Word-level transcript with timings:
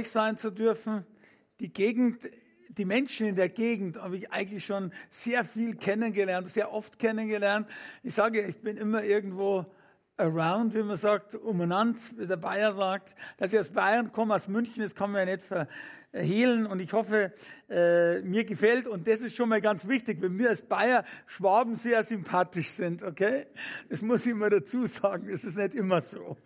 euch 0.00 0.10
sein 0.10 0.38
zu 0.38 0.50
dürfen. 0.50 1.04
Die 1.60 1.72
Gegend, 1.72 2.28
die 2.68 2.86
Menschen 2.86 3.26
in 3.26 3.36
der 3.36 3.50
Gegend 3.50 4.00
habe 4.00 4.16
ich 4.16 4.32
eigentlich 4.32 4.64
schon 4.64 4.92
sehr 5.10 5.44
viel 5.44 5.76
kennengelernt, 5.76 6.48
sehr 6.48 6.72
oft 6.72 6.98
kennengelernt. 6.98 7.68
Ich 8.02 8.14
sage, 8.14 8.42
ich 8.46 8.62
bin 8.62 8.78
immer 8.78 9.04
irgendwo 9.04 9.66
around, 10.16 10.74
wie 10.74 10.82
man 10.82 10.96
sagt, 10.96 11.34
umeinander, 11.34 12.00
wie 12.16 12.26
der 12.26 12.38
Bayer 12.38 12.72
sagt. 12.74 13.14
Dass 13.36 13.52
ich 13.52 13.58
aus 13.58 13.68
Bayern 13.68 14.10
komme, 14.10 14.34
aus 14.34 14.48
München, 14.48 14.82
das 14.82 14.94
kann 14.94 15.10
man 15.10 15.28
ja 15.28 15.36
nicht 15.36 15.46
verhehlen. 16.10 16.66
Und 16.66 16.80
ich 16.80 16.92
hoffe, 16.92 17.32
äh, 17.68 18.20
mir 18.22 18.44
gefällt, 18.44 18.86
und 18.86 19.06
das 19.06 19.20
ist 19.20 19.36
schon 19.36 19.48
mal 19.48 19.60
ganz 19.60 19.86
wichtig, 19.86 20.20
wenn 20.20 20.38
wir 20.38 20.48
als 20.48 20.62
Bayer 20.62 21.04
Schwaben 21.26 21.76
sehr 21.76 22.02
sympathisch 22.02 22.70
sind, 22.70 23.02
okay? 23.02 23.46
Das 23.88 24.02
muss 24.02 24.26
ich 24.26 24.32
immer 24.32 24.50
dazu 24.50 24.86
sagen, 24.86 25.28
das 25.30 25.44
ist 25.44 25.56
nicht 25.56 25.74
immer 25.74 26.00
so 26.00 26.36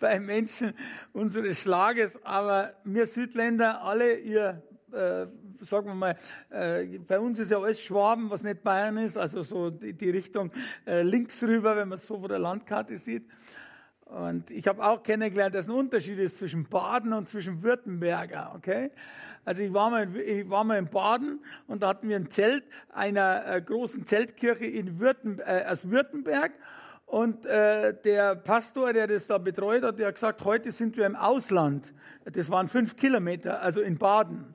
bei 0.00 0.18
Menschen 0.20 0.74
unseres 1.12 1.60
Schlages, 1.60 2.22
aber 2.24 2.74
wir 2.84 3.06
Südländer, 3.06 3.82
alle 3.82 4.18
ihr 4.18 4.62
äh, 4.92 5.26
sagen 5.60 5.86
wir 5.86 5.94
mal, 5.94 6.16
äh, 6.50 6.98
bei 6.98 7.18
uns 7.18 7.38
ist 7.38 7.50
ja 7.50 7.58
alles 7.58 7.80
Schwaben, 7.80 8.30
was 8.30 8.42
nicht 8.42 8.62
Bayern 8.62 8.98
ist, 8.98 9.16
also 9.16 9.42
so 9.42 9.70
die, 9.70 9.94
die 9.94 10.10
Richtung 10.10 10.50
äh, 10.86 11.02
links 11.02 11.42
rüber, 11.42 11.76
wenn 11.76 11.88
man 11.88 11.96
es 11.96 12.06
so 12.06 12.18
von 12.18 12.28
der 12.28 12.38
Landkarte 12.38 12.98
sieht. 12.98 13.26
Und 14.12 14.50
ich 14.50 14.68
habe 14.68 14.84
auch 14.84 15.02
kennengelernt, 15.02 15.54
dass 15.54 15.68
ein 15.68 15.74
Unterschied 15.74 16.18
ist 16.18 16.36
zwischen 16.36 16.68
Baden 16.68 17.14
und 17.14 17.30
zwischen 17.30 17.62
Württemberger, 17.62 18.52
okay? 18.54 18.90
Also 19.44 19.62
ich 19.62 19.72
war 19.72 19.88
mal, 19.88 20.02
in, 20.02 20.16
ich 20.16 20.50
war 20.50 20.64
mal 20.64 20.78
in 20.78 20.86
Baden 20.86 21.40
und 21.66 21.82
da 21.82 21.88
hatten 21.88 22.08
wir 22.08 22.16
ein 22.16 22.30
Zelt 22.30 22.62
einer 22.92 23.46
äh, 23.46 23.62
großen 23.62 24.04
Zeltkirche 24.04 24.66
in 24.66 25.00
Württem, 25.00 25.40
äh, 25.40 25.64
aus 25.64 25.88
Württemberg 25.88 26.52
und 27.06 27.46
äh, 27.46 27.94
der 28.04 28.36
Pastor, 28.36 28.92
der 28.92 29.06
das 29.06 29.26
da 29.28 29.38
betreut 29.38 29.82
hat, 29.82 29.98
der 29.98 30.08
hat 30.08 30.14
gesagt, 30.14 30.44
heute 30.44 30.72
sind 30.72 30.96
wir 30.98 31.06
im 31.06 31.16
Ausland. 31.16 31.92
Das 32.24 32.50
waren 32.50 32.68
fünf 32.68 32.96
Kilometer, 32.96 33.62
also 33.62 33.80
in 33.80 33.96
Baden. 33.96 34.54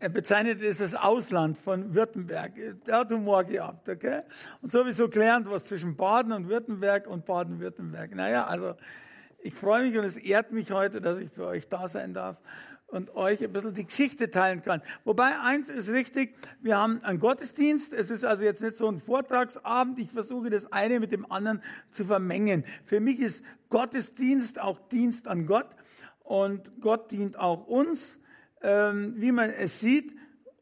Er 0.00 0.08
bezeichnet 0.10 0.62
es 0.62 0.80
als 0.80 0.94
Ausland 0.94 1.58
von 1.58 1.94
Württemberg. 1.94 2.52
Der 2.86 2.98
hat 2.98 3.10
Humor 3.10 3.44
gehabt, 3.44 3.88
okay? 3.88 4.22
Und 4.62 4.70
sowieso 4.70 5.08
gelernt, 5.08 5.50
was 5.50 5.66
zwischen 5.66 5.96
Baden 5.96 6.32
und 6.32 6.48
Württemberg 6.48 7.08
und 7.08 7.24
Baden-Württemberg. 7.24 8.14
Naja, 8.14 8.46
also 8.46 8.74
ich 9.40 9.54
freue 9.54 9.84
mich 9.88 9.98
und 9.98 10.04
es 10.04 10.16
ehrt 10.16 10.52
mich 10.52 10.70
heute, 10.70 11.00
dass 11.00 11.18
ich 11.18 11.30
für 11.30 11.46
euch 11.46 11.68
da 11.68 11.88
sein 11.88 12.14
darf 12.14 12.40
und 12.86 13.14
euch 13.16 13.42
ein 13.42 13.52
bisschen 13.52 13.74
die 13.74 13.84
Geschichte 13.84 14.30
teilen 14.30 14.62
kann. 14.62 14.82
Wobei 15.04 15.38
eins 15.40 15.68
ist 15.68 15.90
richtig, 15.90 16.34
wir 16.60 16.76
haben 16.78 17.02
einen 17.02 17.18
Gottesdienst. 17.18 17.92
Es 17.92 18.10
ist 18.10 18.24
also 18.24 18.44
jetzt 18.44 18.62
nicht 18.62 18.76
so 18.76 18.88
ein 18.88 19.00
Vortragsabend. 19.00 19.98
Ich 19.98 20.10
versuche 20.10 20.48
das 20.48 20.72
eine 20.72 21.00
mit 21.00 21.12
dem 21.12 21.30
anderen 21.30 21.62
zu 21.90 22.04
vermengen. 22.04 22.64
Für 22.84 23.00
mich 23.00 23.20
ist 23.20 23.44
Gottesdienst 23.68 24.60
auch 24.60 24.78
Dienst 24.88 25.28
an 25.28 25.46
Gott 25.46 25.68
und 26.24 26.80
Gott 26.80 27.10
dient 27.10 27.38
auch 27.38 27.66
uns 27.66 28.17
ähm, 28.62 29.14
wie 29.16 29.32
man 29.32 29.50
es 29.50 29.80
sieht. 29.80 30.14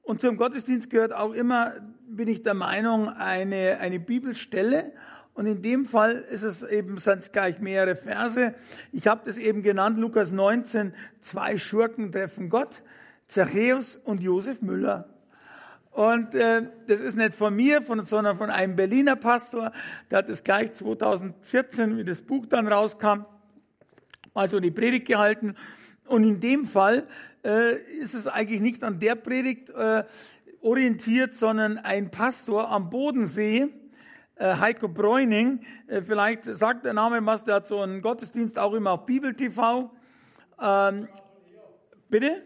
Und 0.02 0.20
zum 0.20 0.36
Gottesdienst 0.36 0.90
gehört 0.90 1.12
auch 1.12 1.32
immer, 1.32 1.74
bin 2.08 2.28
ich 2.28 2.42
der 2.42 2.54
Meinung, 2.54 3.08
eine, 3.08 3.78
eine 3.80 3.98
Bibelstelle. 3.98 4.92
Und 5.34 5.46
in 5.46 5.60
dem 5.60 5.84
Fall 5.84 6.24
ist 6.30 6.42
es 6.42 6.62
eben, 6.62 6.96
sind 6.98 7.18
es 7.18 7.32
gleich 7.32 7.60
mehrere 7.60 7.94
Verse. 7.94 8.54
Ich 8.92 9.06
habe 9.06 9.22
das 9.24 9.36
eben 9.36 9.62
genannt, 9.62 9.98
Lukas 9.98 10.32
19, 10.32 10.94
zwei 11.20 11.58
Schurken 11.58 12.10
treffen 12.10 12.48
Gott, 12.48 12.82
Zachäus 13.26 13.96
und 13.96 14.22
Josef 14.22 14.62
Müller. 14.62 15.08
Und 15.90 16.34
äh, 16.34 16.62
das 16.86 17.00
ist 17.00 17.16
nicht 17.16 17.34
von 17.34 17.56
mir, 17.56 17.82
von, 17.82 18.04
sondern 18.04 18.36
von 18.36 18.50
einem 18.50 18.76
Berliner 18.76 19.16
Pastor. 19.16 19.72
Der 20.10 20.18
hat 20.18 20.28
es 20.28 20.44
gleich 20.44 20.72
2014, 20.74 21.96
wie 21.96 22.04
das 22.04 22.22
Buch 22.22 22.46
dann 22.46 22.68
rauskam, 22.68 23.24
also 24.34 24.60
die 24.60 24.70
Predigt 24.70 25.06
gehalten. 25.06 25.56
Und 26.06 26.24
in 26.24 26.38
dem 26.38 26.66
Fall 26.66 27.06
äh, 27.46 27.76
ist 28.02 28.14
es 28.14 28.26
eigentlich 28.26 28.60
nicht 28.60 28.82
an 28.82 28.98
der 28.98 29.14
Predigt 29.14 29.70
äh, 29.70 30.04
orientiert, 30.60 31.34
sondern 31.34 31.78
ein 31.78 32.10
Pastor 32.10 32.68
am 32.70 32.90
Bodensee, 32.90 33.68
äh, 34.34 34.56
Heiko 34.56 34.88
Bräuning, 34.88 35.60
äh, 35.86 36.02
vielleicht 36.02 36.44
sagt 36.44 36.84
der 36.84 36.92
Name 36.92 37.24
was, 37.24 37.44
der 37.44 37.56
hat 37.56 37.68
so 37.68 37.80
einen 37.80 38.02
Gottesdienst 38.02 38.58
auch 38.58 38.74
immer 38.74 38.92
auf 38.92 39.06
Bibel 39.06 39.32
TV. 39.32 39.90
Ähm, 40.60 41.08
bitte? 42.08 42.42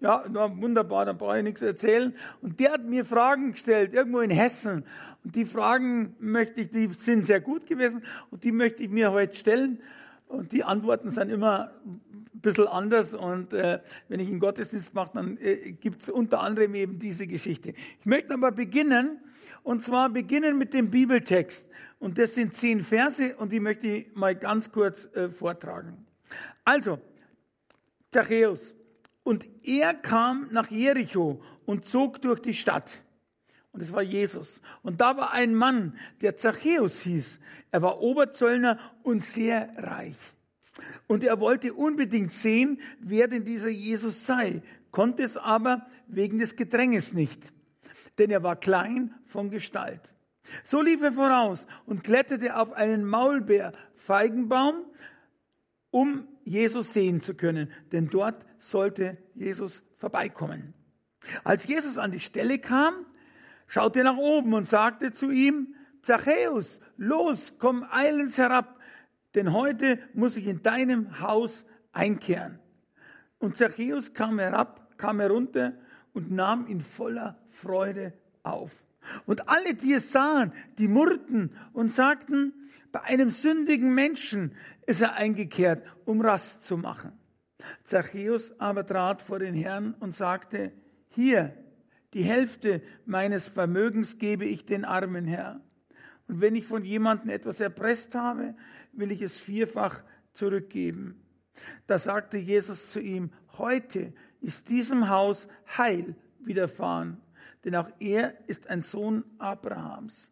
Ja, 0.00 0.24
wunderbar, 0.28 1.06
da 1.06 1.14
brauche 1.14 1.38
ich 1.38 1.44
nichts 1.44 1.62
erzählen. 1.62 2.14
Und 2.42 2.60
der 2.60 2.72
hat 2.72 2.84
mir 2.84 3.06
Fragen 3.06 3.52
gestellt, 3.52 3.94
irgendwo 3.94 4.20
in 4.20 4.30
Hessen. 4.30 4.84
Und 5.24 5.34
die 5.34 5.46
Fragen 5.46 6.14
möchte 6.18 6.60
ich, 6.60 6.70
die 6.70 6.88
sind 6.88 7.26
sehr 7.26 7.40
gut 7.40 7.66
gewesen 7.66 8.04
und 8.30 8.44
die 8.44 8.52
möchte 8.52 8.82
ich 8.82 8.90
mir 8.90 9.12
heute 9.12 9.34
stellen. 9.34 9.80
Und 10.28 10.52
die 10.52 10.64
Antworten 10.64 11.12
sind 11.12 11.30
immer 11.30 11.70
bisschen 12.46 12.68
anders. 12.68 13.14
Und 13.14 13.52
äh, 13.52 13.80
wenn 14.08 14.20
ich 14.20 14.28
einen 14.28 14.40
Gottesdienst 14.40 14.94
mache, 14.94 15.10
dann 15.14 15.36
äh, 15.38 15.72
gibt 15.72 16.02
es 16.02 16.08
unter 16.08 16.40
anderem 16.40 16.74
eben 16.74 16.98
diese 16.98 17.26
Geschichte. 17.26 17.74
Ich 18.00 18.06
möchte 18.06 18.34
aber 18.34 18.52
beginnen, 18.52 19.18
und 19.62 19.82
zwar 19.82 20.08
beginnen 20.08 20.56
mit 20.56 20.72
dem 20.72 20.90
Bibeltext. 20.90 21.68
Und 21.98 22.18
das 22.18 22.34
sind 22.34 22.54
zehn 22.54 22.80
Verse 22.80 23.36
und 23.36 23.52
die 23.52 23.60
möchte 23.60 23.86
ich 23.88 24.14
mal 24.14 24.36
ganz 24.36 24.70
kurz 24.70 25.06
äh, 25.14 25.28
vortragen. 25.28 26.06
Also, 26.64 27.00
Zachäus. 28.12 28.74
Und 29.24 29.46
er 29.64 29.92
kam 29.94 30.48
nach 30.52 30.70
Jericho 30.70 31.42
und 31.64 31.84
zog 31.84 32.22
durch 32.22 32.40
die 32.40 32.54
Stadt. 32.54 33.02
Und 33.72 33.80
es 33.80 33.92
war 33.92 34.02
Jesus. 34.02 34.62
Und 34.82 35.00
da 35.00 35.16
war 35.16 35.32
ein 35.32 35.54
Mann, 35.54 35.98
der 36.20 36.36
Zachäus 36.36 37.00
hieß. 37.00 37.40
Er 37.72 37.82
war 37.82 38.00
Oberzöllner 38.00 38.78
und 39.02 39.20
sehr 39.20 39.70
reich. 39.76 40.16
Und 41.06 41.24
er 41.24 41.40
wollte 41.40 41.72
unbedingt 41.74 42.32
sehen, 42.32 42.80
wer 43.00 43.28
denn 43.28 43.44
dieser 43.44 43.68
Jesus 43.68 44.26
sei, 44.26 44.62
konnte 44.90 45.22
es 45.22 45.36
aber 45.36 45.86
wegen 46.06 46.38
des 46.38 46.56
Gedränges 46.56 47.12
nicht, 47.12 47.52
denn 48.18 48.30
er 48.30 48.42
war 48.42 48.56
klein 48.56 49.14
von 49.24 49.50
Gestalt. 49.50 50.00
So 50.64 50.80
lief 50.80 51.02
er 51.02 51.12
voraus 51.12 51.66
und 51.86 52.04
kletterte 52.04 52.56
auf 52.56 52.72
einen 52.72 53.04
Maulbeerfeigenbaum, 53.04 54.84
um 55.90 56.28
Jesus 56.44 56.92
sehen 56.92 57.20
zu 57.20 57.34
können, 57.34 57.70
denn 57.92 58.08
dort 58.08 58.44
sollte 58.58 59.18
Jesus 59.34 59.82
vorbeikommen. 59.96 60.74
Als 61.42 61.66
Jesus 61.66 61.98
an 61.98 62.12
die 62.12 62.20
Stelle 62.20 62.58
kam, 62.58 62.94
schaute 63.66 64.04
nach 64.04 64.16
oben 64.16 64.54
und 64.54 64.68
sagte 64.68 65.12
zu 65.12 65.30
ihm, 65.30 65.74
Zachäus, 66.02 66.80
los, 66.96 67.54
komm 67.58 67.84
eilends 67.90 68.38
herab, 68.38 68.75
denn 69.36 69.52
heute 69.52 70.00
muss 70.14 70.36
ich 70.36 70.46
in 70.46 70.62
deinem 70.62 71.20
Haus 71.20 71.64
einkehren. 71.92 72.58
Und 73.38 73.56
Zachäus 73.56 74.14
kam 74.14 74.38
herab, 74.38 74.98
kam 74.98 75.20
herunter 75.20 75.74
und 76.14 76.32
nahm 76.32 76.66
ihn 76.66 76.80
voller 76.80 77.38
Freude 77.50 78.14
auf. 78.42 78.82
Und 79.26 79.48
alle, 79.48 79.74
die 79.74 79.92
es 79.92 80.10
sahen, 80.10 80.52
die 80.78 80.88
murrten 80.88 81.50
und 81.74 81.92
sagten, 81.92 82.54
bei 82.90 83.02
einem 83.02 83.30
sündigen 83.30 83.94
Menschen 83.94 84.52
ist 84.86 85.02
er 85.02 85.14
eingekehrt, 85.14 85.84
um 86.06 86.22
Rast 86.22 86.64
zu 86.64 86.78
machen. 86.78 87.12
Zachäus 87.84 88.58
aber 88.58 88.86
trat 88.86 89.20
vor 89.20 89.38
den 89.38 89.54
Herrn 89.54 89.94
und 90.00 90.14
sagte, 90.14 90.72
hier, 91.08 91.52
die 92.14 92.22
Hälfte 92.22 92.80
meines 93.04 93.48
Vermögens 93.48 94.18
gebe 94.18 94.46
ich 94.46 94.64
den 94.64 94.86
armen 94.86 95.26
Herr. 95.26 95.60
Und 96.28 96.40
wenn 96.40 96.56
ich 96.56 96.66
von 96.66 96.84
jemandem 96.84 97.28
etwas 97.30 97.60
erpresst 97.60 98.14
habe, 98.14 98.54
will 98.98 99.12
ich 99.12 99.22
es 99.22 99.38
vierfach 99.38 100.02
zurückgeben. 100.32 101.20
Da 101.86 101.98
sagte 101.98 102.36
Jesus 102.36 102.90
zu 102.90 103.00
ihm, 103.00 103.30
heute 103.58 104.12
ist 104.40 104.68
diesem 104.68 105.08
Haus 105.08 105.48
Heil 105.76 106.14
widerfahren, 106.40 107.20
denn 107.64 107.74
auch 107.74 107.90
er 107.98 108.34
ist 108.48 108.68
ein 108.68 108.82
Sohn 108.82 109.24
Abrahams. 109.38 110.30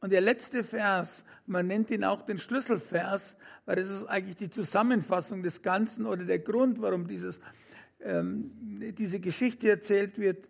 Und 0.00 0.10
der 0.10 0.20
letzte 0.20 0.64
Vers, 0.64 1.24
man 1.46 1.66
nennt 1.66 1.90
ihn 1.90 2.04
auch 2.04 2.22
den 2.22 2.36
Schlüsselvers, 2.36 3.36
weil 3.64 3.76
das 3.76 3.88
ist 3.88 4.04
eigentlich 4.04 4.36
die 4.36 4.50
Zusammenfassung 4.50 5.42
des 5.42 5.62
Ganzen 5.62 6.04
oder 6.04 6.24
der 6.24 6.40
Grund, 6.40 6.82
warum 6.82 7.06
dieses, 7.06 7.40
ähm, 8.00 8.50
diese 8.98 9.20
Geschichte 9.20 9.70
erzählt 9.70 10.18
wird 10.18 10.48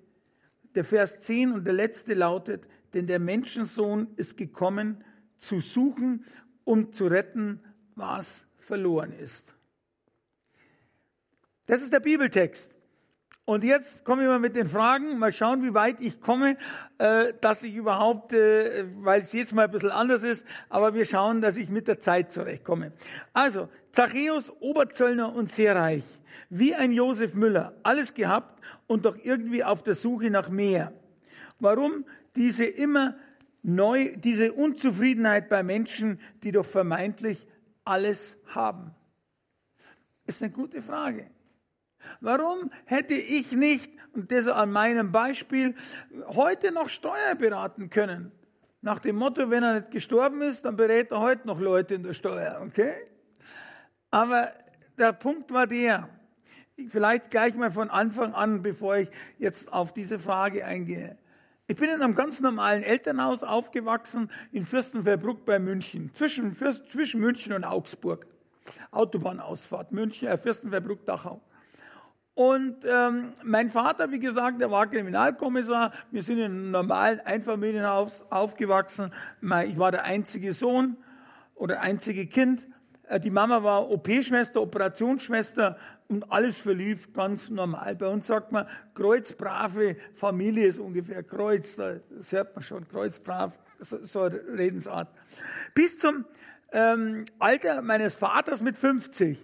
der 0.75 0.84
Vers 0.84 1.20
10 1.20 1.52
und 1.52 1.64
der 1.64 1.75
letzte 1.75 2.14
lautet, 2.14 2.66
denn 2.93 3.06
der 3.06 3.19
Menschensohn 3.19 4.08
ist 4.16 4.37
gekommen, 4.37 5.04
zu 5.37 5.60
suchen, 5.60 6.25
um 6.64 6.93
zu 6.93 7.06
retten, 7.06 7.61
was 7.94 8.44
verloren 8.58 9.12
ist. 9.12 9.55
Das 11.66 11.82
ist 11.82 11.93
der 11.93 12.00
Bibeltext. 12.00 12.75
Und 13.46 13.62
jetzt 13.62 14.06
komme 14.06 14.22
ich 14.22 14.28
mal 14.28 14.38
mit 14.38 14.56
den 14.56 14.69
Fragen, 14.69 15.19
mal 15.19 15.32
schauen, 15.32 15.62
wie 15.62 15.75
weit 15.75 16.00
ich 16.00 16.19
komme, 16.20 16.56
äh, 16.96 17.34
dass 17.43 17.62
ich 17.62 17.75
überhaupt, 17.75 18.32
äh, 18.32 18.87
weil 18.96 19.20
es 19.20 19.34
jetzt 19.34 19.52
mal 19.52 19.66
ein 19.66 19.70
bisschen 19.70 19.90
anders 19.90 20.22
ist, 20.22 20.46
aber 20.70 20.94
wir 20.94 21.05
schauen, 21.05 21.43
dass 21.43 21.58
ich 21.58 21.69
mit 21.69 21.87
der 21.87 22.00
Zeit 22.00 22.32
zurechtkomme. 22.32 22.93
Also, 23.34 23.69
Zachäus, 23.93 24.50
Oberzöllner 24.60 25.34
und 25.34 25.52
sehr 25.52 25.76
reich, 25.76 26.05
wie 26.49 26.75
ein 26.75 26.90
Josef 26.90 27.34
Müller, 27.34 27.75
alles 27.82 28.14
gehabt, 28.14 28.55
und 28.87 29.05
doch 29.05 29.17
irgendwie 29.22 29.64
auf 29.64 29.82
der 29.82 29.94
Suche 29.94 30.31
nach 30.31 30.49
mehr. 30.49 30.93
Warum 31.58 32.05
diese 32.37 32.64
immer 32.64 33.17
neu, 33.64 34.14
diese 34.16 34.52
Unzufriedenheit 34.52 35.49
bei 35.49 35.62
Menschen, 35.62 36.20
die 36.43 36.52
doch 36.52 36.66
vermeintlich 36.66 37.49
alles 37.84 38.37
haben? 38.46 38.94
Ist 40.26 40.43
eine 40.43 40.52
gute 40.52 40.82
Frage. 40.82 41.31
Warum 42.20 42.70
hätte 42.84 43.14
ich 43.14 43.52
nicht, 43.52 43.90
und 44.12 44.31
das 44.31 44.46
an 44.46 44.70
meinem 44.70 45.11
Beispiel, 45.11 45.75
heute 46.28 46.72
noch 46.72 46.88
Steuer 46.88 47.34
beraten 47.37 47.90
können? 47.90 48.31
Nach 48.82 48.99
dem 48.99 49.16
Motto, 49.16 49.50
wenn 49.50 49.62
er 49.62 49.81
nicht 49.81 49.90
gestorben 49.90 50.43
ist, 50.43 50.67
dann 50.67 50.76
berät 50.76 51.10
er 51.10 51.20
heute 51.20 51.46
noch 51.46 51.58
Leute 51.58 51.94
in 51.94 52.02
der 52.02 52.12
Steuer, 52.12 52.60
okay? 52.62 52.94
Aber 54.10 54.50
der 54.99 55.14
Punkt 55.14 55.50
war 55.52 55.67
der, 55.67 56.10
vielleicht 56.88 57.31
gleich 57.31 57.55
mal 57.55 57.70
von 57.70 57.88
Anfang 57.88 58.34
an, 58.34 58.62
bevor 58.62 58.96
ich 58.96 59.08
jetzt 59.38 59.72
auf 59.72 59.94
diese 59.94 60.19
Frage 60.19 60.67
eingehe. 60.67 61.17
Ich 61.66 61.76
bin 61.76 61.88
in 61.88 62.02
einem 62.02 62.14
ganz 62.14 62.40
normalen 62.40 62.82
Elternhaus 62.82 63.43
aufgewachsen 63.43 64.31
in 64.52 64.66
Fürstenfeldbruck 64.66 65.46
bei 65.46 65.58
München, 65.58 66.11
zwischen, 66.12 66.55
zwischen 66.55 67.20
München 67.22 67.55
und 67.55 67.64
Augsburg. 67.64 68.26
Autobahnausfahrt, 68.90 69.90
München, 69.90 70.28
äh, 70.28 70.37
Fürstenfeldbruck, 70.37 71.06
Dachau. 71.06 71.40
Und 72.34 72.84
ähm, 72.84 73.32
mein 73.43 73.70
Vater, 73.70 74.11
wie 74.11 74.19
gesagt, 74.19 74.61
der 74.61 74.70
war 74.70 74.88
Kriminalkommissar. 74.88 75.93
Wir 76.11 76.22
sind 76.22 76.37
in 76.38 76.44
einem 76.44 76.70
normalen 76.70 77.20
Einfamilienhaus 77.20 78.25
aufgewachsen. 78.28 79.10
Ich 79.67 79.78
war 79.78 79.90
der 79.90 80.05
einzige 80.05 80.52
Sohn 80.52 80.99
oder 81.55 81.81
einzige 81.81 82.26
Kind. 82.26 82.67
Äh, 83.08 83.20
die 83.20 83.30
Mama 83.30 83.62
war 83.62 83.90
OP-Schwester, 83.90 84.60
Operationsschwester 84.60 85.76
und 86.08 86.30
alles 86.30 86.58
verlief 86.58 87.12
ganz 87.12 87.50
normal. 87.50 87.96
Bei 87.96 88.08
uns 88.08 88.26
sagt 88.26 88.52
man, 88.52 88.66
kreuzbrave 88.94 89.96
Familie 90.14 90.66
ist 90.66 90.78
ungefähr 90.78 91.22
Kreuz, 91.22 91.76
das 91.76 92.32
hört 92.32 92.54
man 92.54 92.62
schon, 92.62 92.86
kreuzbrav, 92.88 93.58
so, 93.80 94.22
eine 94.22 94.40
Redensart. 94.56 95.08
Bis 95.74 95.98
zum 95.98 96.24
ähm, 96.72 97.24
Alter 97.38 97.82
meines 97.82 98.14
Vaters 98.14 98.60
mit 98.60 98.76
50. 98.76 99.38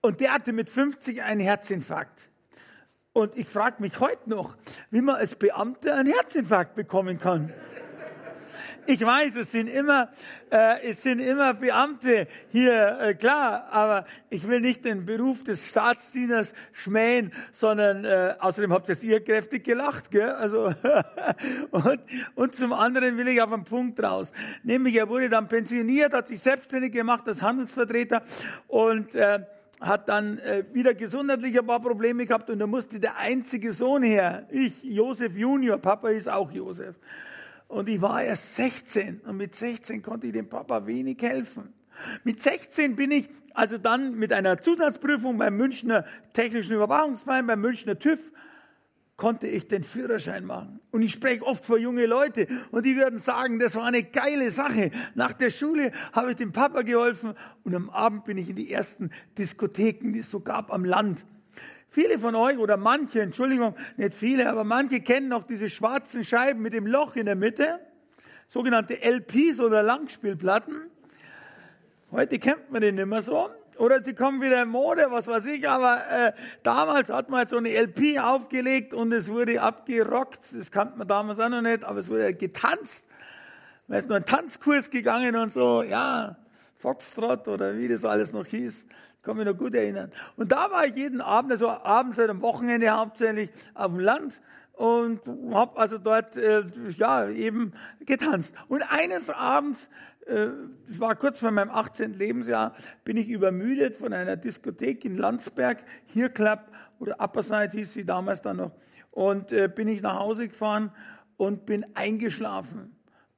Und 0.00 0.20
der 0.20 0.34
hatte 0.34 0.52
mit 0.52 0.68
50 0.68 1.22
einen 1.22 1.40
Herzinfarkt. 1.40 2.28
Und 3.12 3.36
ich 3.36 3.46
frage 3.46 3.80
mich 3.80 4.00
heute 4.00 4.28
noch, 4.28 4.56
wie 4.90 5.00
man 5.00 5.14
als 5.14 5.36
Beamter 5.36 5.96
einen 5.96 6.12
Herzinfarkt 6.12 6.74
bekommen 6.74 7.18
kann. 7.18 7.52
Ich 8.86 9.04
weiß, 9.04 9.36
es 9.36 9.52
sind 9.52 9.68
immer, 9.68 10.10
äh, 10.50 10.88
es 10.88 11.02
sind 11.02 11.18
immer 11.18 11.54
Beamte 11.54 12.28
hier, 12.50 12.98
äh, 13.00 13.14
klar, 13.14 13.68
aber 13.70 14.04
ich 14.28 14.46
will 14.46 14.60
nicht 14.60 14.84
den 14.84 15.06
Beruf 15.06 15.42
des 15.42 15.68
Staatsdieners 15.70 16.52
schmähen, 16.72 17.32
sondern 17.52 18.04
äh, 18.04 18.34
außerdem 18.38 18.72
habt 18.72 18.88
ihr 18.90 19.02
ihr 19.02 19.24
kräftig 19.24 19.64
gelacht, 19.64 20.10
gell? 20.10 20.30
Also 20.30 20.74
und, 21.70 22.00
und 22.34 22.54
zum 22.54 22.72
anderen 22.74 23.16
will 23.16 23.28
ich 23.28 23.40
auf 23.40 23.52
einen 23.52 23.64
Punkt 23.64 24.02
raus, 24.02 24.32
nämlich 24.62 24.96
er 24.96 25.08
wurde 25.08 25.30
dann 25.30 25.48
pensioniert, 25.48 26.12
hat 26.12 26.28
sich 26.28 26.40
selbstständig 26.40 26.92
gemacht 26.92 27.26
als 27.26 27.40
Handelsvertreter 27.40 28.22
und 28.68 29.14
äh, 29.14 29.40
hat 29.80 30.08
dann 30.08 30.38
äh, 30.38 30.64
wieder 30.72 30.94
gesundheitlich 30.94 31.58
ein 31.58 31.66
paar 31.66 31.80
Probleme 31.80 32.26
gehabt 32.26 32.50
und 32.50 32.58
da 32.58 32.66
musste 32.66 33.00
der 33.00 33.16
einzige 33.16 33.72
Sohn 33.72 34.02
her, 34.02 34.46
ich, 34.50 34.82
Josef 34.82 35.36
Junior, 35.36 35.78
Papa 35.78 36.10
ist 36.10 36.28
auch 36.28 36.50
Josef. 36.50 36.96
Und 37.74 37.88
ich 37.88 38.00
war 38.00 38.22
erst 38.22 38.54
16 38.54 39.22
und 39.22 39.36
mit 39.36 39.56
16 39.56 40.00
konnte 40.00 40.28
ich 40.28 40.32
dem 40.32 40.48
Papa 40.48 40.86
wenig 40.86 41.20
helfen. 41.20 41.72
Mit 42.22 42.40
16 42.40 42.94
bin 42.94 43.10
ich 43.10 43.28
also 43.52 43.78
dann 43.78 44.14
mit 44.14 44.32
einer 44.32 44.58
Zusatzprüfung 44.58 45.36
beim 45.38 45.56
Münchner 45.56 46.04
Technischen 46.34 46.76
Überwachungsverein, 46.76 47.48
beim 47.48 47.60
Münchner 47.60 47.98
TÜV, 47.98 48.30
konnte 49.16 49.48
ich 49.48 49.66
den 49.66 49.82
Führerschein 49.82 50.44
machen. 50.44 50.78
Und 50.92 51.02
ich 51.02 51.14
spreche 51.14 51.44
oft 51.44 51.66
vor 51.66 51.76
junge 51.76 52.06
Leute 52.06 52.46
und 52.70 52.86
die 52.86 52.94
würden 52.94 53.18
sagen, 53.18 53.58
das 53.58 53.74
war 53.74 53.86
eine 53.86 54.04
geile 54.04 54.52
Sache. 54.52 54.92
Nach 55.16 55.32
der 55.32 55.50
Schule 55.50 55.90
habe 56.12 56.30
ich 56.30 56.36
dem 56.36 56.52
Papa 56.52 56.82
geholfen 56.82 57.34
und 57.64 57.74
am 57.74 57.90
Abend 57.90 58.24
bin 58.24 58.38
ich 58.38 58.50
in 58.50 58.54
die 58.54 58.70
ersten 58.70 59.10
Diskotheken, 59.36 60.12
die 60.12 60.20
es 60.20 60.30
so 60.30 60.38
gab 60.38 60.72
am 60.72 60.84
Land. 60.84 61.24
Viele 61.94 62.18
von 62.18 62.34
euch 62.34 62.58
oder 62.58 62.76
manche, 62.76 63.22
Entschuldigung, 63.22 63.76
nicht 63.96 64.14
viele, 64.14 64.50
aber 64.50 64.64
manche 64.64 65.00
kennen 65.00 65.28
noch 65.28 65.44
diese 65.44 65.70
schwarzen 65.70 66.24
Scheiben 66.24 66.60
mit 66.60 66.72
dem 66.72 66.88
Loch 66.88 67.14
in 67.14 67.26
der 67.26 67.36
Mitte, 67.36 67.78
sogenannte 68.48 69.00
LPs 69.00 69.60
oder 69.60 69.80
Langspielplatten. 69.84 70.90
Heute 72.10 72.40
kennt 72.40 72.72
man 72.72 72.80
den 72.80 72.96
nicht 72.96 73.06
mehr 73.06 73.22
so. 73.22 73.48
Oder 73.78 74.02
sie 74.02 74.12
kommen 74.12 74.42
wieder 74.42 74.60
in 74.62 74.70
Mode, 74.70 75.06
was 75.10 75.28
weiß 75.28 75.46
ich, 75.46 75.68
aber 75.68 76.00
äh, 76.10 76.32
damals 76.64 77.10
hat 77.10 77.30
man 77.30 77.38
halt 77.38 77.48
so 77.50 77.58
eine 77.58 77.68
LP 77.68 78.18
aufgelegt 78.18 78.92
und 78.92 79.12
es 79.12 79.28
wurde 79.28 79.62
abgerockt. 79.62 80.40
Das 80.52 80.72
kannte 80.72 80.98
man 80.98 81.06
damals 81.06 81.38
auch 81.38 81.48
noch 81.48 81.62
nicht, 81.62 81.84
aber 81.84 82.00
es 82.00 82.10
wurde 82.10 82.34
getanzt. 82.34 83.06
Man 83.86 83.98
ist 83.98 84.08
nur 84.08 84.16
einen 84.16 84.26
Tanzkurs 84.26 84.90
gegangen 84.90 85.36
und 85.36 85.52
so, 85.52 85.84
ja, 85.84 86.38
Foxtrot 86.74 87.46
oder 87.46 87.78
wie 87.78 87.86
das 87.86 88.04
alles 88.04 88.32
noch 88.32 88.46
hieß 88.46 88.84
kann 89.24 89.36
mich 89.36 89.46
noch 89.46 89.56
gut 89.56 89.74
erinnern. 89.74 90.12
Und 90.36 90.52
da 90.52 90.70
war 90.70 90.86
ich 90.86 90.94
jeden 90.94 91.20
Abend, 91.20 91.52
also 91.52 91.70
abends 91.70 92.18
oder 92.18 92.30
am 92.30 92.42
Wochenende 92.42 92.90
hauptsächlich 92.90 93.50
auf 93.74 93.86
dem 93.86 94.00
Land 94.00 94.40
und 94.74 95.20
habe 95.52 95.78
also 95.78 95.98
dort 95.98 96.36
äh, 96.36 96.64
ja 96.96 97.28
eben 97.28 97.72
getanzt. 98.00 98.54
Und 98.68 98.82
eines 98.82 99.30
Abends, 99.30 99.88
äh, 100.26 100.48
das 100.86 101.00
war 101.00 101.14
kurz 101.16 101.38
vor 101.38 101.50
meinem 101.50 101.70
18. 101.70 102.14
Lebensjahr, 102.14 102.74
bin 103.04 103.16
ich 103.16 103.28
übermüdet 103.28 103.96
von 103.96 104.12
einer 104.12 104.36
Diskothek 104.36 105.04
in 105.04 105.16
Landsberg, 105.16 105.78
hier 106.06 106.28
Club 106.28 106.60
oder 106.98 107.20
Upper 107.20 107.42
Side 107.42 107.70
hieß 107.72 107.94
sie 107.94 108.04
damals 108.04 108.42
dann 108.42 108.58
noch, 108.58 108.72
und 109.10 109.52
äh, 109.52 109.68
bin 109.68 109.88
ich 109.88 110.02
nach 110.02 110.18
Hause 110.18 110.48
gefahren 110.48 110.92
und 111.36 111.66
bin 111.66 111.86
eingeschlafen 111.94 112.94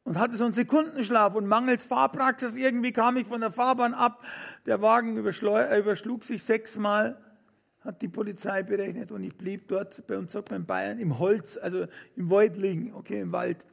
und 0.07 0.17
hatte 0.19 0.37
so 0.37 0.45
einen 0.45 0.55
Sekundenschlaf 0.55 1.35
und 1.35 1.47
mangels 1.47 1.83
Fahrpraxis 1.83 2.55
irgendwie 2.55 2.93
kam 2.93 3.17
ich 3.17 3.27
von 3.27 3.41
der 3.41 3.51
Fahrbahn 3.51 3.93
ab. 3.93 4.25
Der 4.65 4.81
Wagen 4.81 5.17
äh, 5.17 5.79
überschlug 5.79 6.25
sich 6.25 6.45
sechsmal, 6.45 7.21
hat 7.81 8.01
die 8.03 8.09
Polizei 8.09 8.63
berechnet 8.63 9.11
und 9.11 9.25
ich 9.25 9.37
blieb 9.37 9.67
dort, 9.67 10.07
bei 10.07 10.17
uns 10.17 10.31
sagt 10.31 10.53
man 10.53 10.61
in 10.61 10.67
Bayern, 10.67 10.99
im 11.01 11.19
Holz, 11.19 11.59
also 11.61 11.87
im 12.15 12.31
Wald 12.31 12.57
liegen, 12.57 12.95
okay, 12.95 13.21
im 13.21 13.33
Wald. 13.33 13.67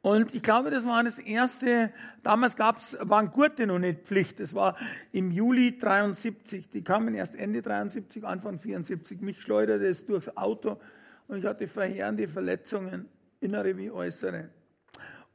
Und 0.00 0.34
ich 0.34 0.42
glaube, 0.42 0.70
das 0.70 0.86
war 0.86 1.04
das 1.04 1.18
erste, 1.18 1.92
damals 2.22 2.56
gab's, 2.56 2.96
waren 3.02 3.30
Gurte 3.30 3.66
noch 3.66 3.78
nicht 3.78 4.06
Pflicht, 4.06 4.40
das 4.40 4.54
war 4.54 4.76
im 5.12 5.30
Juli 5.30 5.76
73, 5.76 6.70
die 6.70 6.82
kamen 6.82 7.14
erst 7.14 7.36
Ende 7.36 7.60
73, 7.60 8.24
Anfang 8.24 8.58
74, 8.58 9.20
mich 9.20 9.42
schleuderte 9.42 9.86
es 9.86 10.06
durchs 10.06 10.34
Auto 10.38 10.80
und 11.28 11.40
ich 11.40 11.44
hatte 11.44 11.66
verheerende 11.66 12.26
Verletzungen, 12.28 13.10
innere 13.40 13.76
wie 13.76 13.90
äußere. 13.90 14.48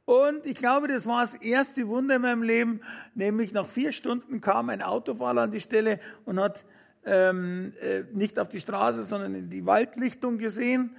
Und 0.06 0.46
ich 0.46 0.54
glaube, 0.54 0.86
das 0.86 1.04
war 1.04 1.22
das 1.22 1.34
erste 1.34 1.88
Wunder 1.88 2.16
in 2.16 2.22
meinem 2.22 2.42
Leben, 2.42 2.80
nämlich 3.14 3.52
nach 3.52 3.66
vier 3.66 3.90
Stunden 3.90 4.40
kam 4.40 4.70
ein 4.70 4.80
Autofahrer 4.80 5.42
an 5.42 5.50
die 5.50 5.60
Stelle 5.60 5.98
und 6.24 6.38
hat 6.38 6.64
ähm, 7.04 7.72
äh, 7.80 8.04
nicht 8.12 8.38
auf 8.38 8.48
die 8.48 8.60
Straße, 8.60 9.02
sondern 9.02 9.34
in 9.34 9.50
die 9.50 9.66
Waldlichtung 9.66 10.38
gesehen 10.38 10.96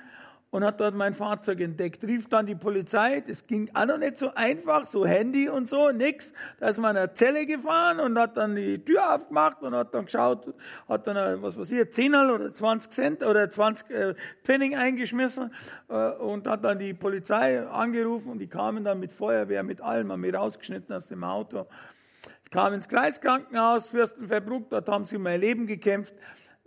und 0.50 0.64
hat 0.64 0.80
dort 0.80 0.96
mein 0.96 1.14
Fahrzeug 1.14 1.60
entdeckt. 1.60 2.04
Rief 2.04 2.30
dann 2.30 2.46
die 2.46 2.56
Polizei, 2.56 3.22
das 3.22 3.46
ging 3.46 3.70
auch 3.74 3.86
noch 3.86 3.98
nicht 3.98 4.18
so 4.18 4.34
einfach, 4.34 4.86
so 4.86 5.06
Handy 5.06 5.50
und 5.50 5.68
so, 5.68 5.92
nix. 5.92 6.32
Da 6.60 6.70
ist 6.70 6.78
man 6.78 6.96
in 6.96 7.02
eine 7.04 7.14
Zelle 7.14 7.46
gefahren 7.46 8.00
und 8.00 8.18
hat 8.18 8.38
dann 8.38 8.56
die 8.56 8.84
Tür 8.84 9.16
aufgemacht 9.16 9.62
und 9.62 9.76
hat 9.76 9.94
dann 9.94 10.06
geschaut, 10.06 10.54
hat 10.88 11.06
dann, 11.06 11.18
äh, 11.18 11.42
was 11.42 11.72
ich, 11.72 11.92
10 11.92 12.16
oder 12.16 12.54
20 12.54 12.92
Cent 12.92 13.24
oder 13.24 13.50
20 13.50 13.90
äh, 13.90 14.16
Pfennig 14.44 14.78
eingeschmissen 14.78 15.52
äh, 15.90 16.12
und 16.12 16.48
hat 16.48 16.64
dann 16.64 16.80
die 16.80 16.94
Polizei 16.94 17.62
angerufen 17.68 18.32
und 18.32 18.40
die 18.40 18.48
kamen 18.48 18.84
dann 18.84 19.00
mit 19.00 19.12
Feuerwehr, 19.12 19.64
mit 19.64 19.82
allem, 19.82 20.12
haben 20.12 20.22
mich 20.22 20.34
rausgeschnitten 20.34 20.96
aus 20.96 21.08
dem 21.08 21.24
Auto. 21.24 21.66
Ich 22.46 22.52
kam 22.52 22.74
ins 22.74 22.88
Kreiskrankenhaus, 22.88 23.88
Fürstenfeldbruck, 23.88 24.70
dort 24.70 24.88
haben 24.88 25.04
sie 25.04 25.18
um 25.18 25.24
mein 25.24 25.42
Leben 25.42 25.68
gekämpft. 25.68 26.16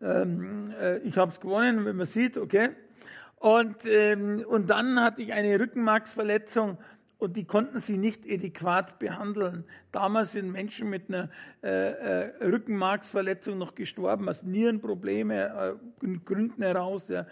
Ähm, 0.03 0.75
äh, 0.79 0.99
ich 0.99 1.17
habe 1.17 1.33
es 1.33 1.41
gewonnen, 1.41 1.87
wenn 1.87 1.97
man 1.97 2.07
sieht, 2.07 2.37
okay. 2.37 2.71
Und, 3.41 3.87
ähm, 3.87 4.45
und 4.47 4.69
dann 4.69 5.01
hatte 5.01 5.23
ich 5.23 5.33
eine 5.33 5.59
Rückenmarksverletzung 5.59 6.77
und 7.17 7.39
die 7.39 7.45
konnten 7.45 7.81
sie 7.81 7.97
nicht 7.97 8.31
adäquat 8.31 8.99
behandeln. 8.99 9.65
Damals 9.93 10.33
sind 10.33 10.53
Menschen 10.53 10.91
mit 10.91 11.09
einer 11.09 11.31
äh, 11.63 11.69
äh, 11.69 12.45
Rückenmarksverletzung 12.45 13.57
noch 13.57 13.75
gestorben, 13.75 14.29
aus 14.29 14.43
Nierenprobleme, 14.43 15.79
äh, 16.03 16.07
Gründen 16.23 16.63
heraus 16.63 17.07
der 17.07 17.27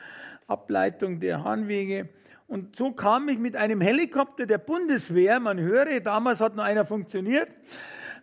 Ableitung 0.47 1.21
der 1.21 1.45
Harnwege. 1.45 2.09
Und 2.47 2.75
so 2.75 2.93
kam 2.93 3.29
ich 3.29 3.39
mit 3.39 3.55
einem 3.57 3.83
Helikopter 3.83 4.47
der 4.47 4.57
Bundeswehr, 4.57 5.41
man 5.41 5.61
höre, 5.61 6.01
damals 6.01 6.41
hat 6.41 6.57
noch 6.57 6.65
einer 6.65 6.87
funktioniert, 6.87 7.51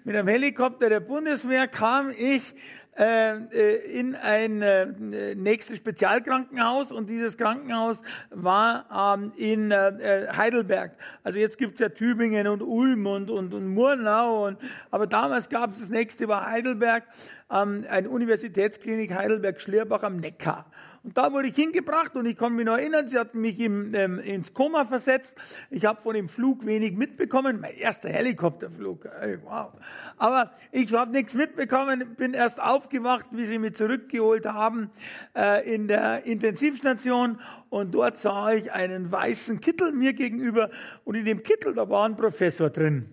mit 0.03 0.15
einem 0.15 0.27
Helikopter 0.27 0.89
der 0.89 1.01
Bundeswehr 1.01 1.67
kam 1.67 2.09
ich 2.09 2.55
in 2.95 4.15
ein 4.15 4.61
äh, 4.61 5.35
nächstes 5.35 5.77
Spezialkrankenhaus 5.77 6.91
und 6.91 7.09
dieses 7.09 7.37
Krankenhaus 7.37 8.01
war 8.29 9.15
ähm, 9.17 9.33
in 9.35 9.73
Heidelberg. 9.73 10.93
Also 11.23 11.39
jetzt 11.39 11.57
gibt's 11.57 11.81
ja 11.81 11.89
Tübingen 11.89 12.47
und 12.47 12.61
Ulm 12.61 13.05
und, 13.05 13.29
und, 13.29 13.53
und 13.53 13.67
Murnau, 13.67 14.45
und, 14.47 14.57
aber 14.91 15.07
damals 15.07 15.49
gab 15.49 15.71
es 15.71 15.79
das 15.79 15.89
nächste 15.89 16.27
war 16.27 16.49
Heidelberg 16.49 17.03
ähm, 17.51 17.85
eine 17.89 18.09
Universitätsklinik 18.09 19.13
Heidelberg-Schlierbach 19.13 20.03
am 20.03 20.17
Neckar. 20.17 20.65
Und 21.05 21.15
da 21.15 21.31
wurde 21.31 21.49
ich 21.49 21.55
hingebracht 21.55 22.15
und 22.15 22.25
ich 22.25 22.35
kann 22.35 22.55
mich 22.55 22.65
noch 22.65 22.77
erinnern, 22.77 23.05
sie 23.05 23.19
hat 23.19 23.35
mich 23.35 23.59
im, 23.59 23.93
ähm, 23.93 24.17
ins 24.17 24.55
Koma 24.55 24.85
versetzt. 24.85 25.37
Ich 25.69 25.85
habe 25.85 26.01
von 26.01 26.15
dem 26.15 26.27
Flug 26.27 26.65
wenig 26.65 26.97
mitbekommen. 26.97 27.61
Mein 27.61 27.75
erster 27.75 28.09
Helikopterflug. 28.09 29.05
Ey, 29.21 29.37
wow. 29.43 29.71
Aber 30.17 30.51
ich 30.71 30.91
habe 30.93 31.11
nichts 31.11 31.35
mitbekommen, 31.35 32.15
bin 32.15 32.33
erst 32.33 32.59
aufgewacht, 32.59 33.27
wie 33.29 33.45
sie 33.45 33.59
mich 33.59 33.75
zurückgeholt 33.75 34.47
haben 34.47 34.89
äh, 35.35 35.75
in 35.75 35.87
der 35.87 36.25
Intensivstation. 36.25 37.39
Und 37.69 37.93
dort 37.93 38.17
sah 38.17 38.53
ich 38.53 38.71
einen 38.71 39.11
weißen 39.11 39.59
Kittel 39.61 39.91
mir 39.91 40.13
gegenüber. 40.13 40.71
Und 41.03 41.13
in 41.13 41.25
dem 41.25 41.43
Kittel, 41.43 41.75
da 41.75 41.87
war 41.87 42.09
ein 42.09 42.15
Professor 42.15 42.71
drin. 42.71 43.07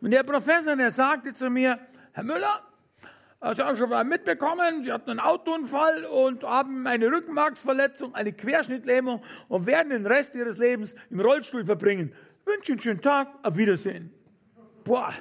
Und 0.00 0.12
der 0.12 0.22
Professor, 0.22 0.76
der 0.76 0.92
sagte 0.92 1.32
zu 1.32 1.50
mir, 1.50 1.80
Herr 2.12 2.22
Müller, 2.22 2.62
Sie 3.42 3.62
haben 3.62 3.76
schon 3.76 3.90
mal 3.90 4.04
mitbekommen, 4.04 4.84
Sie 4.84 4.92
hatten 4.92 5.10
einen 5.10 5.20
Autounfall 5.20 6.04
und 6.04 6.44
haben 6.44 6.86
eine 6.86 7.08
Rückenmarksverletzung, 7.08 8.14
eine 8.14 8.32
Querschnittlähmung 8.32 9.20
und 9.48 9.66
werden 9.66 9.90
den 9.90 10.06
Rest 10.06 10.36
Ihres 10.36 10.58
Lebens 10.58 10.94
im 11.10 11.18
Rollstuhl 11.18 11.64
verbringen. 11.64 12.14
Wünsche 12.44 12.72
einen 12.72 12.80
schönen 12.80 13.00
Tag, 13.00 13.28
auf 13.42 13.56
Wiedersehen. 13.56 14.12
Boah, 14.84 15.12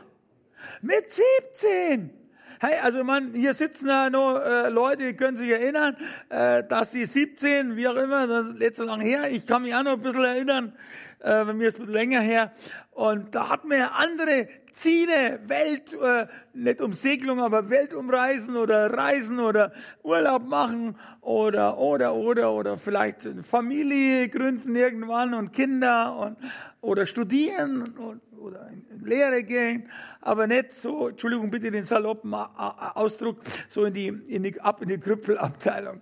mit 0.81 1.11
17! 1.11 2.11
Hey, 2.59 2.79
also 2.83 3.03
man, 3.03 3.33
hier 3.33 3.55
sitzen 3.55 3.87
ja 3.87 4.11
noch 4.11 4.39
äh, 4.39 4.69
Leute, 4.69 5.07
die 5.07 5.13
können 5.15 5.35
sich 5.35 5.49
erinnern, 5.49 5.97
äh, 6.29 6.63
dass 6.63 6.91
sie 6.91 7.07
17, 7.07 7.75
wie 7.75 7.87
auch 7.87 7.95
immer, 7.95 8.27
das 8.27 8.49
ist 8.49 8.59
letzte 8.59 8.83
lang 8.83 9.01
her, 9.01 9.31
ich 9.31 9.47
kann 9.47 9.63
mich 9.63 9.73
auch 9.73 9.81
noch 9.81 9.93
ein 9.93 10.01
bisschen 10.01 10.23
erinnern, 10.23 10.73
äh, 11.21 11.45
bei 11.45 11.53
mir 11.53 11.67
ist 11.67 11.79
es 11.79 11.87
länger 11.87 12.21
her, 12.21 12.51
und 12.91 13.33
da 13.33 13.49
hat 13.49 13.63
man 13.65 13.79
ja 13.79 13.91
andere 13.97 14.47
Ziele, 14.71 15.39
Welt, 15.47 15.93
äh, 15.93 16.27
nicht 16.53 16.81
Umsegelung, 16.81 17.39
aber 17.39 17.69
Weltumreisen 17.69 18.55
oder 18.55 18.93
Reisen 18.93 19.39
oder 19.39 19.71
Urlaub 20.03 20.45
machen 20.45 20.95
oder, 21.21 21.77
oder, 21.77 22.13
oder, 22.13 22.51
oder 22.51 22.77
vielleicht 22.77 23.27
Familie 23.43 24.29
gründen 24.29 24.75
irgendwann 24.75 25.33
und 25.33 25.51
Kinder 25.51 26.15
und, 26.17 26.37
oder 26.81 27.05
studieren 27.05 27.93
und, 27.97 28.21
oder 28.41 28.69
in 28.69 29.05
Lehre 29.05 29.43
gehen, 29.43 29.89
aber 30.19 30.47
nicht 30.47 30.73
so, 30.73 31.09
Entschuldigung 31.09 31.49
bitte 31.49 31.71
den 31.71 31.85
saloppen 31.85 32.33
Ausdruck, 32.33 33.41
so 33.69 33.85
in 33.85 33.93
die, 33.93 34.07
in 34.07 34.43
die, 34.43 34.59
ab 34.59 34.81
in 34.81 34.89
die 34.89 34.97
Krüppelabteilung. 34.97 36.01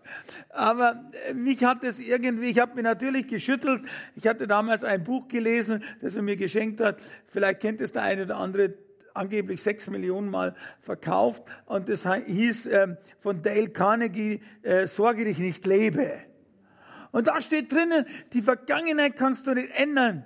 Aber 0.50 1.12
äh, 1.28 1.34
mich 1.34 1.64
hat 1.64 1.84
es 1.84 2.00
irgendwie, 2.00 2.50
ich 2.50 2.60
habe 2.60 2.76
mich 2.76 2.84
natürlich 2.84 3.28
geschüttelt. 3.28 3.84
Ich 4.16 4.28
hatte 4.28 4.48
damals 4.48 4.84
ein 4.84 5.04
Buch 5.04 5.28
gelesen, 5.28 5.84
das 6.02 6.16
er 6.16 6.22
mir 6.22 6.36
geschenkt 6.36 6.82
hat. 6.82 7.00
Vielleicht 7.28 7.60
kennt 7.60 7.82
es 7.82 7.92
der 7.92 8.04
eine 8.04 8.24
oder 8.24 8.38
andere 8.38 8.74
angeblich 9.14 9.62
sechs 9.62 9.88
Millionen 9.88 10.30
Mal 10.30 10.56
verkauft. 10.80 11.44
Und 11.66 11.90
das 11.90 12.08
hieß 12.08 12.68
äh, 12.68 12.96
von 13.20 13.42
Dale 13.42 13.70
Carnegie, 13.70 14.42
äh, 14.62 14.88
Sorge 14.88 15.26
dich 15.26 15.40
nicht, 15.40 15.66
lebe. 15.66 16.12
Und 17.12 17.28
da 17.28 17.42
steht 17.42 17.72
drinnen, 17.72 18.06
die 18.34 18.42
Vergangenheit 18.42 19.16
kannst 19.16 19.48
du 19.48 19.54
nicht 19.54 19.72
ändern. 19.72 20.24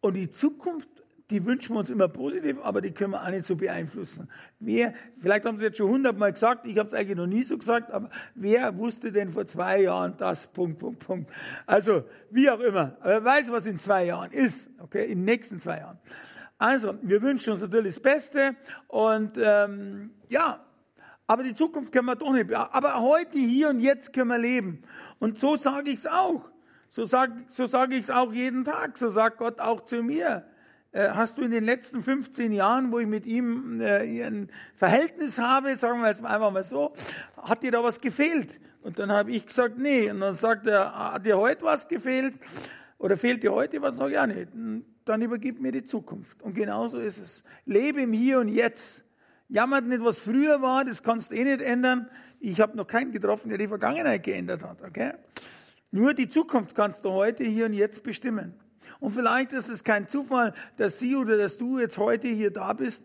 Und 0.00 0.14
die 0.14 0.30
Zukunft 0.30 0.88
die 1.30 1.44
wünschen 1.44 1.74
wir 1.74 1.80
uns 1.80 1.90
immer 1.90 2.08
positiv, 2.08 2.56
aber 2.62 2.80
die 2.80 2.90
können 2.90 3.12
wir 3.12 3.22
auch 3.22 3.30
nicht 3.30 3.44
so 3.44 3.54
beeinflussen. 3.54 4.28
Wer, 4.60 4.94
vielleicht 5.18 5.44
haben 5.44 5.58
Sie 5.58 5.66
jetzt 5.66 5.76
schon 5.76 5.90
hundertmal 5.90 6.32
gesagt, 6.32 6.66
ich 6.66 6.78
habe 6.78 6.88
es 6.88 6.94
eigentlich 6.94 7.18
noch 7.18 7.26
nie 7.26 7.42
so 7.42 7.58
gesagt, 7.58 7.90
aber 7.90 8.08
wer 8.34 8.76
wusste 8.78 9.12
denn 9.12 9.30
vor 9.30 9.44
zwei 9.44 9.82
Jahren 9.82 10.16
das, 10.16 10.46
Punkt, 10.46 10.78
Punkt, 10.78 11.00
Punkt. 11.00 11.30
Also, 11.66 12.04
wie 12.30 12.48
auch 12.48 12.60
immer. 12.60 12.96
Aber 13.00 13.10
wer 13.10 13.24
weiß, 13.24 13.52
was 13.52 13.66
in 13.66 13.78
zwei 13.78 14.06
Jahren 14.06 14.32
ist, 14.32 14.70
okay, 14.78 15.04
in 15.04 15.18
den 15.18 15.24
nächsten 15.24 15.58
zwei 15.58 15.78
Jahren. 15.78 15.98
Also, 16.56 16.94
wir 17.02 17.20
wünschen 17.20 17.52
uns 17.52 17.60
natürlich 17.60 17.94
das 17.94 18.02
Beste 18.02 18.56
und 18.86 19.38
ähm, 19.38 20.10
ja, 20.28 20.64
aber 21.26 21.42
die 21.42 21.54
Zukunft 21.54 21.92
können 21.92 22.06
wir 22.06 22.16
doch 22.16 22.32
nicht. 22.32 22.52
Aber 22.54 23.00
heute, 23.00 23.38
hier 23.38 23.68
und 23.68 23.80
jetzt 23.80 24.14
können 24.14 24.28
wir 24.28 24.38
leben. 24.38 24.82
Und 25.18 25.38
so 25.38 25.56
sage 25.56 25.90
ich 25.90 25.98
es 25.98 26.06
auch. 26.06 26.48
So 26.90 27.04
sage 27.04 27.44
so 27.50 27.66
sag 27.66 27.92
ich 27.92 28.00
es 28.00 28.10
auch 28.10 28.32
jeden 28.32 28.64
Tag. 28.64 28.96
So 28.96 29.10
sagt 29.10 29.36
Gott 29.36 29.60
auch 29.60 29.82
zu 29.82 30.02
mir. 30.02 30.46
Äh, 30.92 31.10
hast 31.10 31.36
du 31.36 31.42
in 31.42 31.50
den 31.50 31.64
letzten 31.64 32.02
15 32.02 32.50
Jahren, 32.52 32.90
wo 32.90 32.98
ich 32.98 33.06
mit 33.06 33.26
ihm 33.26 33.80
äh, 33.80 34.24
ein 34.24 34.50
Verhältnis 34.74 35.38
habe, 35.38 35.76
sagen 35.76 36.00
wir 36.00 36.08
jetzt 36.08 36.24
einfach 36.24 36.50
mal 36.50 36.64
so, 36.64 36.94
hat 37.36 37.62
dir 37.62 37.72
da 37.72 37.84
was 37.84 38.00
gefehlt? 38.00 38.58
Und 38.80 38.98
dann 38.98 39.12
habe 39.12 39.32
ich 39.32 39.46
gesagt, 39.46 39.78
nee. 39.78 40.10
Und 40.10 40.20
dann 40.20 40.34
sagt 40.34 40.66
er, 40.66 41.12
hat 41.12 41.26
dir 41.26 41.36
heute 41.36 41.64
was 41.64 41.88
gefehlt? 41.88 42.34
Oder 42.96 43.16
fehlt 43.16 43.42
dir 43.42 43.52
heute 43.52 43.82
was? 43.82 43.96
Sag 43.96 44.08
ich, 44.08 44.14
ja 44.14 44.26
nicht. 44.26 44.48
Dann 45.04 45.22
übergib 45.22 45.60
mir 45.60 45.72
die 45.72 45.82
Zukunft. 45.82 46.42
Und 46.42 46.54
genauso 46.54 46.98
ist 46.98 47.18
es. 47.18 47.44
Lebe 47.66 48.02
im 48.02 48.12
Hier 48.12 48.38
und 48.38 48.48
Jetzt. 48.48 49.04
Jammert 49.48 49.86
nicht, 49.86 50.02
was 50.02 50.18
früher 50.18 50.60
war, 50.62 50.84
das 50.84 51.02
kannst 51.02 51.30
du 51.30 51.36
eh 51.36 51.44
nicht 51.44 51.60
ändern. 51.60 52.08
Ich 52.40 52.60
habe 52.60 52.76
noch 52.76 52.86
keinen 52.86 53.12
getroffen, 53.12 53.48
der 53.48 53.58
die 53.58 53.68
Vergangenheit 53.68 54.22
geändert 54.22 54.62
hat. 54.62 54.82
Okay? 54.82 55.12
Nur 55.90 56.14
die 56.14 56.28
Zukunft 56.28 56.74
kannst 56.74 57.04
du 57.04 57.10
heute, 57.10 57.44
hier 57.44 57.66
und 57.66 57.72
jetzt 57.72 58.02
bestimmen. 58.02 58.54
Und 59.00 59.10
vielleicht 59.10 59.52
ist 59.52 59.68
es 59.68 59.84
kein 59.84 60.08
Zufall, 60.08 60.54
dass 60.76 60.98
Sie 60.98 61.14
oder 61.14 61.36
dass 61.38 61.56
du 61.56 61.78
jetzt 61.78 61.98
heute 61.98 62.28
hier 62.28 62.50
da 62.50 62.72
bist. 62.72 63.04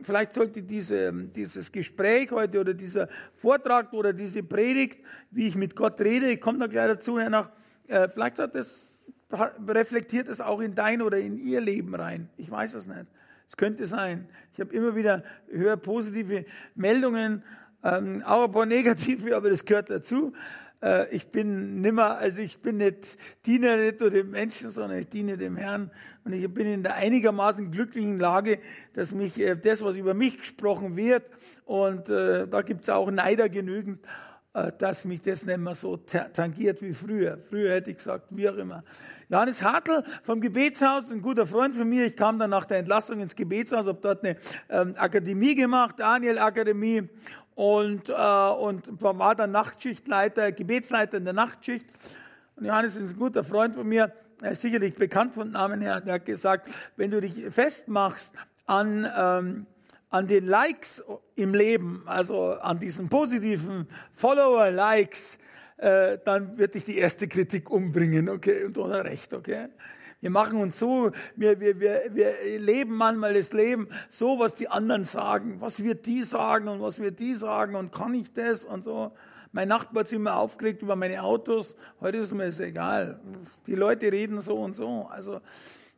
Vielleicht 0.00 0.32
sollte 0.32 0.62
diese, 0.62 1.12
dieses 1.12 1.72
Gespräch 1.72 2.30
heute 2.30 2.60
oder 2.60 2.74
dieser 2.74 3.08
Vortrag 3.34 3.92
oder 3.92 4.12
diese 4.12 4.42
Predigt, 4.42 5.02
wie 5.30 5.48
ich 5.48 5.54
mit 5.54 5.74
Gott 5.74 6.00
rede, 6.00 6.30
ich 6.30 6.40
komme 6.40 6.58
da 6.58 6.66
gleich 6.66 6.88
dazu, 6.88 7.18
Herr 7.18 7.30
nach, 7.30 7.50
äh, 7.86 8.08
vielleicht 8.08 8.38
hat 8.38 8.54
das, 8.54 9.10
reflektiert 9.66 10.28
es 10.28 10.40
auch 10.40 10.60
in 10.60 10.74
dein 10.74 11.00
oder 11.02 11.18
in 11.18 11.38
ihr 11.38 11.60
Leben 11.60 11.94
rein. 11.94 12.28
Ich 12.36 12.50
weiß 12.50 12.74
es 12.74 12.86
nicht. 12.86 13.06
Es 13.48 13.56
könnte 13.56 13.86
sein. 13.86 14.28
Ich 14.52 14.60
habe 14.60 14.74
immer 14.74 14.96
wieder 14.96 15.22
höre 15.50 15.76
positive 15.76 16.44
Meldungen, 16.74 17.42
ähm, 17.82 18.22
auch 18.24 18.44
ein 18.44 18.52
paar 18.52 18.66
negative, 18.66 19.36
aber 19.36 19.50
das 19.50 19.64
gehört 19.64 19.90
dazu. 19.90 20.32
Äh, 20.82 21.14
ich 21.14 21.28
bin 21.28 21.80
nimmer, 21.80 22.18
also 22.18 22.42
ich 22.42 22.60
bin 22.60 22.78
nicht 22.78 23.16
Diener 23.44 23.76
nicht 23.76 24.00
nur 24.00 24.10
dem 24.10 24.30
Menschen, 24.30 24.70
sondern 24.70 24.98
ich 24.98 25.08
diene 25.08 25.36
dem 25.36 25.56
Herrn. 25.56 25.90
Und 26.24 26.32
ich 26.32 26.52
bin 26.52 26.66
in 26.66 26.82
der 26.82 26.94
einigermaßen 26.94 27.70
glücklichen 27.70 28.18
Lage, 28.18 28.58
dass 28.94 29.12
mich 29.12 29.38
äh, 29.38 29.56
das, 29.56 29.82
was 29.82 29.96
über 29.96 30.14
mich 30.14 30.38
gesprochen 30.38 30.96
wird, 30.96 31.24
und 31.64 32.08
äh, 32.08 32.46
da 32.46 32.62
gibt 32.62 32.82
es 32.84 32.90
auch 32.90 33.10
Neider 33.10 33.48
genügend, 33.48 34.00
dass 34.78 35.04
mich 35.04 35.20
das 35.20 35.44
nicht 35.44 35.58
mehr 35.58 35.74
so 35.74 35.98
tangiert 35.98 36.80
wie 36.80 36.94
früher. 36.94 37.36
Früher 37.50 37.74
hätte 37.74 37.90
ich 37.90 37.98
gesagt, 37.98 38.28
wie 38.30 38.48
auch 38.48 38.56
immer. 38.56 38.84
Johannes 39.28 39.62
Hartl 39.62 40.02
vom 40.22 40.40
Gebetshaus, 40.40 41.10
ein 41.10 41.20
guter 41.20 41.44
Freund 41.44 41.76
von 41.76 41.86
mir. 41.86 42.06
Ich 42.06 42.16
kam 42.16 42.38
dann 42.38 42.48
nach 42.48 42.64
der 42.64 42.78
Entlassung 42.78 43.20
ins 43.20 43.36
Gebetshaus, 43.36 43.86
habe 43.86 43.98
dort 44.00 44.24
eine 44.24 44.36
ähm, 44.70 44.94
Akademie 44.96 45.54
gemacht, 45.54 45.96
Daniel 45.98 46.38
Akademie 46.38 47.06
und, 47.56 48.10
äh, 48.10 48.12
und 48.12 49.02
war 49.02 49.34
dann 49.34 49.50
Nachtschichtleiter, 49.50 50.52
Gebetsleiter 50.52 51.16
in 51.16 51.24
der 51.24 51.32
Nachtschicht. 51.32 51.86
Und 52.54 52.66
Johannes 52.66 52.96
ist 52.96 53.14
ein 53.14 53.18
guter 53.18 53.42
Freund 53.42 53.74
von 53.74 53.88
mir, 53.88 54.12
er 54.42 54.50
ist 54.50 54.60
sicherlich 54.60 54.94
bekannt 54.94 55.34
von 55.34 55.50
Namen 55.50 55.80
her, 55.80 56.00
der 56.02 56.14
hat 56.14 56.26
gesagt, 56.26 56.70
wenn 56.96 57.10
du 57.10 57.20
dich 57.20 57.42
festmachst 57.48 58.34
an, 58.66 59.10
ähm, 59.16 59.66
an 60.10 60.26
den 60.26 60.46
Likes 60.46 61.02
im 61.34 61.54
Leben, 61.54 62.02
also 62.04 62.52
an 62.52 62.78
diesen 62.78 63.08
positiven 63.08 63.88
Follower-Likes, 64.12 65.38
äh, 65.78 66.18
dann 66.24 66.58
wird 66.58 66.74
dich 66.74 66.84
die 66.84 66.98
erste 66.98 67.26
Kritik 67.26 67.70
umbringen, 67.70 68.28
okay, 68.28 68.64
und 68.64 68.76
ohne 68.76 69.02
Recht, 69.02 69.32
okay. 69.32 69.68
Wir 70.20 70.30
machen 70.30 70.60
uns 70.60 70.78
so, 70.78 71.12
wir, 71.36 71.60
wir, 71.60 71.78
wir, 71.78 72.02
wir 72.12 72.58
leben 72.58 72.94
manchmal 72.94 73.34
das 73.34 73.52
Leben 73.52 73.88
so, 74.08 74.38
was 74.38 74.54
die 74.54 74.68
anderen 74.68 75.04
sagen. 75.04 75.60
Was 75.60 75.82
wird 75.82 76.06
die 76.06 76.22
sagen 76.22 76.68
und 76.68 76.80
was 76.80 76.98
wird 76.98 77.18
die 77.18 77.34
sagen 77.34 77.74
und 77.74 77.92
kann 77.92 78.14
ich 78.14 78.32
das 78.32 78.64
und 78.64 78.84
so. 78.84 79.12
Mein 79.52 79.68
Nachbar 79.68 80.04
sich 80.04 80.16
immer 80.16 80.36
aufgeregt 80.36 80.82
über 80.82 80.96
meine 80.96 81.22
Autos. 81.22 81.76
Heute 82.00 82.18
ist 82.18 82.34
mir 82.34 82.46
das 82.46 82.60
egal. 82.60 83.20
Die 83.66 83.74
Leute 83.74 84.10
reden 84.10 84.40
so 84.40 84.56
und 84.56 84.74
so. 84.74 85.06
Also, 85.10 85.40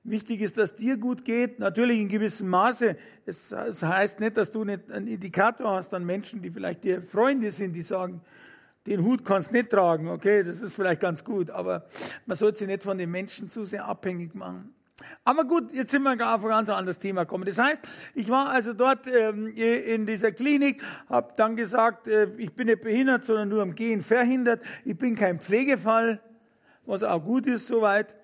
Wichtig 0.05 0.41
ist, 0.41 0.57
dass 0.57 0.75
dir 0.75 0.97
gut 0.97 1.25
geht, 1.25 1.59
natürlich 1.59 2.01
in 2.01 2.09
gewissem 2.09 2.49
Maße. 2.49 2.97
Es, 3.27 3.53
es, 3.53 3.83
heißt 3.83 4.21
nicht, 4.21 4.39
dass 4.39 4.51
du 4.51 4.65
nicht 4.65 4.91
einen 4.91 5.07
Indikator 5.07 5.73
hast 5.73 5.93
an 5.93 6.07
Menschen, 6.07 6.41
die 6.41 6.51
vielleicht 6.51 6.85
dir 6.85 7.03
Freunde 7.03 7.51
sind, 7.51 7.75
die 7.75 7.83
sagen, 7.83 8.23
den 8.87 9.05
Hut 9.05 9.25
kannst 9.25 9.51
du 9.51 9.55
nicht 9.55 9.71
tragen, 9.71 10.09
okay, 10.09 10.43
das 10.43 10.61
ist 10.61 10.75
vielleicht 10.75 11.01
ganz 11.01 11.25
gut, 11.25 11.51
aber 11.51 11.87
man 12.27 12.37
sollte 12.37 12.61
sich 12.61 12.69
nicht 12.69 12.83
von 12.83 12.97
den 12.97 13.11
Menschen 13.11 13.51
zu 13.51 13.65
sehr 13.65 13.85
abhängig 13.85 14.35
machen. 14.35 14.75
Aber 15.25 15.45
gut, 15.45 15.73
jetzt 15.73 15.91
sind 15.91 16.03
wir 16.03 16.13
auf 16.13 16.43
ein 16.43 16.51
ganz 16.51 16.69
anderes 16.71 16.99
Thema 16.99 17.23
gekommen. 17.23 17.45
Das 17.45 17.59
heißt, 17.59 17.83
ich 18.15 18.29
war 18.29 18.49
also 18.49 18.73
dort 18.73 19.07
ähm, 19.07 19.47
in 19.47 20.07
dieser 20.07 20.33
Klinik, 20.33 20.83
habe 21.09 21.35
dann 21.37 21.55
gesagt, 21.55 22.09
äh, 22.09 22.29
ich 22.37 22.53
bin 22.53 22.67
nicht 22.67 22.83
behindert, 22.83 23.25
sondern 23.25 23.49
nur 23.49 23.63
am 23.63 23.75
Gehen 23.75 24.01
verhindert. 24.01 24.61
Ich 24.85 24.97
bin 24.97 25.15
kein 25.15 25.39
Pflegefall, 25.39 26.21
was 26.85 27.05
auch 27.05 27.23
gut 27.23 27.47
ist 27.47 27.69
soweit 27.69 28.18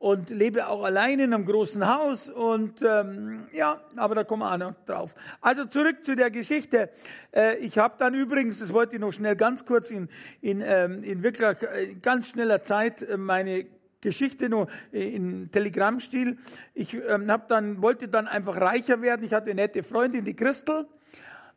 und 0.00 0.30
lebe 0.30 0.66
auch 0.66 0.82
allein 0.82 1.20
in 1.20 1.34
einem 1.34 1.44
großen 1.44 1.86
Haus 1.86 2.30
und 2.30 2.80
ähm, 2.82 3.44
ja, 3.52 3.82
aber 3.96 4.14
da 4.14 4.24
kommen 4.24 4.42
wir 4.42 4.50
auch 4.50 4.56
noch 4.56 4.74
drauf. 4.86 5.14
Also 5.42 5.66
zurück 5.66 6.02
zu 6.04 6.16
der 6.16 6.30
Geschichte. 6.30 6.88
Äh, 7.32 7.58
ich 7.58 7.76
habe 7.76 7.96
dann 7.98 8.14
übrigens, 8.14 8.60
das 8.60 8.72
wollte 8.72 8.96
ich 8.96 9.00
noch 9.00 9.12
schnell 9.12 9.36
ganz 9.36 9.66
kurz 9.66 9.90
in, 9.90 10.08
in, 10.40 10.62
ähm, 10.62 11.04
in 11.04 11.22
wirklich 11.22 11.62
äh, 11.62 11.94
ganz 12.00 12.30
schneller 12.30 12.62
Zeit 12.62 13.02
äh, 13.02 13.18
meine 13.18 13.66
Geschichte 14.00 14.48
nur 14.48 14.68
in 14.90 15.50
Telegram-Stil. 15.50 16.38
Ich 16.72 16.94
ähm, 16.94 17.30
hab 17.30 17.48
dann, 17.48 17.82
wollte 17.82 18.08
dann 18.08 18.26
einfach 18.26 18.58
reicher 18.58 19.02
werden. 19.02 19.26
Ich 19.26 19.34
hatte 19.34 19.50
eine 19.50 19.60
nette 19.60 19.82
Freundin, 19.82 20.24
die 20.24 20.34
Christel. 20.34 20.86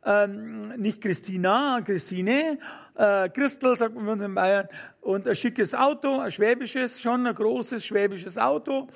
Ähm, 0.04 0.68
nicht 0.76 1.00
Christina, 1.00 1.80
Christine, 1.84 2.58
äh, 2.94 3.28
Christel, 3.30 3.76
sagt 3.78 3.94
man 3.94 4.20
in 4.20 4.34
Bayern, 4.34 4.68
und 5.00 5.26
ein 5.26 5.34
schickes 5.34 5.74
Auto, 5.74 6.18
ein 6.18 6.30
schwäbisches, 6.30 7.00
schon 7.00 7.26
ein 7.26 7.34
großes 7.34 7.84
schwäbisches 7.84 8.38
Auto. 8.38 8.88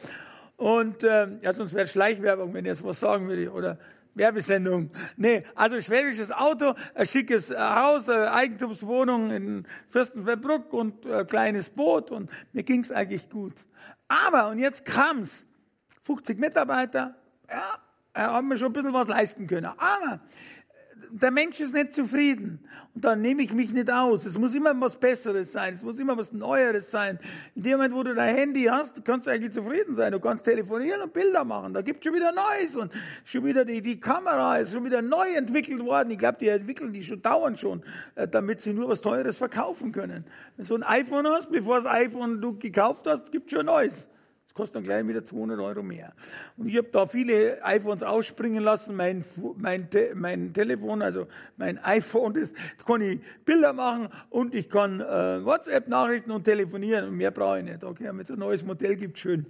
Und 0.56 1.04
äh, 1.04 1.28
ja, 1.40 1.52
sonst 1.52 1.74
wäre 1.74 1.86
Schleichwerbung, 1.86 2.52
wenn 2.52 2.64
ich 2.64 2.70
jetzt 2.70 2.84
was 2.84 3.00
sagen 3.00 3.28
würde, 3.28 3.50
oder 3.50 3.78
Werbesendung. 4.14 4.90
Nee, 5.16 5.44
also 5.54 5.80
schwäbisches 5.80 6.32
Auto, 6.32 6.74
ein 6.94 7.06
schickes 7.06 7.50
äh, 7.50 7.56
Haus, 7.56 8.08
eine 8.08 8.32
Eigentumswohnung 8.32 9.30
in 9.30 9.66
Fürstenfeldbruck 9.88 10.72
und 10.72 11.06
ein 11.06 11.26
kleines 11.26 11.70
Boot 11.70 12.10
und 12.10 12.30
mir 12.52 12.64
ging's 12.64 12.90
eigentlich 12.90 13.30
gut. 13.30 13.54
Aber, 14.08 14.48
und 14.48 14.58
jetzt 14.58 14.84
kam's, 14.84 15.46
50 16.04 16.38
Mitarbeiter, 16.38 17.14
ja, 17.48 17.78
haben 18.14 18.48
wir 18.48 18.56
schon 18.56 18.68
ein 18.68 18.72
bisschen 18.72 18.92
was 18.92 19.08
leisten 19.08 19.46
können. 19.46 19.66
Aber 19.66 20.20
der 21.10 21.30
Mensch 21.30 21.60
ist 21.60 21.74
nicht 21.74 21.92
zufrieden. 21.92 22.60
Und 22.94 23.04
dann 23.04 23.20
nehme 23.20 23.42
ich 23.42 23.52
mich 23.52 23.72
nicht 23.72 23.90
aus. 23.90 24.26
Es 24.26 24.36
muss 24.36 24.54
immer 24.54 24.78
was 24.80 24.96
Besseres 24.96 25.52
sein. 25.52 25.74
Es 25.74 25.82
muss 25.82 25.98
immer 25.98 26.16
was 26.16 26.32
Neueres 26.32 26.90
sein. 26.90 27.18
In 27.54 27.62
dem 27.62 27.72
Moment, 27.72 27.94
wo 27.94 28.02
du 28.02 28.14
dein 28.14 28.34
Handy 28.34 28.64
hast, 28.64 28.96
du 28.96 29.02
kannst 29.02 29.28
eigentlich 29.28 29.52
zufrieden 29.52 29.94
sein. 29.94 30.12
Du 30.12 30.20
kannst 30.20 30.44
telefonieren 30.44 31.02
und 31.02 31.12
Bilder 31.12 31.44
machen. 31.44 31.74
Da 31.74 31.82
gibt 31.82 31.98
es 31.98 32.04
schon 32.04 32.14
wieder 32.14 32.32
Neues. 32.32 32.74
Und 32.76 32.92
schon 33.24 33.44
wieder 33.44 33.64
die, 33.64 33.80
die 33.82 34.00
Kamera 34.00 34.58
ist 34.58 34.72
schon 34.72 34.84
wieder 34.84 35.00
neu 35.00 35.28
entwickelt 35.34 35.84
worden. 35.84 36.10
Ich 36.10 36.18
glaube, 36.18 36.38
die 36.38 36.48
entwickeln 36.48 36.92
die 36.92 37.04
schon 37.04 37.22
dauernd 37.22 37.58
schon, 37.58 37.82
äh, 38.16 38.26
damit 38.26 38.60
sie 38.60 38.72
nur 38.72 38.88
was 38.88 39.00
Teures 39.00 39.36
verkaufen 39.36 39.92
können. 39.92 40.24
Wenn 40.56 40.64
du 40.64 40.68
so 40.68 40.74
ein 40.74 40.82
iPhone 40.82 41.26
hast, 41.28 41.50
bevor 41.50 41.76
das 41.76 41.86
iPhone 41.86 42.40
du 42.40 42.58
gekauft 42.58 43.06
hast, 43.06 43.30
gibt 43.30 43.52
es 43.52 43.56
schon 43.56 43.66
Neues 43.66 44.08
kostet 44.58 44.74
dann 44.74 44.82
gleich 44.82 45.06
wieder 45.06 45.24
200 45.24 45.60
Euro 45.60 45.84
mehr. 45.84 46.12
Und 46.56 46.68
ich 46.68 46.76
habe 46.76 46.88
da 46.88 47.06
viele 47.06 47.64
iPhones 47.64 48.02
ausspringen 48.02 48.64
lassen. 48.64 48.96
Mein, 48.96 49.24
mein, 49.56 49.88
mein 50.14 50.52
Telefon, 50.52 51.00
also 51.00 51.28
mein 51.56 51.78
iPhone, 51.84 52.34
das, 52.34 52.52
kann 52.84 53.00
ich 53.00 53.20
Bilder 53.44 53.72
machen 53.72 54.08
und 54.30 54.56
ich 54.56 54.68
kann 54.68 55.00
äh, 55.00 55.44
WhatsApp-Nachrichten 55.44 56.32
und 56.32 56.42
telefonieren 56.42 57.06
und 57.08 57.16
mehr 57.16 57.30
brauche 57.30 57.60
ich 57.60 57.64
nicht. 57.66 57.84
Okay, 57.84 58.08
wenn 58.08 58.18
es 58.18 58.32
ein 58.32 58.38
neues 58.40 58.64
Modell 58.64 58.96
gibt, 58.96 59.18
schön. 59.18 59.46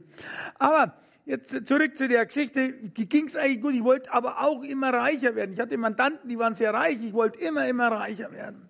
Aber 0.59 0.95
Jetzt 1.25 1.67
zurück 1.67 1.95
zu 1.95 2.09
der 2.09 2.25
Geschichte. 2.25 2.73
Ging 2.73 3.27
es 3.27 3.37
eigentlich 3.37 3.61
gut. 3.61 3.75
Ich 3.75 3.85
wollte 3.85 4.11
aber 4.15 4.41
auch 4.41 4.63
immer 4.63 4.95
reicher 4.95 5.35
werden. 5.35 5.53
Ich 5.53 5.61
hatte 5.61 5.77
Mandanten, 5.77 6.27
die 6.27 6.39
waren 6.39 6.55
sehr 6.55 6.73
reich. 6.73 7.05
Ich 7.05 7.13
wollte 7.13 7.39
immer, 7.41 7.69
immer 7.69 7.89
reicher 7.89 8.33
werden. 8.33 8.67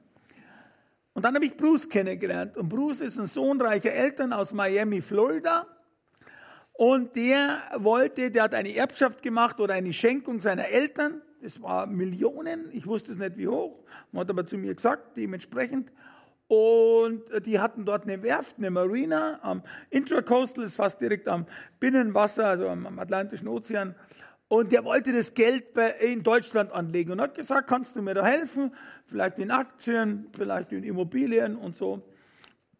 Und 1.14 1.24
dann 1.24 1.36
habe 1.36 1.44
ich 1.44 1.56
Bruce 1.56 1.88
kennengelernt. 1.88 2.56
Und 2.56 2.68
Bruce 2.68 3.00
ist 3.02 3.16
ein 3.16 3.26
Sohn 3.26 3.60
reicher 3.60 3.92
Eltern 3.92 4.32
aus 4.32 4.52
Miami, 4.52 5.00
Florida. 5.02 5.68
Und 6.78 7.16
der 7.16 7.58
wollte, 7.78 8.30
der 8.30 8.44
hat 8.44 8.54
eine 8.54 8.72
Erbschaft 8.72 9.20
gemacht 9.20 9.58
oder 9.58 9.74
eine 9.74 9.92
Schenkung 9.92 10.40
seiner 10.40 10.68
Eltern. 10.68 11.22
Es 11.42 11.60
war 11.60 11.88
Millionen, 11.88 12.70
ich 12.70 12.86
wusste 12.86 13.10
es 13.10 13.18
nicht 13.18 13.36
wie 13.36 13.48
hoch. 13.48 13.82
Man 14.12 14.20
hat 14.20 14.30
aber 14.30 14.46
zu 14.46 14.56
mir 14.56 14.76
gesagt, 14.76 15.16
dementsprechend. 15.16 15.90
Und 16.46 17.24
die 17.44 17.58
hatten 17.58 17.84
dort 17.84 18.04
eine 18.04 18.22
Werft, 18.22 18.58
eine 18.58 18.70
Marina 18.70 19.40
am 19.42 19.64
Intracoastal, 19.90 20.62
ist 20.62 20.76
fast 20.76 21.00
direkt 21.00 21.26
am 21.26 21.46
Binnenwasser, 21.80 22.46
also 22.46 22.68
am 22.68 22.96
Atlantischen 23.00 23.48
Ozean. 23.48 23.96
Und 24.46 24.70
der 24.70 24.84
wollte 24.84 25.12
das 25.12 25.34
Geld 25.34 25.76
in 25.98 26.22
Deutschland 26.22 26.70
anlegen 26.70 27.10
und 27.10 27.20
hat 27.20 27.34
gesagt, 27.34 27.68
kannst 27.68 27.96
du 27.96 28.02
mir 28.02 28.14
da 28.14 28.24
helfen? 28.24 28.72
Vielleicht 29.06 29.40
in 29.40 29.50
Aktien, 29.50 30.28
vielleicht 30.30 30.70
in 30.70 30.84
Immobilien 30.84 31.56
und 31.56 31.74
so. 31.74 32.04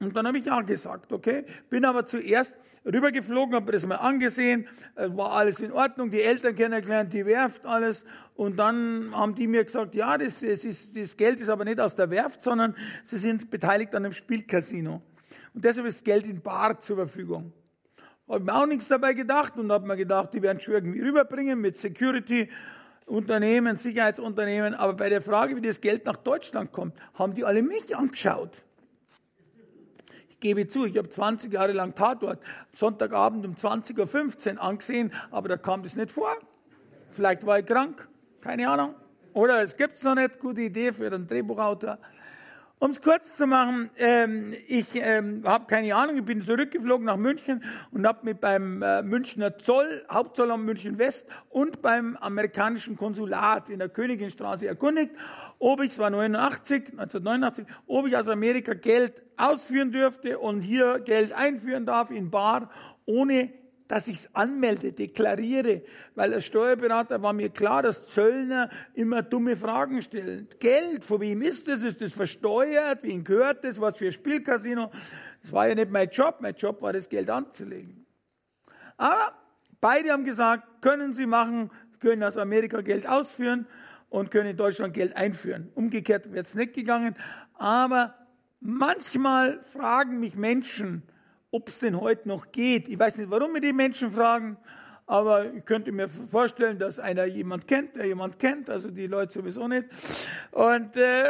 Und 0.01 0.15
dann 0.15 0.29
habe 0.29 0.39
ich 0.39 0.45
ja 0.45 0.61
gesagt, 0.61 1.13
okay. 1.13 1.45
Bin 1.71 1.85
aber 1.85 2.07
zuerst 2.07 2.57
rübergeflogen, 2.85 3.57
habe 3.57 3.73
das 3.73 3.85
mal 3.85 3.97
angesehen, 3.97 4.69
war 4.95 5.33
alles 5.33 5.59
in 5.59 5.73
Ordnung, 5.73 6.11
die 6.11 6.23
Eltern 6.23 6.55
kennengelernt, 6.55 7.13
die 7.13 7.27
Werft, 7.27 7.67
alles. 7.67 8.05
Und 8.37 8.57
dann 8.57 9.11
haben 9.13 9.35
die 9.35 9.49
mir 9.49 9.65
gesagt, 9.65 9.97
ja, 9.97 10.17
das, 10.17 10.41
das, 10.41 10.65
ist, 10.65 10.97
das 10.97 11.17
Geld 11.17 11.41
ist 11.41 11.49
aber 11.49 11.65
nicht 11.65 11.81
aus 11.81 11.97
der 11.97 12.11
Werft, 12.11 12.45
sondern 12.45 12.77
sie 13.03 13.19
sind 13.19 13.51
beteiligt 13.51 13.93
an 13.97 14.05
einem 14.05 14.13
Spielcasino. 14.13 15.03
Und 15.53 15.65
deshalb 15.65 15.87
ist 15.87 16.05
Geld 16.05 16.27
in 16.27 16.41
Bar 16.41 16.79
zur 16.79 16.97
Verfügung. 16.97 17.53
Habe 18.29 18.45
mir 18.45 18.55
auch 18.55 18.67
nichts 18.67 18.87
dabei 18.87 19.15
gedacht 19.15 19.57
und 19.57 19.73
habe 19.73 19.85
mir 19.85 19.97
gedacht, 19.97 20.33
die 20.33 20.43
werden 20.43 20.61
schon 20.61 20.75
irgendwie 20.75 21.01
rüberbringen 21.01 21.61
mit 21.61 21.77
Security. 21.77 22.49
Unternehmen, 23.07 23.79
Sicherheitsunternehmen, 23.79 24.75
aber 24.75 24.93
bei 24.93 25.09
der 25.09 25.23
Frage, 25.23 25.57
wie 25.57 25.63
das 25.63 25.81
Geld 25.81 26.05
nach 26.05 26.19
Deutschland 26.19 26.73
kommt, 26.73 26.95
haben 27.15 27.33
die 27.33 27.43
alle 27.43 27.63
mich 27.63 27.97
angeschaut 27.97 28.63
gebe 30.41 30.67
zu, 30.69 30.85
ich 30.87 30.97
habe 30.97 31.09
20 31.09 31.53
Jahre 31.53 31.73
lang 31.73 31.95
Tatort 31.95 32.41
Sonntagabend 32.73 33.45
um 33.47 33.55
20.15 33.55 34.55
Uhr 34.55 34.63
angesehen, 34.63 35.13
aber 35.31 35.49
da 35.49 35.57
kam 35.57 35.83
das 35.83 35.97
nicht 35.97 36.11
vor. 36.11 36.37
Vielleicht 37.11 37.45
war 37.45 37.59
ich 37.59 37.67
krank, 37.67 38.09
keine 38.41 38.69
Ahnung. 38.69 38.95
Oder 39.33 39.63
es 39.63 39.77
gibt 39.77 39.97
es 39.97 40.03
noch 40.03 40.15
nicht, 40.15 40.39
gute 40.39 40.63
Idee 40.63 40.93
für 40.93 41.11
den 41.11 41.27
Drehbuchautor. 41.27 41.99
Um 42.81 42.91
es 42.91 43.03
kurz 43.03 43.37
zu 43.37 43.49
machen, 43.49 43.91
ähm, 43.97 44.55
ich 44.69 44.87
ähm, 44.95 45.43
habe 45.45 45.67
keine 45.67 45.97
Ahnung, 45.97 46.17
ich 46.17 46.25
bin 46.25 46.41
zurückgeflogen 46.41 47.07
nach 47.07 47.17
München 47.17 47.65
und 47.91 48.07
habe 48.07 48.25
mich 48.25 48.37
beim 48.37 48.83
äh, 48.83 49.03
Münchner 49.03 49.59
Zoll, 49.59 50.05
Hauptzollamt 50.09 50.65
München 50.65 50.97
West 50.97 51.29
und 51.51 51.83
beim 51.83 52.17
amerikanischen 52.19 52.97
Konsulat 52.97 53.69
in 53.69 53.81
der 53.81 53.89
Königinstraße 53.89 54.69
erkundigt, 54.69 55.13
ob 55.59 55.81
ich, 55.81 55.91
es 55.91 55.99
war 55.99 56.11
89, 56.11 56.91
1989, 56.93 57.67
ob 57.87 58.07
ich 58.07 58.17
aus 58.17 58.29
Amerika 58.29 58.75
Geld 58.75 59.23
ausführen 59.37 59.91
dürfte 59.91 60.39
und 60.39 60.61
hier 60.61 61.01
Geld 61.01 61.33
einführen 61.33 61.87
darf 61.87 62.11
in 62.11 62.31
Bar, 62.31 62.71
ohne 63.07 63.53
dass 63.89 64.07
ich 64.07 64.19
es 64.19 64.35
anmelde, 64.35 64.93
deklariere, 64.93 65.83
weil 66.15 66.35
als 66.35 66.45
Steuerberater 66.45 67.23
war 67.23 67.33
mir 67.33 67.49
klar, 67.49 67.83
dass 67.83 68.07
Zöllner 68.09 68.69
immer 68.93 69.23
dumme 69.23 69.57
Fragen 69.57 70.03
stellen. 70.03 70.47
Geld, 70.61 71.05
von 71.05 71.23
wem 71.23 71.41
ist 71.41 71.69
das? 71.69 71.83
Ist 71.83 72.03
das 72.03 72.13
versteuert? 72.13 73.03
Wem 73.03 73.25
gehört 73.25 73.65
das? 73.65 73.81
Was 73.81 73.97
für 73.97 74.13
Spielcasino? 74.13 74.91
Das 75.43 75.53
war 75.53 75.69
ja 75.69 75.75
nicht 75.75 75.91
mein 75.91 76.11
Job. 76.11 76.37
Mein 76.41 76.55
Job 76.55 76.83
war, 76.83 76.93
das 76.93 77.09
Geld 77.09 77.31
anzulegen. 77.31 78.05
Aber 78.99 79.33
beide 79.81 80.13
haben 80.13 80.25
gesagt, 80.25 80.83
können 80.83 81.15
Sie 81.15 81.25
machen, 81.25 81.71
können 81.99 82.23
aus 82.23 82.37
Amerika 82.37 82.83
Geld 82.83 83.09
ausführen 83.09 83.67
und 84.11 84.31
können 84.31 84.51
in 84.51 84.57
Deutschland 84.57 84.95
Geld 84.95 85.17
einführen. 85.17 85.71
Umgekehrt 85.75 86.33
wird 86.33 86.47
es 86.47 86.55
nicht 86.55 86.73
gegangen. 86.73 87.15
Aber 87.55 88.15
manchmal 88.61 89.63
fragen 89.63 90.21
mich 90.21 90.35
Menschen, 90.35 91.03
ob 91.51 91.69
es 91.69 91.79
denn 91.81 92.01
heute 92.01 92.29
noch 92.29 92.53
geht. 92.53 92.89
Ich 92.89 92.99
weiß 92.99 93.19
nicht, 93.19 93.31
warum 93.31 93.53
mir 93.53 93.61
die 93.61 93.73
Menschen 93.73 94.11
fragen, 94.11 94.57
aber 95.09 95.55
ich 95.55 95.65
könnte 95.65 95.91
mir 95.91 96.07
vorstellen, 96.07 96.79
dass 96.79 96.99
einer 96.99 97.25
jemand 97.25 97.67
kennt, 97.67 97.97
der 97.97 98.05
jemand 98.05 98.39
kennt, 98.39 98.69
also 98.69 98.91
die 98.91 99.07
Leute 99.07 99.33
sowieso 99.33 99.67
nicht. 99.67 99.87
Und 100.51 100.97
äh, 100.97 101.25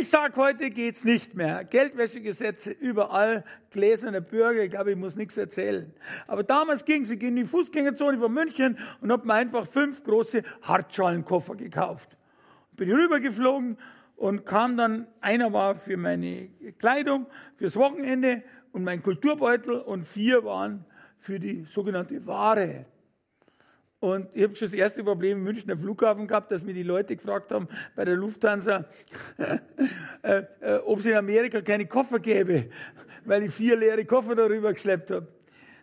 ich 0.00 0.08
sage, 0.08 0.34
heute 0.36 0.70
geht's 0.70 1.04
nicht 1.04 1.34
mehr. 1.34 1.62
Geldwäschegesetze 1.64 2.70
überall, 2.70 3.44
gläserne 3.70 4.22
Bürger, 4.22 4.62
ich 4.62 4.70
glaube, 4.70 4.92
ich 4.92 4.96
muss 4.96 5.14
nichts 5.14 5.36
erzählen. 5.36 5.92
Aber 6.26 6.42
damals 6.42 6.86
ging 6.86 7.04
sie 7.04 7.16
in 7.16 7.36
die 7.36 7.44
Fußgängerzone 7.44 8.16
von 8.16 8.32
München 8.32 8.78
und 9.02 9.12
habe 9.12 9.26
mir 9.26 9.34
einfach 9.34 9.66
fünf 9.66 10.02
große 10.02 10.42
Hartschalenkoffer 10.62 11.54
gekauft. 11.54 12.16
Bin 12.76 12.90
rübergeflogen 12.90 13.76
und 14.16 14.46
kam 14.46 14.78
dann, 14.78 15.06
einer 15.20 15.52
war 15.52 15.74
für 15.74 15.98
meine 15.98 16.48
Kleidung, 16.78 17.26
fürs 17.56 17.76
Wochenende 17.76 18.42
und 18.72 18.84
mein 18.84 19.02
Kulturbeutel 19.02 19.74
und 19.74 20.06
vier 20.06 20.44
waren 20.44 20.86
für 21.18 21.38
die 21.38 21.64
sogenannte 21.64 22.26
Ware. 22.26 22.86
Und 24.00 24.28
ich 24.32 24.44
habe 24.44 24.54
schon 24.54 24.66
das 24.66 24.74
erste 24.74 25.02
Problem 25.02 25.38
im 25.38 25.44
Münchner 25.44 25.76
Flughafen 25.76 26.28
gehabt, 26.28 26.52
dass 26.52 26.62
mir 26.62 26.74
die 26.74 26.84
Leute 26.84 27.16
gefragt 27.16 27.50
haben 27.50 27.66
bei 27.96 28.04
der 28.04 28.14
Lufthansa, 28.14 28.84
äh, 30.22 30.42
äh, 30.60 30.76
ob 30.84 31.00
es 31.00 31.06
in 31.06 31.14
Amerika 31.14 31.60
keine 31.60 31.86
Koffer 31.86 32.20
gäbe, 32.20 32.70
weil 33.24 33.42
ich 33.42 33.52
vier 33.52 33.76
leere 33.76 34.04
Koffer 34.04 34.36
darüber 34.36 34.72
geschleppt 34.72 35.10
habe. 35.10 35.26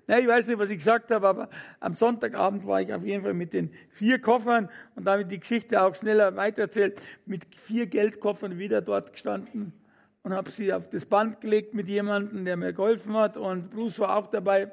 Na, 0.08 0.20
ich 0.20 0.28
weiß 0.28 0.48
nicht, 0.48 0.60
was 0.60 0.70
ich 0.70 0.78
gesagt 0.78 1.12
habe, 1.12 1.28
aber 1.28 1.50
am 1.80 1.96
Sonntagabend 1.96 2.66
war 2.68 2.80
ich 2.80 2.94
auf 2.94 3.04
jeden 3.04 3.24
Fall 3.24 3.34
mit 3.34 3.54
den 3.54 3.72
vier 3.90 4.22
Koffern 4.22 4.70
und 4.96 5.06
damit 5.06 5.32
die 5.32 5.40
Geschichte 5.40 5.82
auch 5.82 5.96
schneller 5.96 6.36
weitererzählt, 6.36 7.02
mit 7.26 7.44
vier 7.58 7.88
Geldkoffern 7.88 8.60
wieder 8.60 8.82
dort 8.82 9.14
gestanden 9.14 9.74
und 10.22 10.34
habe 10.34 10.52
sie 10.52 10.72
auf 10.72 10.90
das 10.90 11.06
Band 11.06 11.42
gelegt 11.42 11.74
mit 11.74 11.88
jemandem, 11.88 12.46
der 12.46 12.56
mir 12.56 12.72
geholfen 12.72 13.16
hat. 13.16 13.36
Und 13.36 13.72
Bruce 13.72 14.00
war 14.00 14.16
auch 14.16 14.28
dabei. 14.28 14.72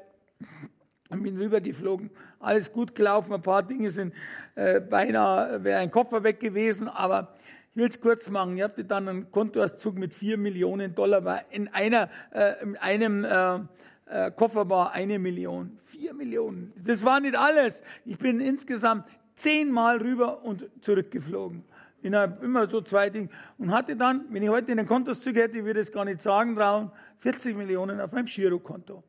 Und 1.09 1.23
bin 1.23 1.37
rübergeflogen. 1.37 2.09
Alles 2.39 2.71
gut 2.71 2.95
gelaufen. 2.95 3.33
Ein 3.33 3.41
paar 3.41 3.63
Dinge 3.63 3.91
sind 3.91 4.13
äh, 4.55 4.79
beinahe, 4.79 5.63
wäre 5.63 5.79
ein 5.79 5.91
Koffer 5.91 6.23
weg 6.23 6.39
gewesen. 6.39 6.87
Aber 6.87 7.35
ich 7.71 7.77
will 7.77 7.89
es 7.89 7.99
kurz 7.99 8.29
machen. 8.29 8.57
Ich 8.57 8.63
hatte 8.63 8.83
dann 8.85 9.07
einen 9.07 9.31
Kontoauszug 9.31 9.95
mit 9.95 10.13
vier 10.13 10.37
Millionen 10.37 10.95
Dollar. 10.95 11.23
War 11.23 11.41
in, 11.51 11.67
einer, 11.67 12.09
äh, 12.31 12.63
in 12.63 12.77
einem 12.77 13.25
äh, 13.25 13.59
äh, 14.05 14.31
Koffer 14.31 14.69
war 14.69 14.91
eine 14.93 15.19
Million. 15.19 15.77
Vier 15.85 16.13
Millionen. 16.13 16.73
Das 16.83 17.03
war 17.03 17.19
nicht 17.19 17.35
alles. 17.35 17.83
Ich 18.05 18.17
bin 18.17 18.39
insgesamt 18.39 19.05
zehnmal 19.35 19.97
rüber 19.97 20.43
und 20.43 20.69
zurückgeflogen 20.81 21.63
innerhalb 22.03 22.43
immer 22.43 22.67
so 22.67 22.81
zwei 22.81 23.09
Dinge. 23.09 23.29
Und 23.57 23.71
hatte 23.71 23.95
dann, 23.95 24.25
wenn 24.29 24.43
ich 24.43 24.49
heute 24.49 24.71
in 24.71 24.77
den 24.77 24.85
Kontauszug 24.87 25.35
hätte, 25.35 25.63
würde 25.65 25.79
ich 25.79 25.87
es 25.87 25.91
gar 25.91 26.05
nicht 26.05 26.21
sagen 26.21 26.55
trauen, 26.55 26.91
40 27.19 27.55
Millionen 27.55 27.99
auf 27.99 28.11
meinem 28.11 28.25
Girokonto. 28.25 29.03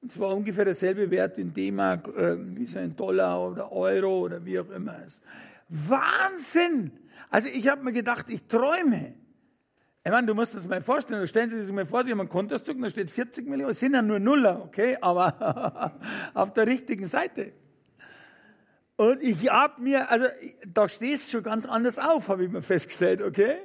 Und 0.00 0.12
zwar 0.12 0.36
ungefähr 0.36 0.64
derselbe 0.64 1.10
Wert 1.10 1.38
in 1.38 1.52
D-Mark, 1.52 2.08
äh, 2.16 2.36
wie 2.56 2.66
so 2.66 2.78
ein 2.78 2.94
Dollar 2.94 3.50
oder 3.50 3.72
Euro 3.72 4.20
oder 4.20 4.44
wie 4.44 4.58
auch 4.58 4.70
immer 4.70 5.04
ist. 5.04 5.20
Wahnsinn! 5.68 6.92
Also 7.30 7.48
ich 7.48 7.68
habe 7.68 7.82
mir 7.82 7.92
gedacht, 7.92 8.26
ich 8.28 8.46
träume. 8.46 9.14
Ich 10.04 10.10
meine, 10.10 10.26
du 10.26 10.34
musst 10.34 10.54
das 10.54 10.66
mal 10.66 10.80
vorstellen, 10.80 11.26
stellen 11.26 11.50
Sie 11.50 11.62
sich 11.62 11.74
mal 11.74 11.84
vor, 11.84 12.04
Sie 12.04 12.12
haben 12.12 12.20
einen 12.20 12.28
Kontoauszug, 12.28 12.80
da 12.80 12.88
steht 12.88 13.10
40 13.10 13.46
Millionen, 13.46 13.72
es 13.72 13.80
sind 13.80 13.92
ja 13.92 14.00
nur 14.00 14.18
Nuller, 14.18 14.62
okay, 14.64 14.96
aber 15.00 16.00
auf 16.34 16.54
der 16.54 16.66
richtigen 16.66 17.06
Seite. 17.06 17.52
Und 18.96 19.22
ich 19.22 19.50
habe 19.50 19.82
mir, 19.82 20.10
also 20.10 20.26
da 20.66 20.88
stehst 20.88 21.30
schon 21.30 21.42
ganz 21.42 21.66
anders 21.66 21.98
auf, 21.98 22.28
habe 22.28 22.44
ich 22.44 22.50
mir 22.50 22.62
festgestellt, 22.62 23.20
okay? 23.20 23.56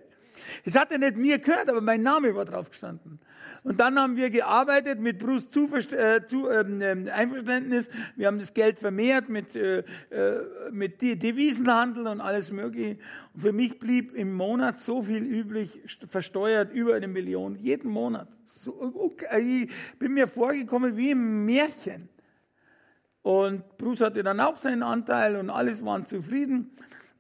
Es 0.65 0.76
hat 0.76 0.91
ja 0.91 0.98
nicht 0.98 1.15
mir 1.15 1.39
gehört, 1.39 1.69
aber 1.69 1.82
mein 1.82 2.02
Name 2.02 2.36
war 2.36 2.46
drauf 2.46 2.69
gestanden. 2.69 3.19
Und 3.63 3.80
dann 3.80 3.97
haben 3.97 4.17
wir 4.17 4.30
gearbeitet 4.30 4.99
mit 4.99 5.19
Bruce 5.19 5.49
Zuverst 5.49 5.93
äh, 5.93 6.26
zu, 6.26 6.49
ähm, 6.49 6.82
ähm, 6.82 7.10
Einverständnis. 7.12 7.89
Wir 8.15 8.28
haben 8.28 8.39
das 8.39 8.54
Geld 8.54 8.78
vermehrt 8.78 9.30
mit, 9.30 9.56
äh, 9.56 9.84
äh 10.10 10.41
mit 10.71 11.02
Devisenhandel 11.02 12.08
und 12.08 12.19
alles 12.19 12.52
Mögliche. 12.52 12.97
Und 13.34 13.41
für 13.41 13.54
mich 13.54 13.80
blieb 13.80 14.15
im 14.15 14.34
Monat 14.34 14.80
so 14.80 15.02
viel 15.02 15.23
üblich, 15.23 15.82
versteuert 16.10 16.73
über 16.73 16.95
eine 16.95 17.08
Million, 17.08 17.56
jeden 17.56 17.89
Monat. 17.89 18.28
So, 18.45 18.73
okay, 18.95 19.69
ich 19.69 19.97
bin 19.97 20.13
mir 20.13 20.28
vorgekommen 20.28 20.97
wie 20.97 21.12
im 21.12 21.45
Märchen. 21.45 22.10
Und 23.21 23.78
Bruce 23.78 24.02
hatte 24.02 24.21
dann 24.21 24.41
auch 24.41 24.58
seinen 24.58 24.84
Anteil 24.84 25.38
und 25.38 25.49
alles 25.49 25.84
waren 25.86 26.06
zufrieden. 26.06 26.71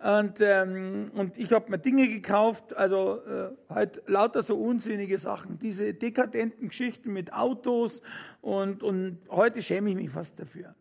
Und, 0.03 0.41
ähm, 0.41 1.11
und 1.13 1.37
ich 1.37 1.53
habe 1.53 1.71
mir 1.71 1.77
Dinge 1.77 2.09
gekauft, 2.09 2.75
also 2.75 3.21
äh, 3.25 3.51
halt 3.73 4.01
lauter 4.05 4.43
so 4.43 4.57
unsinnige 4.57 5.17
Sachen, 5.17 5.59
diese 5.59 5.93
dekadenten 5.93 6.67
Geschichten 6.67 7.13
mit 7.13 7.31
Autos 7.31 8.01
und, 8.41 8.83
und 8.83 9.19
heute 9.29 9.61
schäme 9.61 9.91
ich 9.91 9.95
mich 9.95 10.09
fast 10.09 10.37
dafür. 10.37 10.75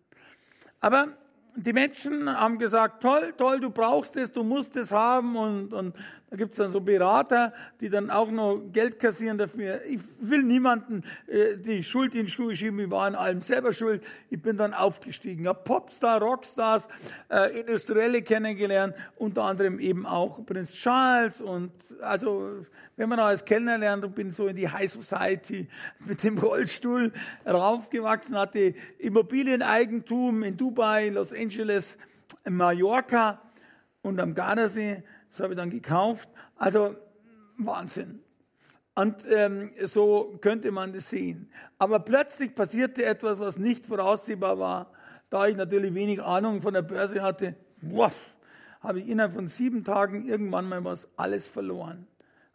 Aber 0.80 1.06
die 1.54 1.72
Menschen 1.72 2.36
haben 2.36 2.58
gesagt, 2.58 3.00
toll, 3.00 3.32
toll, 3.36 3.60
du 3.60 3.70
brauchst 3.70 4.16
es, 4.16 4.32
du 4.32 4.42
musst 4.42 4.74
es 4.74 4.90
haben 4.90 5.36
und, 5.36 5.72
und 5.72 5.94
da 6.32 6.38
gibt 6.38 6.52
es 6.52 6.56
dann 6.56 6.70
so 6.70 6.80
Berater, 6.80 7.52
die 7.82 7.90
dann 7.90 8.08
auch 8.08 8.30
noch 8.30 8.58
Geld 8.72 8.98
kassieren 8.98 9.36
dafür. 9.36 9.84
Ich 9.84 10.00
will 10.18 10.42
niemanden 10.42 11.04
äh, 11.26 11.58
die 11.58 11.84
Schuld 11.84 12.14
in 12.14 12.24
die 12.24 12.30
Schuhe 12.30 12.56
schieben, 12.56 12.80
ich 12.80 12.90
war 12.90 13.04
an 13.04 13.14
allem 13.14 13.42
selber 13.42 13.74
schuld. 13.74 14.02
Ich 14.30 14.40
bin 14.40 14.56
dann 14.56 14.72
aufgestiegen, 14.72 15.46
habe 15.46 15.60
Popstar, 15.62 16.22
Rockstars, 16.22 16.88
äh, 17.28 17.60
Industrielle 17.60 18.22
kennengelernt, 18.22 18.94
unter 19.16 19.42
anderem 19.42 19.78
eben 19.78 20.06
auch 20.06 20.42
Prinz 20.46 20.72
Charles 20.72 21.42
und 21.42 21.70
also 22.00 22.62
wenn 22.96 23.10
man 23.10 23.20
als 23.20 23.44
Kellner 23.44 23.76
lernt 23.76 24.02
und 24.02 24.14
bin 24.14 24.32
so 24.32 24.46
in 24.46 24.56
die 24.56 24.70
High 24.70 24.90
Society 24.90 25.68
mit 25.98 26.24
dem 26.24 26.38
Rollstuhl 26.38 27.12
raufgewachsen, 27.46 28.38
hatte 28.38 28.74
Immobilieneigentum 28.96 30.44
in 30.44 30.56
Dubai, 30.56 31.10
Los 31.10 31.34
Angeles, 31.34 31.98
Mallorca 32.48 33.42
und 34.00 34.18
am 34.18 34.32
Gardasee 34.32 35.02
das 35.32 35.40
habe 35.40 35.54
ich 35.54 35.56
dann 35.56 35.70
gekauft. 35.70 36.28
Also 36.56 36.94
Wahnsinn. 37.56 38.20
Und 38.94 39.24
ähm, 39.30 39.72
so 39.86 40.36
könnte 40.42 40.70
man 40.70 40.92
das 40.92 41.08
sehen. 41.08 41.50
Aber 41.78 41.98
plötzlich 42.00 42.54
passierte 42.54 43.04
etwas, 43.04 43.38
was 43.38 43.58
nicht 43.58 43.86
voraussehbar 43.86 44.58
war. 44.58 44.92
Da 45.30 45.46
ich 45.48 45.56
natürlich 45.56 45.94
wenig 45.94 46.22
Ahnung 46.22 46.60
von 46.60 46.74
der 46.74 46.82
Börse 46.82 47.22
hatte, 47.22 47.56
wuff, 47.80 48.36
habe 48.82 49.00
ich 49.00 49.08
innerhalb 49.08 49.32
von 49.32 49.48
sieben 49.48 49.82
Tagen 49.82 50.26
irgendwann 50.26 50.68
mal 50.68 50.84
was 50.84 51.08
alles 51.16 51.48
verloren. 51.48 52.06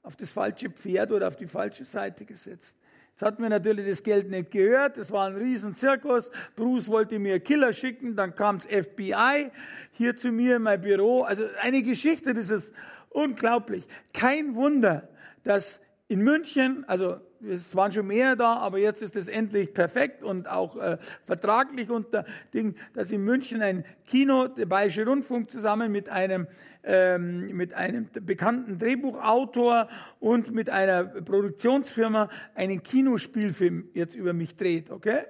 Auf 0.04 0.16
das 0.16 0.32
falsche 0.32 0.70
Pferd 0.70 1.12
oder 1.12 1.28
auf 1.28 1.36
die 1.36 1.48
falsche 1.48 1.84
Seite 1.84 2.26
gesetzt. 2.26 2.78
Jetzt 3.18 3.26
hat 3.26 3.40
mir 3.40 3.50
natürlich 3.50 3.88
das 3.88 4.04
Geld 4.04 4.30
nicht 4.30 4.52
gehört. 4.52 4.96
Es 4.96 5.12
war 5.12 5.26
ein 5.26 5.36
Riesenzirkus. 5.36 6.30
Bruce 6.56 6.88
wollte 6.88 7.18
mir 7.18 7.40
Killer 7.40 7.74
schicken. 7.74 8.16
Dann 8.16 8.36
kam 8.36 8.60
das 8.60 8.68
FBI 8.68 9.50
hier 9.94 10.16
zu 10.16 10.32
mir 10.32 10.58
in 10.58 10.62
mein 10.62 10.80
Büro. 10.80 11.24
Also 11.24 11.46
eine 11.64 11.82
Geschichte, 11.82 12.36
das 12.36 12.52
ist 12.52 12.72
unglaublich. 13.10 13.88
Kein 14.14 14.54
Wunder, 14.54 15.10
dass 15.44 15.80
in 16.08 16.20
München, 16.20 16.86
also 16.88 17.20
es 17.42 17.76
waren 17.76 17.92
schon 17.92 18.08
mehr 18.08 18.36
da, 18.36 18.58
aber 18.58 18.78
jetzt 18.80 19.02
ist 19.02 19.16
es 19.16 19.28
endlich 19.28 19.74
perfekt 19.74 20.24
und 20.24 20.48
auch 20.50 20.76
äh, 20.78 20.98
vertraglich 21.24 21.90
unter 21.90 22.26
Ding, 22.54 22.76
dass 22.94 23.12
in 23.12 23.24
München 23.24 23.62
ein 23.62 23.86
Kino, 24.06 24.48
der 24.48 24.66
Bayerische 24.66 25.06
Rundfunk 25.06 25.52
zusammen 25.52 25.92
mit 25.92 26.10
einem 26.10 26.48
ähm, 26.84 27.48
mit 27.56 27.74
einem 27.74 28.08
bekannten 28.22 28.78
Drehbuchautor 28.78 29.90
und 30.20 30.52
mit 30.52 30.70
einer 30.70 31.04
Produktionsfirma 31.04 32.30
einen 32.56 32.82
Kinospielfilm 32.82 33.90
jetzt 33.94 34.16
über 34.16 34.32
mich 34.32 34.56
dreht, 34.56 34.90
okay? 34.90 35.26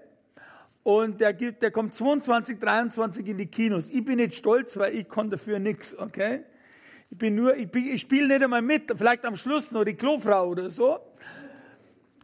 Und 0.84 1.20
der, 1.20 1.34
gibt, 1.34 1.64
der 1.64 1.72
kommt 1.72 1.96
22, 1.96 2.60
23 2.60 3.28
in 3.28 3.38
die 3.38 3.48
Kinos. 3.48 3.90
Ich 3.90 4.06
bin 4.06 4.18
nicht 4.18 4.36
stolz, 4.36 4.78
weil 4.78 4.96
ich 4.96 5.08
konnte 5.08 5.32
dafür 5.38 5.60
nichts, 5.60 5.98
okay? 5.98 6.44
Ich 7.10 7.18
bin 7.18 7.36
nur, 7.36 7.58
ich, 7.58 7.74
ich 7.74 8.02
spiele 8.02 8.28
nicht 8.28 8.44
einmal 8.44 8.62
mit, 8.62 8.92
vielleicht 8.96 9.26
am 9.26 9.36
Schluss 9.36 9.72
noch 9.72 9.84
die 9.84 9.96
Klofrau 9.96 10.50
oder 10.50 10.70
so. 10.70 11.00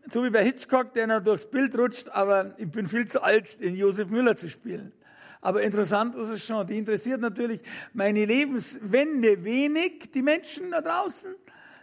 So 0.09 0.23
wie 0.23 0.29
bei 0.29 0.43
Hitchcock, 0.43 0.93
der 0.93 1.07
noch 1.07 1.23
durchs 1.23 1.45
Bild 1.45 1.77
rutscht, 1.77 2.09
aber 2.09 2.55
ich 2.57 2.69
bin 2.69 2.87
viel 2.87 3.07
zu 3.07 3.23
alt, 3.23 3.61
den 3.61 3.75
Josef 3.75 4.09
Müller 4.09 4.35
zu 4.35 4.49
spielen. 4.49 4.91
Aber 5.39 5.61
interessant 5.61 6.15
ist 6.15 6.29
es 6.29 6.45
schon. 6.45 6.65
Die 6.67 6.77
interessiert 6.77 7.21
natürlich 7.21 7.61
meine 7.93 8.25
Lebenswende 8.25 9.43
wenig, 9.43 10.11
die 10.13 10.21
Menschen 10.21 10.71
da 10.71 10.81
draußen. 10.81 11.35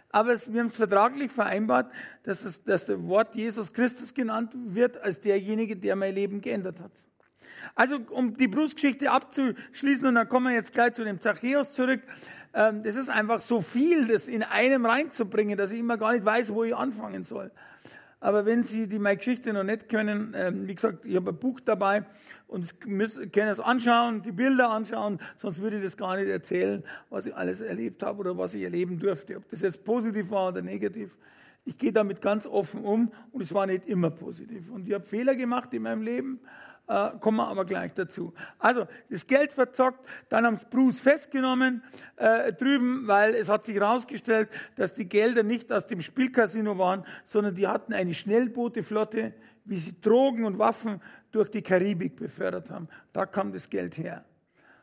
Aber 0.09 0.33
es, 0.33 0.51
wir 0.51 0.59
haben 0.59 0.67
es 0.67 0.75
vertraglich 0.75 1.31
vereinbart, 1.31 1.91
dass, 2.23 2.43
es, 2.43 2.63
dass 2.63 2.87
das 2.87 3.01
Wort 3.03 3.33
Jesus 3.35 3.71
Christus 3.71 4.13
genannt 4.13 4.53
wird 4.55 5.01
als 5.01 5.19
derjenige, 5.19 5.77
der 5.77 5.95
mein 5.95 6.13
Leben 6.13 6.41
geändert 6.41 6.81
hat. 6.81 6.91
Also 7.75 7.99
um 8.09 8.35
die 8.35 8.47
Brustgeschichte 8.47 9.11
abzuschließen, 9.11 10.07
und 10.07 10.15
dann 10.15 10.27
kommen 10.27 10.47
wir 10.47 10.55
jetzt 10.55 10.73
gleich 10.73 10.93
zu 10.93 11.03
dem 11.03 11.21
Zachäus 11.21 11.71
zurück. 11.71 12.01
Ähm, 12.53 12.83
das 12.83 12.95
ist 12.95 13.09
einfach 13.09 13.39
so 13.39 13.61
viel, 13.61 14.07
das 14.07 14.27
in 14.27 14.43
einem 14.43 14.85
reinzubringen, 14.85 15.57
dass 15.57 15.71
ich 15.71 15.79
immer 15.79 15.97
gar 15.97 16.13
nicht 16.13 16.25
weiß, 16.25 16.53
wo 16.53 16.63
ich 16.63 16.75
anfangen 16.75 17.23
soll. 17.23 17.51
Aber 18.23 18.45
wenn 18.45 18.63
Sie 18.63 18.87
die 18.87 18.99
meine 18.99 19.17
Geschichte 19.17 19.51
noch 19.51 19.63
nicht 19.63 19.89
können, 19.89 20.33
ähm, 20.37 20.67
wie 20.67 20.75
gesagt, 20.75 21.07
ich 21.07 21.15
habe 21.15 21.31
ein 21.31 21.39
Buch 21.39 21.59
dabei 21.59 22.05
und 22.47 22.85
müssen, 22.85 23.31
können 23.31 23.47
es 23.47 23.59
anschauen, 23.59 24.21
die 24.21 24.31
Bilder 24.31 24.69
anschauen, 24.69 25.19
sonst 25.37 25.59
würde 25.59 25.77
ich 25.77 25.83
das 25.83 25.97
gar 25.97 26.15
nicht 26.15 26.29
erzählen, 26.29 26.83
was 27.09 27.25
ich 27.25 27.35
alles 27.35 27.61
erlebt 27.61 28.03
habe 28.03 28.19
oder 28.19 28.37
was 28.37 28.53
ich 28.53 28.61
erleben 28.61 28.99
durfte. 28.99 29.37
Ob 29.37 29.49
das 29.49 29.61
jetzt 29.61 29.83
positiv 29.83 30.29
war 30.29 30.49
oder 30.49 30.61
negativ. 30.61 31.17
Ich 31.65 31.79
gehe 31.79 31.91
damit 31.91 32.21
ganz 32.21 32.45
offen 32.45 32.83
um 32.83 33.11
und 33.31 33.41
es 33.41 33.53
war 33.55 33.65
nicht 33.65 33.87
immer 33.87 34.11
positiv. 34.11 34.69
Und 34.69 34.87
ich 34.87 34.93
habe 34.93 35.03
Fehler 35.03 35.33
gemacht 35.35 35.73
in 35.73 35.81
meinem 35.81 36.03
Leben 36.03 36.39
äh, 36.91 37.17
kommen 37.19 37.37
wir 37.37 37.47
aber 37.47 37.63
gleich 37.63 37.93
dazu. 37.93 38.33
Also, 38.59 38.85
das 39.09 39.25
Geld 39.25 39.53
verzockt, 39.53 40.05
dann 40.27 40.45
haben 40.45 40.57
sie 40.57 40.65
Bruce 40.69 40.99
festgenommen 40.99 41.83
äh, 42.17 42.51
drüben, 42.51 43.07
weil 43.07 43.33
es 43.35 43.47
hat 43.47 43.65
sich 43.65 43.75
herausgestellt, 43.75 44.49
dass 44.75 44.93
die 44.93 45.07
Gelder 45.07 45.43
nicht 45.43 45.71
aus 45.71 45.87
dem 45.87 46.01
Spielcasino 46.01 46.77
waren, 46.77 47.05
sondern 47.25 47.55
die 47.55 47.67
hatten 47.67 47.93
eine 47.93 48.13
Schnellbooteflotte, 48.13 49.33
wie 49.63 49.77
sie 49.77 50.01
Drogen 50.01 50.43
und 50.43 50.59
Waffen 50.59 51.01
durch 51.31 51.49
die 51.49 51.61
Karibik 51.61 52.17
befördert 52.17 52.69
haben. 52.69 52.89
Da 53.13 53.25
kam 53.25 53.53
das 53.53 53.69
Geld 53.69 53.97
her. 53.97 54.25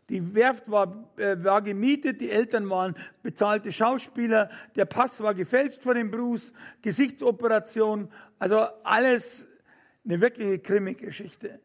Die 0.09 0.35
Werft 0.35 0.71
war, 0.71 1.11
äh, 1.19 1.37
war 1.45 1.61
gemietet, 1.61 2.23
die 2.23 2.31
Eltern 2.31 2.71
waren 2.71 2.95
bezahlte 3.23 3.71
Schauspieler, 3.71 4.49
der 4.75 4.87
Pass 4.87 5.23
war 5.23 5.35
gefälscht 5.35 5.83
von 5.83 5.95
dem 5.95 6.11
Bruce, 6.11 6.55
Gesichtsoperation, 6.81 8.09
also 8.39 8.61
alles 8.83 9.47
eine 10.07 10.19
wirkliche 10.23 10.59
Krimi-Geschichte 10.61 11.61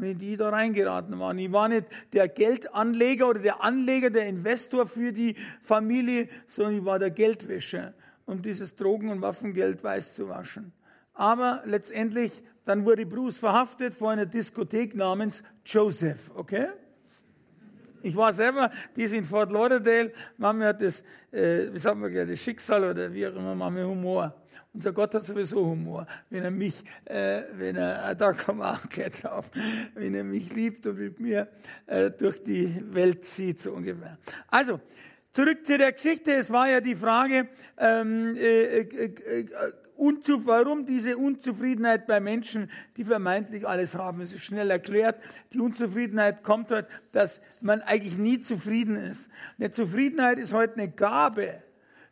und 0.00 0.06
in 0.06 0.18
die 0.18 0.38
da 0.38 0.48
reingeraten 0.48 1.18
waren. 1.18 1.38
Ich 1.38 1.52
war 1.52 1.68
nicht 1.68 1.84
der 2.14 2.26
Geldanleger 2.26 3.28
oder 3.28 3.40
der 3.40 3.62
Anleger, 3.62 4.08
der 4.08 4.26
Investor 4.26 4.86
für 4.86 5.12
die 5.12 5.36
Familie, 5.62 6.28
sondern 6.48 6.78
ich 6.78 6.84
war 6.86 6.98
der 6.98 7.10
Geldwäscher, 7.10 7.92
um 8.24 8.40
dieses 8.40 8.76
Drogen- 8.76 9.10
und 9.10 9.20
Waffengeld 9.20 9.84
weiß 9.84 10.14
zu 10.14 10.28
waschen. 10.28 10.72
Aber 11.12 11.62
letztendlich, 11.66 12.32
dann 12.64 12.86
wurde 12.86 13.04
Bruce 13.04 13.38
verhaftet 13.38 13.94
vor 13.94 14.10
einer 14.10 14.24
Diskothek 14.24 14.94
namens 14.94 15.42
Joseph, 15.66 16.30
okay? 16.34 16.68
Ich 18.02 18.16
war 18.16 18.32
selber, 18.32 18.70
die 18.96 19.02
ist 19.02 19.14
in 19.14 19.24
Fort 19.24 19.52
Lauderdale, 19.52 20.12
Mami 20.36 20.64
hat 20.64 20.80
das, 20.80 21.02
äh, 21.30 21.72
wie 21.72 21.78
sagen 21.78 22.02
wir, 22.02 22.26
das 22.26 22.40
Schicksal 22.40 22.84
oder 22.84 23.12
wie 23.12 23.26
auch 23.26 23.34
immer, 23.34 23.54
Mami 23.54 23.82
Humor. 23.82 24.34
Unser 24.72 24.92
Gott 24.92 25.14
hat 25.14 25.24
sowieso 25.24 25.66
Humor. 25.66 26.06
Wenn 26.28 26.44
er 26.44 26.50
mich, 26.50 26.82
äh, 27.04 27.42
wenn 27.54 27.76
er, 27.76 28.14
da 28.14 28.32
kommen 28.32 28.60
wir 28.60 28.70
auch 28.70 28.88
gleich 28.88 29.20
drauf, 29.20 29.50
wenn 29.94 30.14
er 30.14 30.22
mich 30.22 30.52
liebt 30.54 30.86
und 30.86 30.98
mit 30.98 31.18
mir 31.18 31.48
äh, 31.86 32.10
durch 32.10 32.42
die 32.44 32.80
Welt 32.94 33.24
zieht, 33.24 33.60
so 33.60 33.72
ungefähr. 33.72 34.16
Also, 34.48 34.80
zurück 35.32 35.66
zu 35.66 35.76
der 35.76 35.92
Geschichte. 35.92 36.32
Es 36.34 36.52
war 36.52 36.68
ja 36.68 36.80
die 36.80 36.94
Frage, 36.94 37.48
ähm, 37.78 38.36
äh, 38.36 38.78
äh, 38.78 39.04
äh 39.04 39.46
Unzu 40.00 40.46
warum 40.46 40.86
diese 40.86 41.18
Unzufriedenheit 41.18 42.06
bei 42.06 42.20
Menschen, 42.20 42.70
die 42.96 43.04
vermeintlich 43.04 43.68
alles 43.68 43.94
haben. 43.94 44.22
Ist 44.22 44.38
schnell 44.40 44.70
erklärt. 44.70 45.20
Die 45.52 45.60
Unzufriedenheit 45.60 46.42
kommt 46.42 46.70
dort, 46.70 46.88
dass 47.12 47.42
man 47.60 47.82
eigentlich 47.82 48.16
nie 48.16 48.40
zufrieden 48.40 48.96
ist. 48.96 49.28
Eine 49.58 49.70
Zufriedenheit 49.70 50.38
ist 50.38 50.54
heute 50.54 50.76
eine 50.76 50.88
Gabe. 50.88 51.62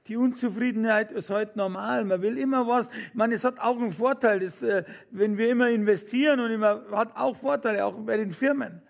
Die 0.07 0.17
Unzufriedenheit 0.17 1.13
ist 1.13 1.31
heute 1.31 1.57
normal. 1.57 2.05
Man 2.05 2.21
will 2.21 2.37
immer 2.37 2.69
was. 2.69 2.89
Ich 2.89 3.15
meine, 3.15 3.35
es 3.35 3.45
hat 3.45 3.59
auch 3.59 3.79
einen 3.79 3.93
Vorteil, 3.93 4.41
dass, 4.41 4.63
äh, 4.63 4.85
wenn 5.11 5.39
wir 5.39 5.49
immer 5.49 5.71
investieren 5.71 6.41
und 6.41 6.51
immer, 6.51 6.83
hat 6.93 7.17
auch 7.17 7.37
Vorteile, 7.37 7.87
auch 7.87 7.95
bei 7.95 8.19
den 8.19 8.33
Firmen. 8.33 8.83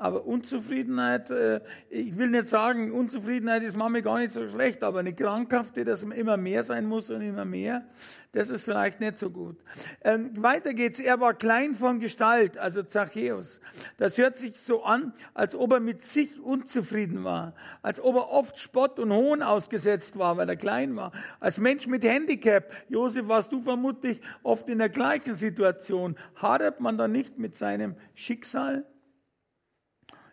Aber 0.00 0.24
Unzufriedenheit, 0.24 1.28
äh, 1.28 1.60
ich 1.90 2.16
will 2.16 2.30
nicht 2.30 2.46
sagen, 2.46 2.90
Unzufriedenheit 2.90 3.62
ist 3.62 3.76
manchmal 3.76 4.00
gar 4.00 4.18
nicht 4.18 4.32
so 4.32 4.48
schlecht, 4.48 4.82
aber 4.82 5.00
eine 5.00 5.12
krankhafte, 5.12 5.84
dass 5.84 6.02
man 6.06 6.16
immer 6.16 6.38
mehr 6.38 6.62
sein 6.62 6.86
muss 6.86 7.10
und 7.10 7.20
immer 7.20 7.44
mehr, 7.44 7.84
das 8.32 8.48
ist 8.48 8.64
vielleicht 8.64 9.00
nicht 9.00 9.18
so 9.18 9.28
gut. 9.28 9.58
Ähm, 10.02 10.30
weiter 10.42 10.72
geht's. 10.72 11.00
Er 11.00 11.20
war 11.20 11.34
klein 11.34 11.74
von 11.74 12.00
Gestalt, 12.00 12.56
also 12.56 12.82
Zachäus. 12.82 13.60
Das 13.98 14.16
hört 14.16 14.38
sich 14.38 14.58
so 14.58 14.84
an, 14.84 15.12
als 15.34 15.54
ob 15.54 15.74
er 15.74 15.80
mit 15.80 16.00
sich 16.00 16.40
unzufrieden 16.40 17.22
war, 17.22 17.52
als 17.82 18.00
ob 18.00 18.16
er 18.16 18.30
oft 18.30 18.56
Spott 18.56 18.98
und 18.98 19.12
Hohn 19.12 19.42
ausgesetzt 19.42 20.18
war, 20.18 20.38
weil 20.38 20.48
er 20.48 20.56
klein 20.56 20.96
war. 20.96 21.12
Als 21.40 21.58
Mensch 21.58 21.86
mit 21.86 22.04
Handicap, 22.04 22.72
Josef, 22.88 23.28
warst 23.28 23.52
du 23.52 23.60
vermutlich 23.60 24.22
oft 24.44 24.66
in 24.70 24.78
der 24.78 24.88
gleichen 24.88 25.34
Situation. 25.34 26.16
Hadert 26.36 26.80
man 26.80 26.96
da 26.96 27.06
nicht 27.06 27.38
mit 27.38 27.54
seinem 27.54 27.96
Schicksal? 28.14 28.86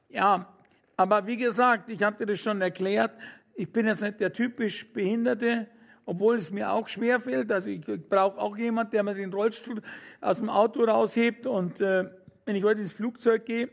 Ja, 0.10 0.48
aber 0.96 1.28
wie 1.28 1.38
gesagt, 1.38 1.90
ich 1.90 2.02
hatte 2.02 2.26
das 2.26 2.40
schon 2.40 2.62
erklärt, 2.62 3.12
ich 3.56 3.72
bin 3.72 3.88
jetzt 3.88 4.02
nicht 4.02 4.20
der 4.20 4.32
typisch 4.32 4.92
Behinderte, 4.94 5.68
obwohl 6.06 6.38
es 6.38 6.52
mir 6.52 6.72
auch 6.72 6.88
schwer 6.88 7.20
fällt. 7.20 7.52
Also 7.52 7.70
ich 7.70 7.82
brauche 7.82 8.40
auch 8.40 8.56
jemand, 8.56 8.94
der 8.94 9.04
mir 9.04 9.16
den 9.16 9.34
Rollstuhl 9.34 9.82
aus 10.22 10.38
dem 10.38 10.50
Auto 10.50 10.84
raushebt. 10.84 11.48
Und 11.48 11.82
äh, 11.82 12.06
wenn 12.46 12.56
ich 12.56 12.64
heute 12.64 12.82
ins 12.82 12.94
Flugzeug 12.94 13.46
gehe, 13.46 13.70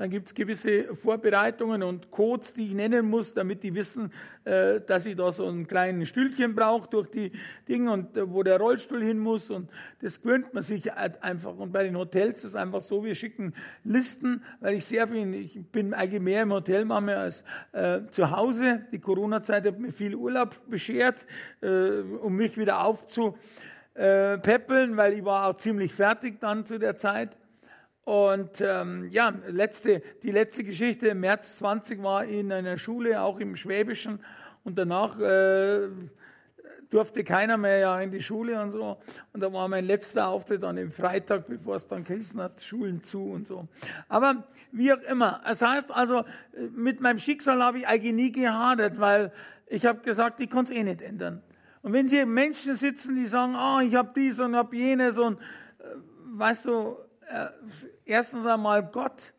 dann 0.00 0.08
gibt 0.08 0.28
es 0.28 0.34
gewisse 0.34 0.96
Vorbereitungen 0.96 1.82
und 1.82 2.10
Codes, 2.10 2.54
die 2.54 2.68
ich 2.68 2.72
nennen 2.72 3.10
muss, 3.10 3.34
damit 3.34 3.62
die 3.62 3.74
wissen, 3.74 4.10
äh, 4.44 4.80
dass 4.80 5.04
ich 5.04 5.14
da 5.14 5.30
so 5.30 5.46
ein 5.46 5.66
kleines 5.66 6.08
Stühlchen 6.08 6.54
brauche 6.54 6.88
durch 6.88 7.10
die 7.10 7.32
Dinge 7.68 7.92
und 7.92 8.16
äh, 8.16 8.26
wo 8.26 8.42
der 8.42 8.58
Rollstuhl 8.58 9.02
hin 9.02 9.18
muss. 9.18 9.50
Und 9.50 9.68
das 10.00 10.22
gewöhnt 10.22 10.54
man 10.54 10.62
sich 10.62 10.90
halt 10.90 11.22
einfach. 11.22 11.54
Und 11.54 11.70
bei 11.70 11.84
den 11.84 11.98
Hotels 11.98 12.38
ist 12.38 12.44
es 12.44 12.54
einfach 12.54 12.80
so, 12.80 13.04
wir 13.04 13.14
schicken 13.14 13.52
Listen, 13.84 14.42
weil 14.60 14.76
ich 14.76 14.86
sehr 14.86 15.06
viel, 15.06 15.34
ich 15.34 15.60
bin 15.70 15.92
eigentlich 15.92 16.22
mehr 16.22 16.44
im 16.44 16.52
Hotel 16.54 16.86
manchmal 16.86 17.16
als 17.16 17.44
äh, 17.72 18.00
zu 18.10 18.30
Hause. 18.30 18.86
Die 18.92 19.00
Corona-Zeit 19.00 19.66
hat 19.66 19.78
mir 19.78 19.92
viel 19.92 20.14
Urlaub 20.14 20.56
beschert, 20.66 21.26
äh, 21.60 22.00
um 22.00 22.36
mich 22.36 22.56
wieder 22.56 22.86
aufzupäppeln, 22.86 24.96
weil 24.96 25.12
ich 25.12 25.26
war 25.26 25.46
auch 25.46 25.58
ziemlich 25.58 25.92
fertig 25.92 26.40
dann 26.40 26.64
zu 26.64 26.78
der 26.78 26.96
Zeit. 26.96 27.36
Und 28.04 28.60
ähm, 28.60 29.08
ja, 29.10 29.32
letzte, 29.46 30.02
die 30.22 30.30
letzte 30.30 30.64
Geschichte 30.64 31.14
März 31.14 31.58
20 31.58 32.02
war 32.02 32.24
in 32.24 32.50
einer 32.50 32.78
Schule, 32.78 33.20
auch 33.20 33.38
im 33.40 33.56
Schwäbischen. 33.56 34.20
Und 34.64 34.78
danach 34.78 35.18
äh, 35.20 35.88
durfte 36.90 37.22
keiner 37.22 37.56
mehr 37.56 37.78
ja 37.78 38.00
in 38.00 38.10
die 38.10 38.22
Schule 38.22 38.60
und 38.60 38.72
so. 38.72 38.98
Und 39.32 39.40
da 39.40 39.52
war 39.52 39.68
mein 39.68 39.86
letzter 39.86 40.28
Auftritt 40.28 40.64
an 40.64 40.76
dem 40.76 40.90
Freitag, 40.90 41.46
bevor 41.46 41.76
es 41.76 41.86
dann 41.86 42.04
geheißen 42.04 42.40
hat, 42.40 42.60
Schulen 42.62 43.02
zu 43.02 43.24
und 43.30 43.46
so. 43.46 43.68
Aber 44.08 44.44
wie 44.72 44.92
auch 44.92 45.02
immer. 45.02 45.40
Das 45.44 45.62
heißt 45.62 45.92
also, 45.92 46.24
mit 46.74 47.00
meinem 47.00 47.18
Schicksal 47.18 47.62
habe 47.62 47.78
ich 47.78 47.86
eigentlich 47.86 48.14
nie 48.14 48.32
gehadert, 48.32 48.98
weil 48.98 49.32
ich 49.66 49.86
habe 49.86 50.00
gesagt, 50.00 50.40
ich 50.40 50.50
konnte 50.50 50.72
es 50.72 50.78
eh 50.78 50.82
nicht 50.82 51.00
ändern. 51.00 51.42
Und 51.82 51.92
wenn 51.92 52.08
hier 52.08 52.26
Menschen 52.26 52.74
sitzen, 52.74 53.14
die 53.14 53.26
sagen, 53.26 53.54
ah, 53.54 53.78
oh, 53.78 53.80
ich 53.80 53.94
habe 53.94 54.10
dies 54.14 54.38
und 54.40 54.54
habe 54.54 54.76
jenes 54.76 55.16
und 55.16 55.38
äh, 55.38 55.84
weißt 56.32 56.66
du, 56.66 56.70
äh, 56.70 57.09
erstens 58.04 58.46
einmal 58.46 58.82
Gott 58.84 59.32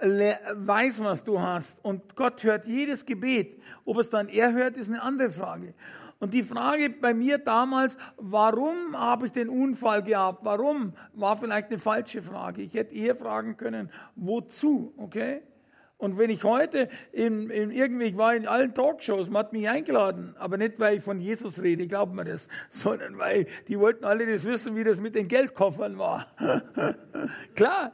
weiß, 0.00 1.04
was 1.04 1.24
du 1.24 1.40
hast 1.40 1.84
und 1.84 2.16
Gott 2.16 2.42
hört 2.42 2.66
jedes 2.66 3.04
Gebet. 3.04 3.60
Ob 3.84 3.98
es 3.98 4.08
dann 4.08 4.28
er 4.28 4.52
hört, 4.52 4.76
ist 4.76 4.88
eine 4.88 5.02
andere 5.02 5.30
Frage. 5.30 5.74
Und 6.20 6.34
die 6.34 6.42
Frage 6.42 6.90
bei 6.90 7.14
mir 7.14 7.38
damals, 7.38 7.96
warum 8.18 8.94
habe 8.94 9.26
ich 9.26 9.32
den 9.32 9.48
Unfall 9.48 10.02
gehabt? 10.02 10.44
Warum? 10.44 10.92
War 11.14 11.36
vielleicht 11.36 11.68
eine 11.68 11.78
falsche 11.78 12.22
Frage. 12.22 12.62
Ich 12.62 12.74
hätte 12.74 12.94
eher 12.94 13.16
fragen 13.16 13.56
können, 13.56 13.90
wozu? 14.16 14.92
Okay? 14.98 15.42
Und 16.00 16.16
wenn 16.16 16.30
ich 16.30 16.44
heute 16.44 16.88
in, 17.12 17.50
in 17.50 17.70
irgendwie, 17.70 18.06
ich 18.06 18.16
war 18.16 18.34
in 18.34 18.48
allen 18.48 18.72
Talkshows, 18.72 19.28
man 19.28 19.44
hat 19.44 19.52
mich 19.52 19.68
eingeladen, 19.68 20.34
aber 20.38 20.56
nicht, 20.56 20.80
weil 20.80 20.96
ich 20.96 21.04
von 21.04 21.20
Jesus 21.20 21.60
rede, 21.60 21.86
glaubt 21.86 22.14
mir 22.14 22.24
das, 22.24 22.48
sondern 22.70 23.18
weil 23.18 23.46
die 23.68 23.78
wollten 23.78 24.06
alle 24.06 24.24
das 24.26 24.46
wissen, 24.46 24.74
wie 24.76 24.84
das 24.84 24.98
mit 24.98 25.14
den 25.14 25.28
Geldkoffern 25.28 25.98
war. 25.98 26.26
Klar, 27.54 27.92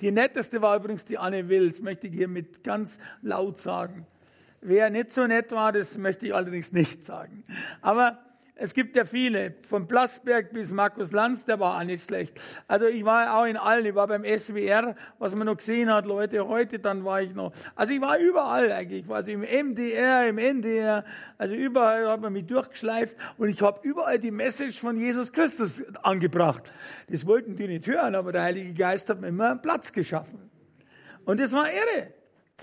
die 0.00 0.10
netteste 0.10 0.60
war 0.60 0.76
übrigens 0.76 1.04
die 1.04 1.18
Anne 1.18 1.48
Wills, 1.48 1.80
möchte 1.80 2.08
ich 2.08 2.14
hier 2.14 2.26
mit 2.26 2.64
ganz 2.64 2.98
laut 3.22 3.58
sagen. 3.58 4.08
Wer 4.60 4.90
nicht 4.90 5.12
so 5.12 5.24
nett 5.28 5.52
war, 5.52 5.70
das 5.70 5.96
möchte 5.98 6.26
ich 6.26 6.34
allerdings 6.34 6.72
nicht 6.72 7.04
sagen. 7.04 7.44
Aber 7.80 8.18
es 8.58 8.72
gibt 8.72 8.96
ja 8.96 9.04
viele, 9.04 9.54
von 9.68 9.86
Plasberg 9.86 10.50
bis 10.50 10.72
Markus 10.72 11.12
Lanz, 11.12 11.44
der 11.44 11.60
war 11.60 11.78
auch 11.78 11.84
nicht 11.84 12.04
schlecht. 12.04 12.40
Also 12.66 12.86
ich 12.86 13.04
war 13.04 13.38
auch 13.38 13.44
in 13.44 13.58
allen, 13.58 13.84
ich 13.84 13.94
war 13.94 14.06
beim 14.06 14.24
SWR, 14.24 14.96
was 15.18 15.34
man 15.34 15.46
noch 15.46 15.58
gesehen 15.58 15.92
hat, 15.92 16.06
Leute, 16.06 16.48
heute 16.48 16.78
dann 16.78 17.04
war 17.04 17.20
ich 17.20 17.34
noch. 17.34 17.52
Also 17.74 17.92
ich 17.92 18.00
war 18.00 18.18
überall 18.18 18.72
eigentlich, 18.72 19.08
also 19.10 19.30
im 19.30 19.42
MDR, 19.42 20.28
im 20.28 20.38
NDR, 20.38 21.04
also 21.36 21.54
überall 21.54 22.08
hat 22.08 22.22
man 22.22 22.32
mich 22.32 22.46
durchgeschleift 22.46 23.14
und 23.36 23.50
ich 23.50 23.60
habe 23.60 23.86
überall 23.86 24.18
die 24.18 24.30
Message 24.30 24.80
von 24.80 24.96
Jesus 24.96 25.32
Christus 25.32 25.84
angebracht. 26.02 26.72
Das 27.10 27.26
wollten 27.26 27.56
die 27.56 27.68
nicht 27.68 27.86
hören, 27.86 28.14
aber 28.14 28.32
der 28.32 28.44
Heilige 28.44 28.72
Geist 28.72 29.10
hat 29.10 29.20
mir 29.20 29.28
immer 29.28 29.50
einen 29.50 29.60
Platz 29.60 29.92
geschaffen. 29.92 30.50
Und 31.26 31.40
das 31.40 31.52
war 31.52 31.66
irre. 31.66 32.15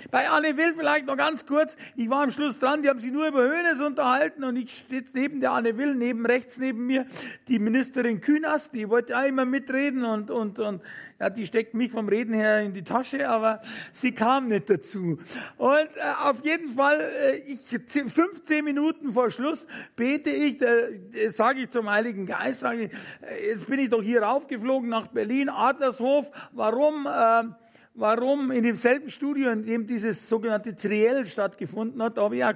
Bei 0.10 0.27
Anne 0.27 0.58
Will 0.58 0.73
vielleicht 0.75 1.06
noch 1.06 1.17
ganz 1.17 1.45
kurz. 1.45 1.77
Ich 1.95 2.10
war 2.10 2.23
am 2.23 2.32
Schluss 2.32 2.58
dran, 2.58 2.82
die 2.82 2.89
haben 2.89 2.99
sich 2.99 3.12
nur 3.12 3.27
über 3.27 3.43
Hönes 3.43 3.79
unterhalten 3.79 4.43
und 4.43 4.56
ich 4.56 4.75
stehe 4.75 5.03
neben 5.13 5.39
der 5.39 5.51
Anne 5.51 5.77
Will, 5.77 5.93
neben 5.93 6.25
rechts 6.25 6.58
neben 6.58 6.88
mir 6.88 7.06
die 7.47 7.60
Ministerin 7.60 8.19
Kühners, 8.19 8.71
die 8.71 8.89
wollte 8.89 9.15
auch 9.15 9.25
immer 9.25 9.45
mitreden 9.45 10.03
und, 10.03 10.32
und, 10.32 10.58
und 10.58 10.82
ja, 11.19 11.29
die 11.29 11.45
steckt 11.45 11.75
mich 11.75 11.91
vom 11.91 12.10
Reden 12.10 12.34
her 12.34 12.62
in 12.62 12.73
die 12.73 12.84
Tasche, 12.84 13.29
aber 13.29 13.62
sie 13.91 14.12
kam 14.13 14.47
nicht 14.47 14.67
dazu. 14.67 15.19
Und 15.58 15.69
äh, 15.69 16.23
auf 16.23 16.43
jeden 16.43 16.73
Fall, 16.73 16.99
äh, 16.99 17.38
ich 17.38 17.60
15 17.88 18.65
Minuten 18.65 19.13
vor 19.13 19.29
Schluss 19.29 19.67
bete 19.95 20.32
ich, 20.32 20.60
äh, 20.60 21.29
sage 21.29 21.62
ich 21.62 21.69
zum 21.69 21.89
Heiligen 21.89 22.25
Geist, 22.25 22.62
sage 22.62 22.86
ich, 22.86 22.91
äh, 23.21 23.51
jetzt 23.51 23.67
bin 23.67 23.79
ich 23.79 23.91
doch 23.91 24.01
hier 24.01 24.23
raufgeflogen 24.23 24.89
nach 24.89 25.08
Berlin, 25.08 25.49
Adlershof, 25.49 26.32
warum? 26.51 27.08
Äh, 27.08 27.62
warum 27.93 28.51
in 28.51 28.63
demselben 28.63 29.10
Studio, 29.10 29.51
in 29.51 29.65
dem 29.65 29.88
dieses 29.88 30.27
sogenannte 30.27 30.75
Triell 30.75 31.25
stattgefunden 31.25 32.01
hat, 32.01 32.17
da 32.17 32.23
habe 32.23 32.38
ich 32.38 32.43
auch 32.43 32.53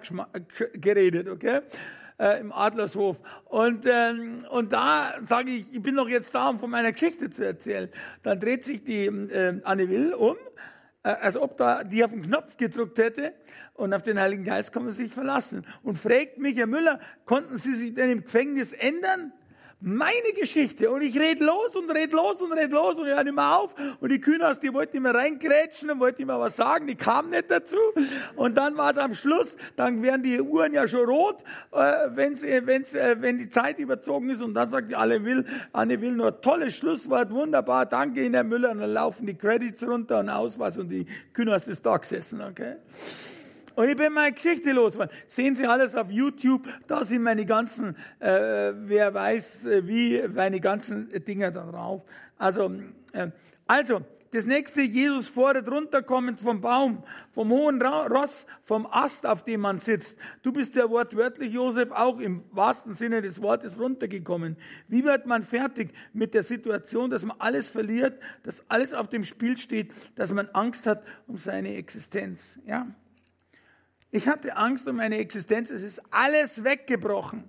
geredet, 0.74 1.30
okay? 1.30 1.62
Äh, 2.20 2.40
im 2.40 2.52
Adlershof. 2.52 3.20
Und, 3.46 3.86
ähm, 3.86 4.40
und 4.50 4.74
da 4.74 5.14
sage 5.22 5.52
ich, 5.52 5.72
ich 5.72 5.82
bin 5.84 5.96
doch 5.96 6.10
jetzt 6.10 6.34
da, 6.34 6.50
um 6.50 6.58
von 6.58 6.72
meiner 6.72 6.92
Geschichte 6.92 7.30
zu 7.30 7.46
erzählen. 7.46 7.90
Dann 8.24 8.40
dreht 8.40 8.64
sich 8.64 8.84
die 8.84 9.06
äh, 9.06 9.62
Anne 9.64 9.88
Will 9.88 10.14
um, 10.14 10.36
äh, 11.04 11.10
als 11.10 11.38
ob 11.38 11.58
da 11.58 11.84
die 11.84 12.04
auf 12.04 12.10
den 12.10 12.24
Knopf 12.24 12.58
gedrückt 12.58 12.98
hätte 12.98 13.34
und 13.76 13.94
auf 13.94 14.02
den 14.02 14.20
Heiligen 14.20 14.44
Geist 14.44 14.74
kann 14.74 14.86
man 14.86 14.94
sich 14.94 15.14
verlassen. 15.14 15.64
Und 15.84 16.00
fragt 16.00 16.40
mich, 16.40 16.58
Herr 16.58 16.66
Müller, 16.66 17.00
konnten 17.26 17.60
Sie 17.60 17.76
sich 17.76 17.94
denn 17.94 18.10
im 18.10 18.24
Gefängnis 18.24 18.74
ändern? 18.74 19.32
Meine 19.80 20.34
Geschichte. 20.40 20.90
Und 20.90 21.02
ich 21.02 21.18
red 21.20 21.40
los 21.40 21.76
und 21.76 21.90
red 21.92 22.12
los 22.12 22.42
und 22.42 22.52
red 22.52 22.72
los 22.72 22.98
und 22.98 23.08
ich 23.08 23.14
höre 23.14 23.24
nicht 23.24 23.36
mehr 23.36 23.58
auf. 23.58 23.76
Und 24.00 24.12
die 24.12 24.20
Kühners, 24.20 24.60
die 24.60 24.74
wollten 24.74 24.98
immer 24.98 25.14
reingrätschen 25.14 25.90
und 25.92 26.00
wollten 26.00 26.24
immer 26.24 26.40
was 26.40 26.56
sagen, 26.56 26.88
die 26.88 26.96
kamen 26.96 27.30
nicht 27.30 27.52
dazu. 27.52 27.78
Und 28.36 28.58
dann 28.58 28.76
war 28.78 28.92
es 28.92 28.98
am 28.98 29.14
Schluss, 29.14 29.58
dann 29.76 30.02
werden 30.02 30.24
die 30.24 30.42
Uhren 30.42 30.74
ja 30.74 30.88
schon 30.88 31.06
rot, 31.06 31.44
äh, 31.72 32.08
wenn's, 32.10 32.44
äh, 32.44 32.66
wenn's, 32.66 32.96
äh, 32.96 33.18
wenn 33.20 33.38
die 33.38 33.50
Zeit 33.50 33.78
überzogen 33.80 34.30
ist. 34.30 34.42
Und 34.42 34.56
dann 34.56 34.70
sagt 34.70 34.90
die 34.90 34.96
alle 34.96 35.24
will, 35.24 35.46
Anne 35.74 36.02
will 36.02 36.12
nur 36.12 36.42
tolles 36.42 36.76
Schlusswort, 36.76 37.32
wunderbar, 37.32 37.86
danke 37.86 38.24
Ihnen, 38.24 38.34
Herr 38.34 38.44
Müller. 38.44 38.72
Und 38.72 38.80
dann 38.80 38.94
laufen 38.94 39.28
die 39.28 39.36
Credits 39.36 39.88
runter 39.88 40.20
und 40.20 40.30
aus 40.30 40.58
was 40.58 40.78
und 40.78 40.90
die 40.90 41.06
Kühners 41.34 41.68
ist 41.68 41.86
da 41.86 41.98
gesessen, 41.98 42.42
okay? 42.42 42.78
Und 43.78 43.90
ich 43.90 43.96
bin 43.96 44.12
meine 44.12 44.34
Geschichte 44.34 44.72
los. 44.72 44.98
Sehen 45.28 45.56
Sie 45.56 45.68
alles 45.68 45.94
auf 45.94 46.10
YouTube, 46.10 46.68
da 46.88 47.06
sind 47.06 47.22
meine 47.22 47.46
ganzen, 47.46 47.96
äh, 48.20 48.74
wer 48.74 49.14
weiß 49.14 49.66
äh, 49.68 49.88
wie, 49.88 50.28
meine 50.30 50.60
ganzen 50.60 51.10
Dinger 51.10 51.52
da 51.52 51.64
drauf. 51.64 52.02
Also, 52.40 52.72
äh, 53.14 53.30
also, 53.68 54.02
das 54.32 54.48
nächste, 54.48 54.82
Jesus 54.82 55.28
fordert 55.30 55.70
runterkommend 55.70 56.40
vom 56.40 56.60
Baum, 56.60 57.04
vom 57.36 57.52
hohen 57.52 57.80
Ross, 57.80 58.48
vom 58.64 58.88
Ast, 58.88 59.28
auf 59.28 59.44
dem 59.44 59.62
man 59.62 59.78
sitzt. 59.78 60.18
Du 60.42 60.52
bist 60.52 60.74
ja 60.74 60.90
wortwörtlich, 60.90 61.54
Josef, 61.54 61.92
auch 61.92 62.20
im 62.20 62.46
wahrsten 62.50 62.96
Sinne 62.96 63.22
des 63.22 63.44
Wortes 63.44 63.80
runtergekommen. 63.80 64.58
Wie 64.88 65.04
wird 65.04 65.28
man 65.28 65.44
fertig 65.44 65.94
mit 66.14 66.34
der 66.34 66.42
Situation, 66.42 67.12
dass 67.12 67.24
man 67.24 67.38
alles 67.40 67.68
verliert, 67.68 68.20
dass 68.42 68.64
alles 68.70 68.96
auf 68.96 69.08
dem 69.08 69.24
Spiel 69.24 69.56
steht, 69.56 69.94
dass 70.16 70.32
man 70.32 70.50
Angst 70.54 70.88
hat 70.88 71.04
um 71.28 71.38
seine 71.38 71.76
Existenz? 71.76 72.58
Ja? 72.66 72.88
Ich 74.18 74.28
hatte 74.28 74.58
Angst 74.58 74.88
um 74.88 74.96
meine 74.96 75.20
Existenz. 75.20 75.70
Es 75.70 75.84
ist 75.84 76.02
alles 76.10 76.64
weggebrochen. 76.64 77.44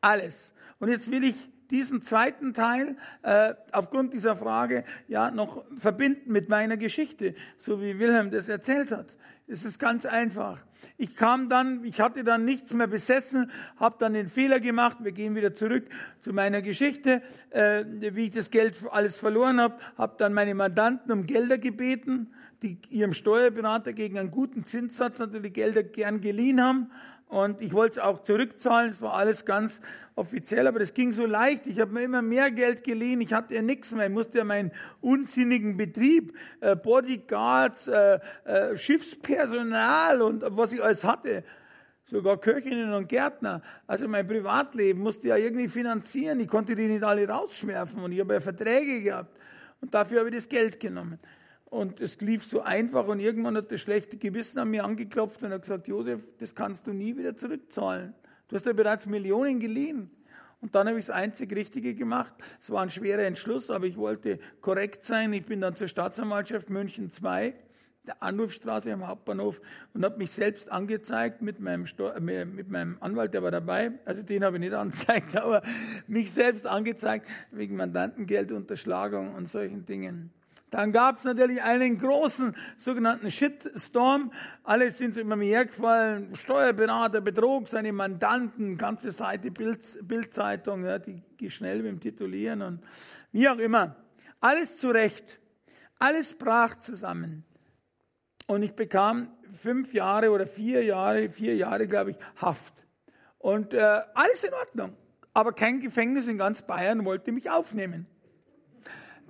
Alles. 0.00 0.54
Und 0.78 0.88
jetzt 0.88 1.10
will 1.10 1.24
ich 1.24 1.36
diesen 1.70 2.00
zweiten 2.00 2.54
Teil 2.54 2.96
äh, 3.22 3.52
aufgrund 3.70 4.14
dieser 4.14 4.34
Frage 4.34 4.84
ja 5.08 5.30
noch 5.30 5.62
verbinden 5.76 6.32
mit 6.32 6.48
meiner 6.48 6.78
Geschichte, 6.78 7.34
so 7.58 7.82
wie 7.82 7.98
Wilhelm 7.98 8.30
das 8.30 8.48
erzählt 8.48 8.92
hat. 8.92 9.14
Es 9.46 9.66
ist 9.66 9.78
ganz 9.78 10.06
einfach. 10.06 10.64
Ich 10.96 11.16
kam 11.16 11.50
dann, 11.50 11.84
ich 11.84 12.00
hatte 12.00 12.24
dann 12.24 12.46
nichts 12.46 12.72
mehr 12.72 12.86
besessen, 12.86 13.50
habe 13.76 13.96
dann 13.98 14.14
den 14.14 14.30
Fehler 14.30 14.58
gemacht. 14.58 14.96
Wir 15.02 15.12
gehen 15.12 15.34
wieder 15.34 15.52
zurück 15.52 15.84
zu 16.22 16.32
meiner 16.32 16.62
Geschichte, 16.62 17.20
äh, 17.50 17.84
wie 17.84 18.24
ich 18.24 18.30
das 18.30 18.50
Geld 18.50 18.74
alles 18.90 19.20
verloren 19.20 19.60
habe. 19.60 19.74
Habe 19.98 20.14
dann 20.16 20.32
meine 20.32 20.54
Mandanten 20.54 21.12
um 21.12 21.26
Gelder 21.26 21.58
gebeten 21.58 22.32
die 22.62 22.78
ihrem 22.90 23.12
Steuerberater 23.12 23.92
gegen 23.92 24.18
einen 24.18 24.30
guten 24.30 24.64
Zinssatz 24.64 25.18
natürlich 25.18 25.52
Gelder 25.52 25.82
gern 25.82 26.20
geliehen 26.20 26.62
haben. 26.62 26.90
Und 27.30 27.62
ich 27.62 27.72
wollte 27.72 27.92
es 27.92 27.98
auch 27.98 28.18
zurückzahlen. 28.18 28.90
Es 28.90 29.00
war 29.00 29.14
alles 29.14 29.44
ganz 29.44 29.80
offiziell, 30.16 30.66
aber 30.66 30.80
das 30.80 30.94
ging 30.94 31.12
so 31.12 31.26
leicht. 31.26 31.68
Ich 31.68 31.78
habe 31.78 31.92
mir 31.92 32.02
immer 32.02 32.22
mehr 32.22 32.50
Geld 32.50 32.82
geliehen. 32.82 33.20
Ich 33.20 33.32
hatte 33.32 33.54
ja 33.54 33.62
nichts 33.62 33.92
mehr. 33.92 34.06
Ich 34.06 34.12
musste 34.12 34.38
ja 34.38 34.44
meinen 34.44 34.72
unsinnigen 35.00 35.76
Betrieb, 35.76 36.34
äh, 36.60 36.74
Bodyguards, 36.74 37.86
äh, 37.86 38.18
äh, 38.44 38.76
Schiffspersonal 38.76 40.22
und 40.22 40.44
was 40.44 40.72
ich 40.72 40.82
alles 40.82 41.04
hatte, 41.04 41.44
sogar 42.04 42.36
Köchinnen 42.36 42.92
und 42.92 43.08
Gärtner. 43.08 43.62
Also 43.86 44.08
mein 44.08 44.26
Privatleben 44.26 45.00
musste 45.00 45.28
ja 45.28 45.36
irgendwie 45.36 45.68
finanzieren. 45.68 46.40
Ich 46.40 46.48
konnte 46.48 46.74
die 46.74 46.88
nicht 46.88 47.04
alle 47.04 47.28
rausschmerfen 47.28 48.02
und 48.02 48.10
ich 48.10 48.18
habe 48.18 48.34
ja 48.34 48.40
Verträge 48.40 49.02
gehabt. 49.02 49.38
Und 49.80 49.94
dafür 49.94 50.18
habe 50.18 50.30
ich 50.30 50.34
das 50.34 50.48
Geld 50.48 50.80
genommen. 50.80 51.20
Und 51.70 52.00
es 52.00 52.20
lief 52.20 52.42
so 52.42 52.62
einfach 52.62 53.06
und 53.06 53.20
irgendwann 53.20 53.56
hat 53.56 53.70
das 53.70 53.80
schlechte 53.80 54.16
Gewissen 54.16 54.58
an 54.58 54.70
mir 54.70 54.84
angeklopft 54.84 55.42
und 55.44 55.52
hat 55.52 55.62
gesagt, 55.62 55.86
Josef, 55.86 56.20
das 56.38 56.52
kannst 56.52 56.86
du 56.88 56.92
nie 56.92 57.16
wieder 57.16 57.36
zurückzahlen. 57.36 58.12
Du 58.48 58.56
hast 58.56 58.66
ja 58.66 58.72
bereits 58.72 59.06
Millionen 59.06 59.60
geliehen. 59.60 60.10
Und 60.60 60.74
dann 60.74 60.88
habe 60.88 60.98
ich 60.98 61.06
das 61.06 61.14
einzig 61.14 61.54
Richtige 61.54 61.94
gemacht. 61.94 62.34
Es 62.60 62.70
war 62.70 62.82
ein 62.82 62.90
schwerer 62.90 63.22
Entschluss, 63.22 63.70
aber 63.70 63.86
ich 63.86 63.96
wollte 63.96 64.40
korrekt 64.60 65.04
sein. 65.04 65.32
Ich 65.32 65.46
bin 65.46 65.60
dann 65.60 65.76
zur 65.76 65.86
Staatsanwaltschaft 65.86 66.68
München 66.68 67.08
2, 67.08 67.54
der 68.04 68.20
Anrufstraße 68.20 68.92
am 68.92 69.06
Hauptbahnhof, 69.06 69.60
und 69.94 70.04
habe 70.04 70.18
mich 70.18 70.32
selbst 70.32 70.70
angezeigt 70.70 71.40
mit 71.40 71.60
meinem, 71.60 71.86
Steu 71.86 72.18
mit 72.20 72.68
meinem 72.68 72.96
Anwalt, 72.98 73.32
der 73.32 73.44
war 73.44 73.52
dabei. 73.52 73.92
Also 74.04 74.22
den 74.22 74.42
habe 74.44 74.56
ich 74.56 74.60
nicht 74.60 74.74
angezeigt, 74.74 75.36
aber 75.36 75.62
mich 76.08 76.32
selbst 76.32 76.66
angezeigt 76.66 77.28
wegen 77.52 77.76
Mandantengeld, 77.76 78.50
Unterschlagung 78.50 79.34
und 79.34 79.48
solchen 79.48 79.86
Dingen. 79.86 80.32
Dann 80.70 80.92
gab 80.92 81.18
es 81.18 81.24
natürlich 81.24 81.62
einen 81.62 81.98
großen 81.98 82.54
sogenannten 82.78 83.30
Shitstorm. 83.30 84.32
Alle 84.62 84.90
sind 84.92 85.16
immer 85.16 85.34
mehr 85.34 85.66
gefallen. 85.66 86.36
Steuerberater 86.36 87.20
betrog 87.20 87.68
seine 87.68 87.92
Mandanten, 87.92 88.76
ganze 88.76 89.10
Seite 89.10 89.50
Bild, 89.50 89.80
Bildzeitung, 90.06 90.84
ja, 90.84 90.98
die 90.98 91.22
geht 91.36 91.52
schnell 91.52 91.78
mit 91.78 91.86
dem 91.86 92.00
Titulieren 92.00 92.62
und 92.62 92.80
wie 93.32 93.48
auch 93.48 93.58
immer. 93.58 93.96
Alles 94.40 94.78
zurecht. 94.78 95.40
Alles 95.98 96.34
brach 96.34 96.76
zusammen. 96.76 97.44
Und 98.46 98.62
ich 98.62 98.72
bekam 98.72 99.28
fünf 99.52 99.92
Jahre 99.92 100.30
oder 100.30 100.46
vier 100.46 100.84
Jahre, 100.84 101.28
vier 101.28 101.56
Jahre, 101.56 101.86
glaube 101.86 102.12
ich, 102.12 102.16
Haft. 102.36 102.86
Und 103.38 103.74
äh, 103.74 104.00
alles 104.14 104.44
in 104.44 104.54
Ordnung. 104.54 104.96
Aber 105.34 105.52
kein 105.52 105.80
Gefängnis 105.80 106.28
in 106.28 106.38
ganz 106.38 106.62
Bayern 106.62 107.04
wollte 107.04 107.32
mich 107.32 107.50
aufnehmen 107.50 108.06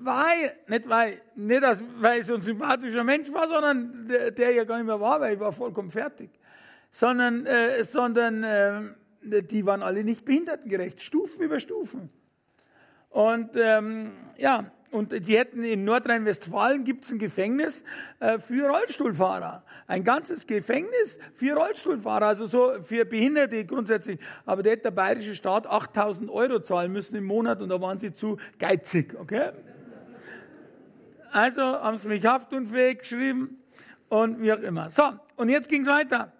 weil, 0.00 0.56
nicht 0.66 0.88
weil, 0.88 1.20
nicht 1.34 1.62
als, 1.62 1.84
weil 1.98 2.20
ich 2.20 2.26
so 2.26 2.34
ein 2.34 2.42
sympathischer 2.42 3.04
Mensch 3.04 3.32
war, 3.32 3.48
sondern 3.48 4.08
der, 4.08 4.30
der 4.30 4.52
ja 4.52 4.64
gar 4.64 4.78
nicht 4.78 4.86
mehr 4.86 5.00
war, 5.00 5.20
weil 5.20 5.34
ich 5.34 5.40
war 5.40 5.52
vollkommen 5.52 5.90
fertig. 5.90 6.30
Sondern, 6.90 7.46
äh, 7.46 7.84
sondern 7.84 8.42
äh, 8.42 9.42
die 9.42 9.64
waren 9.66 9.82
alle 9.82 10.02
nicht 10.02 10.24
behindertengerecht, 10.24 11.02
Stufen 11.02 11.42
über 11.42 11.60
Stufen. 11.60 12.10
Und 13.10 13.50
ähm, 13.56 14.12
ja, 14.38 14.70
und 14.90 15.12
die 15.26 15.38
hätten 15.38 15.62
in 15.62 15.84
Nordrhein-Westfalen 15.84 16.82
gibt 16.82 17.04
es 17.04 17.12
ein 17.12 17.18
Gefängnis 17.18 17.84
äh, 18.18 18.38
für 18.38 18.68
Rollstuhlfahrer. 18.68 19.62
Ein 19.86 20.02
ganzes 20.02 20.46
Gefängnis 20.46 21.18
für 21.34 21.54
Rollstuhlfahrer, 21.54 22.26
also 22.26 22.46
so 22.46 22.72
für 22.82 23.04
Behinderte 23.04 23.64
grundsätzlich. 23.64 24.18
Aber 24.46 24.62
da 24.62 24.70
hätte 24.70 24.84
der 24.84 24.90
bayerische 24.90 25.36
Staat 25.36 25.66
8000 25.66 26.30
Euro 26.30 26.60
zahlen 26.60 26.90
müssen 26.90 27.16
im 27.16 27.24
Monat 27.24 27.60
und 27.62 27.68
da 27.68 27.80
waren 27.80 27.98
sie 27.98 28.12
zu 28.12 28.38
geizig, 28.58 29.14
okay? 29.18 29.50
Also 31.32 31.62
haben 31.62 31.96
sie 31.96 32.08
mich 32.08 32.26
haftunfähig 32.26 33.00
geschrieben 33.00 33.58
und 34.08 34.40
wie 34.40 34.52
auch 34.52 34.58
immer. 34.58 34.88
So, 34.90 35.04
und 35.36 35.48
jetzt 35.48 35.68
ging 35.68 35.82
es 35.82 35.88
weiter. 35.88 36.32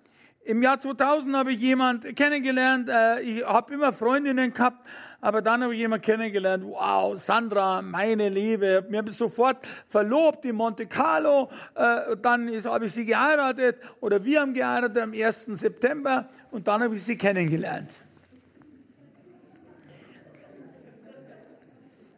Im 0.42 0.62
Jahr 0.62 0.81
2000 0.81 1.37
habe 1.37 1.53
ich 1.53 1.61
jemand 1.61 2.16
kennengelernt. 2.16 2.88
Äh, 2.88 3.20
ich 3.20 3.44
habe 3.44 3.74
immer 3.74 3.92
Freundinnen 3.92 4.53
gehabt, 4.53 4.87
aber 5.20 5.42
dann 5.42 5.62
habe 5.62 5.74
ich 5.74 5.81
jemand 5.81 6.03
kennengelernt. 6.03 6.64
Wow, 6.64 7.20
Sandra, 7.20 7.83
meine 7.83 8.29
Liebe. 8.29 8.85
Wir 8.88 8.98
haben 8.98 9.11
sofort 9.12 9.59
verlobt 9.88 10.44
in 10.44 10.57
Monte 10.57 10.87
Carlo. 10.87 11.50
Äh, 11.74 12.16
dann 12.20 12.48
habe 12.64 12.87
ich 12.87 12.92
sie 12.92 13.05
geheiratet 13.05 13.76
oder 14.00 14.24
wir 14.24 14.40
haben 14.40 14.55
geheiratet 14.55 14.98
am 14.98 15.12
1. 15.12 15.46
September 15.46 16.29
und 16.50 16.66
dann 16.66 16.83
habe 16.83 16.96
ich 16.96 17.05
sie 17.05 17.16
kennengelernt. 17.16 17.90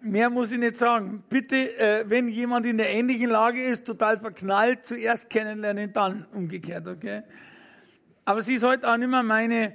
Mehr 0.04 0.30
muss 0.30 0.50
ich 0.50 0.58
nicht 0.58 0.76
sagen. 0.76 1.22
Bitte, 1.30 1.78
äh, 1.78 2.04
wenn 2.08 2.26
jemand 2.26 2.66
in 2.66 2.76
der 2.76 2.90
ähnlichen 2.90 3.30
Lage 3.30 3.62
ist, 3.62 3.86
total 3.86 4.18
verknallt, 4.18 4.84
zuerst 4.84 5.30
kennenlernen, 5.30 5.92
dann 5.92 6.26
umgekehrt, 6.34 6.88
okay? 6.88 7.22
Aber 8.24 8.42
sie 8.42 8.54
ist 8.54 8.64
heute 8.64 8.90
auch 8.90 8.96
nicht 8.96 9.08
mehr 9.08 9.22
meine, 9.22 9.74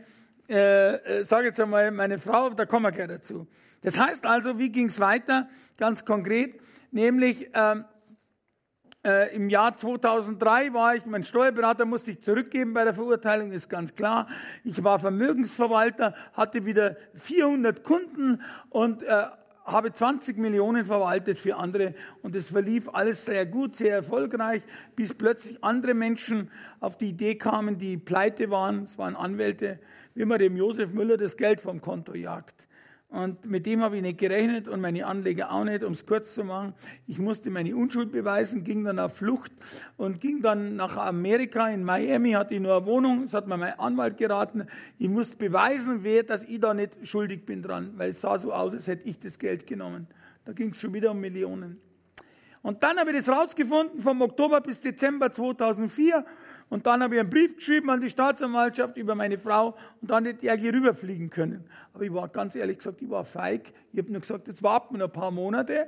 äh, 0.50 0.96
äh 0.96 1.24
sage 1.24 1.48
jetzt 1.48 1.62
einmal, 1.62 1.92
meine 1.92 2.20
Frau, 2.20 2.50
da 2.50 2.66
kommen 2.66 2.84
wir 2.84 2.92
gleich 2.92 3.08
dazu. 3.08 3.48
Das 3.82 3.98
heißt 3.98 4.26
also, 4.26 4.60
wie 4.60 4.70
ging 4.70 4.88
es 4.88 5.00
weiter? 5.00 5.48
Ganz 5.78 6.04
konkret, 6.04 6.60
nämlich 6.92 7.50
ähm, 7.54 7.86
äh, 9.06 9.34
im 9.34 9.50
Jahr 9.50 9.78
2003 9.78 10.74
war 10.74 10.96
ich, 10.96 11.06
mein 11.06 11.24
Steuerberater 11.24 11.86
musste 11.86 12.12
ich 12.12 12.22
zurückgeben 12.22 12.74
bei 12.74 12.84
der 12.84 12.94
Verurteilung, 12.94 13.54
ist 13.54 13.70
ganz 13.70 13.96
klar. 13.96 14.28
Ich 14.66 14.84
war 14.84 15.00
Vermögensverwalter, 15.00 16.14
hatte 16.34 16.66
wieder 16.66 16.98
400 17.14 17.82
Kunden 17.82 18.42
und 18.70 19.04
äh, 19.04 19.28
habe 19.68 19.92
20 19.92 20.38
Millionen 20.38 20.86
verwaltet 20.86 21.38
für 21.38 21.58
andere 21.58 21.94
und 22.22 22.36
es 22.36 22.48
verlief 22.48 22.90
alles 22.92 23.26
sehr 23.26 23.46
gut, 23.46 23.76
sehr 23.76 23.94
erfolgreich, 23.96 24.64
bis 24.96 25.14
plötzlich 25.14 25.62
andere 25.64 25.94
Menschen 25.94 26.50
auf 26.80 26.98
die 26.98 27.10
Idee 27.10 27.36
kamen, 27.36 27.78
die 27.78 27.98
pleite 27.98 28.50
waren, 28.50 28.84
es 28.86 28.98
waren 28.98 29.16
Anwälte, 29.16 29.80
wie 30.16 30.26
man 30.26 30.40
dem 30.40 30.56
Josef 30.56 30.94
Müller 30.94 31.18
das 31.18 31.36
Geld 31.36 31.60
vom 31.60 31.82
Konto 31.82 32.16
jagt. 32.16 32.67
Und 33.10 33.46
mit 33.46 33.66
dem 33.66 33.82
habe 33.82 33.96
ich 33.96 34.02
nicht 34.02 34.18
gerechnet 34.18 34.68
und 34.68 34.82
meine 34.82 35.06
Anleger 35.06 35.52
auch 35.52 35.64
nicht, 35.64 35.82
um 35.84 35.94
es 35.94 36.06
kurz 36.06 36.34
zu 36.34 36.44
machen. 36.44 36.74
Ich 37.06 37.20
musste 37.20 37.50
meine 37.50 37.74
Unschuld 37.74 38.12
beweisen, 38.12 38.66
ging 38.66 38.84
dann 38.84 39.00
auf 39.00 39.16
Flucht 39.16 39.54
und 39.96 40.20
ging 40.20 40.42
dann 40.42 40.76
nach 40.76 40.98
Amerika. 40.98 41.70
In 41.70 41.86
Miami 41.86 42.34
hatte 42.34 42.56
ich 42.56 42.60
nur 42.60 42.76
eine 42.76 42.86
Wohnung, 42.86 43.24
das 43.24 43.34
hat 43.34 43.48
mir 43.48 43.56
mein 43.56 43.80
Anwalt 43.80 44.18
geraten. 44.18 44.68
Ich 45.00 45.08
musste 45.08 45.38
beweisen, 45.38 46.00
wer, 46.04 46.24
dass 46.24 46.44
ich 46.44 46.60
da 46.60 46.74
nicht 46.74 46.98
schuldig 47.04 47.46
bin 47.46 47.64
dran, 47.64 47.94
weil 47.96 48.10
es 48.10 48.20
sah 48.20 48.38
so 48.38 48.52
aus, 48.52 48.74
als 48.74 48.88
hätte 48.88 49.08
ich 49.08 49.18
das 49.20 49.40
Geld 49.40 49.66
genommen. 49.66 50.08
Da 50.44 50.52
ging 50.52 50.72
es 50.72 50.82
schon 50.82 50.94
wieder 50.94 51.12
um 51.12 51.22
Millionen. 51.22 51.80
Und 52.62 52.84
dann 52.84 52.98
habe 52.98 53.12
ich 53.12 53.26
das 53.26 53.30
rausgefunden 53.30 54.02
vom 54.02 54.22
Oktober 54.22 54.60
bis 54.60 54.82
Dezember 54.82 55.32
2004 55.32 56.26
und 56.70 56.86
dann 56.86 57.02
habe 57.02 57.16
ich 57.16 57.20
einen 57.22 57.30
Brief 57.30 57.56
geschrieben 57.56 57.90
an 57.90 58.02
die 58.02 58.10
Staatsanwaltschaft 58.10 58.98
über 58.98 59.16
meine 59.16 59.38
Frau 59.38 59.78
und 60.02 60.12
dann 60.12 60.26
hätte 60.26 60.46
ich 60.46 60.64
rüberfliegen 60.64 61.30
können. 61.30 61.66
Aber 61.94 62.04
ich 62.04 62.14
war 62.14 62.28
ganz 62.28 62.56
ehrlich 62.56 62.80
gesagt, 62.80 63.02
ich 63.02 63.10
war 63.10 63.24
feig. 63.24 63.72
Ich 63.94 64.00
habe 64.00 64.12
nur 64.12 64.22
gesagt, 64.22 64.48
jetzt 64.48 64.62
warten 64.62 64.96
wir 64.96 65.00
noch 65.00 65.08
ein 65.08 65.12
paar 65.12 65.32
Monate 65.32 65.88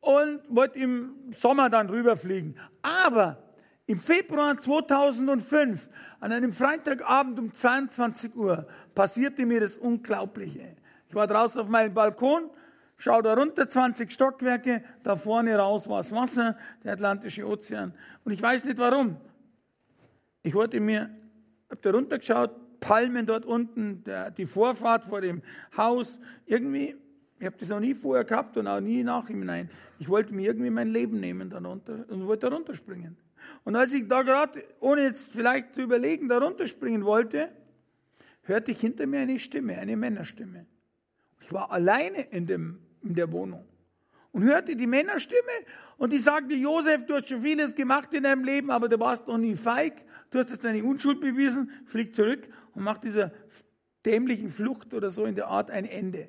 und 0.00 0.40
wollte 0.48 0.80
im 0.80 1.14
Sommer 1.30 1.70
dann 1.70 1.88
rüberfliegen. 1.88 2.56
Aber 2.82 3.38
im 3.86 3.98
Februar 3.98 4.56
2005, 4.56 5.88
an 6.18 6.32
einem 6.32 6.52
Freitagabend 6.52 7.38
um 7.38 7.52
22 7.52 8.34
Uhr, 8.34 8.66
passierte 8.94 9.46
mir 9.46 9.60
das 9.60 9.76
Unglaubliche. 9.76 10.76
Ich 11.08 11.14
war 11.14 11.28
draußen 11.28 11.60
auf 11.60 11.68
meinem 11.68 11.94
Balkon, 11.94 12.50
schaue 12.96 13.22
da 13.22 13.34
runter, 13.34 13.68
20 13.68 14.10
Stockwerke, 14.10 14.82
da 15.04 15.14
vorne 15.14 15.56
raus 15.56 15.88
war 15.88 15.98
das 15.98 16.10
Wasser, 16.10 16.56
der 16.82 16.94
Atlantische 16.94 17.46
Ozean. 17.46 17.94
Und 18.24 18.32
ich 18.32 18.42
weiß 18.42 18.64
nicht 18.64 18.78
warum. 18.78 19.16
Ich 20.42 20.54
wollte 20.54 20.80
mir, 20.80 21.10
hab 21.70 21.82
da 21.82 21.90
runtergeschaut, 21.90 22.50
Palmen 22.80 23.26
dort 23.26 23.46
unten, 23.46 24.02
der, 24.04 24.30
die 24.30 24.44
Vorfahrt 24.44 25.04
vor 25.04 25.20
dem 25.20 25.40
Haus, 25.76 26.18
irgendwie, 26.46 26.96
ich 27.38 27.46
habe 27.46 27.56
das 27.58 27.68
noch 27.68 27.80
nie 27.80 27.94
vorher 27.94 28.24
gehabt 28.24 28.56
und 28.56 28.66
auch 28.66 28.80
nie 28.80 29.04
nach 29.04 29.30
im 29.30 29.38
Hinein. 29.38 29.70
Ich 30.00 30.08
wollte 30.08 30.34
mir 30.34 30.48
irgendwie 30.48 30.70
mein 30.70 30.88
Leben 30.88 31.20
nehmen 31.20 31.48
da 31.48 31.58
runter 31.58 32.04
und 32.08 32.26
wollte 32.26 32.50
da 32.50 32.56
runterspringen. 32.56 33.16
Und 33.64 33.76
als 33.76 33.92
ich 33.92 34.08
da 34.08 34.22
gerade, 34.22 34.64
ohne 34.80 35.02
jetzt 35.02 35.32
vielleicht 35.32 35.74
zu 35.74 35.82
überlegen, 35.82 36.28
da 36.28 36.38
runterspringen 36.38 37.04
wollte, 37.04 37.50
hörte 38.42 38.72
ich 38.72 38.80
hinter 38.80 39.06
mir 39.06 39.20
eine 39.20 39.38
Stimme, 39.38 39.78
eine 39.78 39.96
Männerstimme. 39.96 40.66
Ich 41.40 41.52
war 41.52 41.70
alleine 41.70 42.22
in, 42.30 42.46
dem, 42.46 42.80
in 43.02 43.14
der 43.14 43.30
Wohnung 43.30 43.64
und 44.32 44.42
hörte 44.42 44.74
die 44.74 44.86
Männerstimme 44.86 45.40
und 45.98 46.12
die 46.12 46.18
sagte, 46.18 46.54
Josef, 46.54 47.06
du 47.06 47.14
hast 47.14 47.28
schon 47.28 47.42
vieles 47.42 47.74
gemacht 47.74 48.12
in 48.12 48.24
deinem 48.24 48.44
Leben, 48.44 48.70
aber 48.70 48.88
du 48.88 48.98
warst 48.98 49.28
noch 49.28 49.38
nie 49.38 49.54
feig 49.54 50.02
du 50.32 50.38
hast 50.38 50.50
jetzt 50.50 50.64
deine 50.64 50.82
Unschuld 50.82 51.20
bewiesen, 51.20 51.70
flieg 51.86 52.14
zurück 52.14 52.48
und 52.74 52.82
mach 52.82 52.98
dieser 52.98 53.32
dämlichen 54.04 54.50
Flucht 54.50 54.94
oder 54.94 55.10
so 55.10 55.24
in 55.24 55.36
der 55.36 55.46
Art 55.46 55.70
ein 55.70 55.84
Ende. 55.84 56.28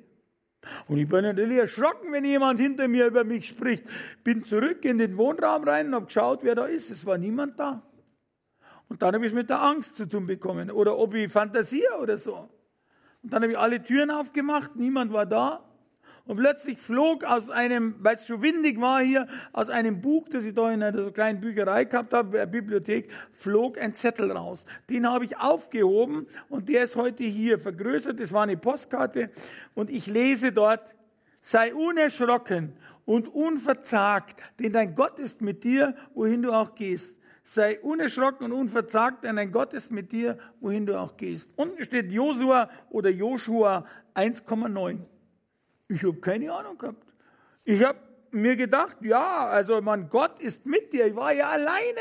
Und 0.88 0.98
ich 0.98 1.08
bin 1.08 1.22
natürlich 1.22 1.58
erschrocken, 1.58 2.12
wenn 2.12 2.24
jemand 2.24 2.60
hinter 2.60 2.88
mir 2.88 3.06
über 3.06 3.24
mich 3.24 3.48
spricht. 3.48 3.84
Bin 4.22 4.44
zurück 4.44 4.84
in 4.84 4.98
den 4.98 5.16
Wohnraum 5.16 5.64
rein 5.64 5.88
und 5.88 5.94
habe 5.94 6.06
geschaut, 6.06 6.40
wer 6.42 6.54
da 6.54 6.64
ist. 6.64 6.90
Es 6.90 7.04
war 7.04 7.18
niemand 7.18 7.58
da. 7.58 7.82
Und 8.88 9.02
dann 9.02 9.14
habe 9.14 9.24
ich 9.24 9.32
es 9.32 9.34
mit 9.34 9.50
der 9.50 9.62
Angst 9.62 9.96
zu 9.96 10.06
tun 10.08 10.26
bekommen. 10.26 10.70
Oder 10.70 10.96
ob 10.96 11.14
ich 11.14 11.30
fantasiere 11.30 11.98
oder 12.00 12.16
so. 12.16 12.48
Und 13.22 13.32
dann 13.32 13.42
habe 13.42 13.52
ich 13.52 13.58
alle 13.58 13.82
Türen 13.82 14.10
aufgemacht, 14.10 14.76
niemand 14.76 15.12
war 15.12 15.26
da. 15.26 15.64
Und 16.26 16.38
plötzlich 16.38 16.78
flog 16.78 17.24
aus 17.24 17.50
einem, 17.50 17.96
weil 17.98 18.14
es 18.14 18.26
schon 18.26 18.40
windig 18.40 18.80
war 18.80 19.02
hier, 19.02 19.26
aus 19.52 19.68
einem 19.68 20.00
Buch, 20.00 20.26
das 20.30 20.46
ich 20.46 20.54
da 20.54 20.72
in 20.72 20.82
einer 20.82 21.10
kleinen 21.10 21.40
Bücherei 21.40 21.84
gehabt 21.84 22.14
habe, 22.14 22.38
der 22.38 22.46
Bibliothek, 22.46 23.10
flog 23.32 23.78
ein 23.78 23.92
Zettel 23.92 24.32
raus. 24.32 24.64
Den 24.88 25.06
habe 25.06 25.26
ich 25.26 25.36
aufgehoben 25.36 26.26
und 26.48 26.70
der 26.70 26.84
ist 26.84 26.96
heute 26.96 27.24
hier 27.24 27.58
vergrößert. 27.58 28.18
Das 28.18 28.32
war 28.32 28.44
eine 28.44 28.56
Postkarte 28.56 29.30
und 29.74 29.90
ich 29.90 30.06
lese 30.06 30.50
dort, 30.50 30.94
sei 31.42 31.74
unerschrocken 31.74 32.72
und 33.04 33.28
unverzagt, 33.28 34.40
denn 34.58 34.72
dein 34.72 34.94
Gott 34.94 35.18
ist 35.18 35.42
mit 35.42 35.62
dir, 35.62 35.94
wohin 36.14 36.40
du 36.40 36.52
auch 36.52 36.74
gehst. 36.74 37.14
Sei 37.46 37.78
unerschrocken 37.80 38.46
und 38.46 38.52
unverzagt, 38.52 39.24
denn 39.24 39.36
dein 39.36 39.52
Gott 39.52 39.74
ist 39.74 39.90
mit 39.90 40.10
dir, 40.10 40.38
wohin 40.60 40.86
du 40.86 40.98
auch 40.98 41.18
gehst. 41.18 41.50
Unten 41.56 41.84
steht 41.84 42.10
Josua 42.10 42.70
oder 42.88 43.10
Joshua 43.10 43.84
1,9. 44.14 45.00
Ich 45.88 46.02
habe 46.02 46.18
keine 46.20 46.52
Ahnung 46.52 46.78
gehabt. 46.78 47.04
Ich 47.64 47.82
habe 47.82 47.98
mir 48.30 48.56
gedacht, 48.56 48.96
ja, 49.00 49.46
also 49.48 49.80
mein 49.80 50.08
Gott 50.08 50.40
ist 50.40 50.66
mit 50.66 50.92
dir. 50.92 51.06
Ich 51.06 51.16
war 51.16 51.32
ja 51.32 51.48
alleine 51.48 52.00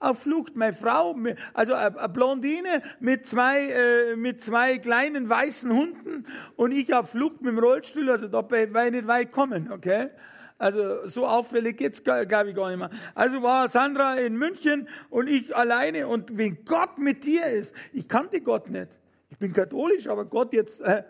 auf 0.00 0.20
Flucht. 0.20 0.56
Meine 0.56 0.72
Frau, 0.72 1.16
also 1.52 1.74
eine 1.74 2.08
Blondine 2.08 2.82
mit 3.00 3.26
zwei, 3.26 3.70
äh, 3.70 4.16
mit 4.16 4.40
zwei 4.40 4.78
kleinen 4.78 5.28
weißen 5.28 5.72
Hunden 5.72 6.26
und 6.56 6.72
ich 6.72 6.92
auf 6.92 7.10
Flucht 7.10 7.40
mit 7.40 7.52
dem 7.52 7.58
Rollstuhl. 7.58 8.10
Also 8.10 8.28
da 8.28 8.48
war 8.50 8.86
ich 8.86 8.92
nicht 8.92 9.06
weit 9.06 9.32
kommen, 9.32 9.70
okay? 9.72 10.10
Also 10.58 11.06
so 11.06 11.26
auffällig 11.26 11.78
geht's 11.78 12.02
glaube 12.02 12.22
ich 12.22 12.28
gar 12.28 12.44
nicht 12.44 12.78
mehr. 12.78 12.90
Also 13.14 13.42
war 13.42 13.68
Sandra 13.68 14.16
in 14.16 14.36
München 14.36 14.88
und 15.10 15.28
ich 15.28 15.54
alleine 15.54 16.06
und 16.06 16.36
wenn 16.36 16.64
Gott 16.64 16.98
mit 16.98 17.24
dir 17.24 17.46
ist, 17.46 17.74
ich 17.92 18.08
kannte 18.08 18.40
Gott 18.40 18.70
nicht. 18.70 18.88
Ich 19.30 19.38
bin 19.38 19.52
katholisch, 19.52 20.06
aber 20.06 20.24
Gott 20.24 20.52
jetzt 20.52 20.80
äh, 20.80 21.02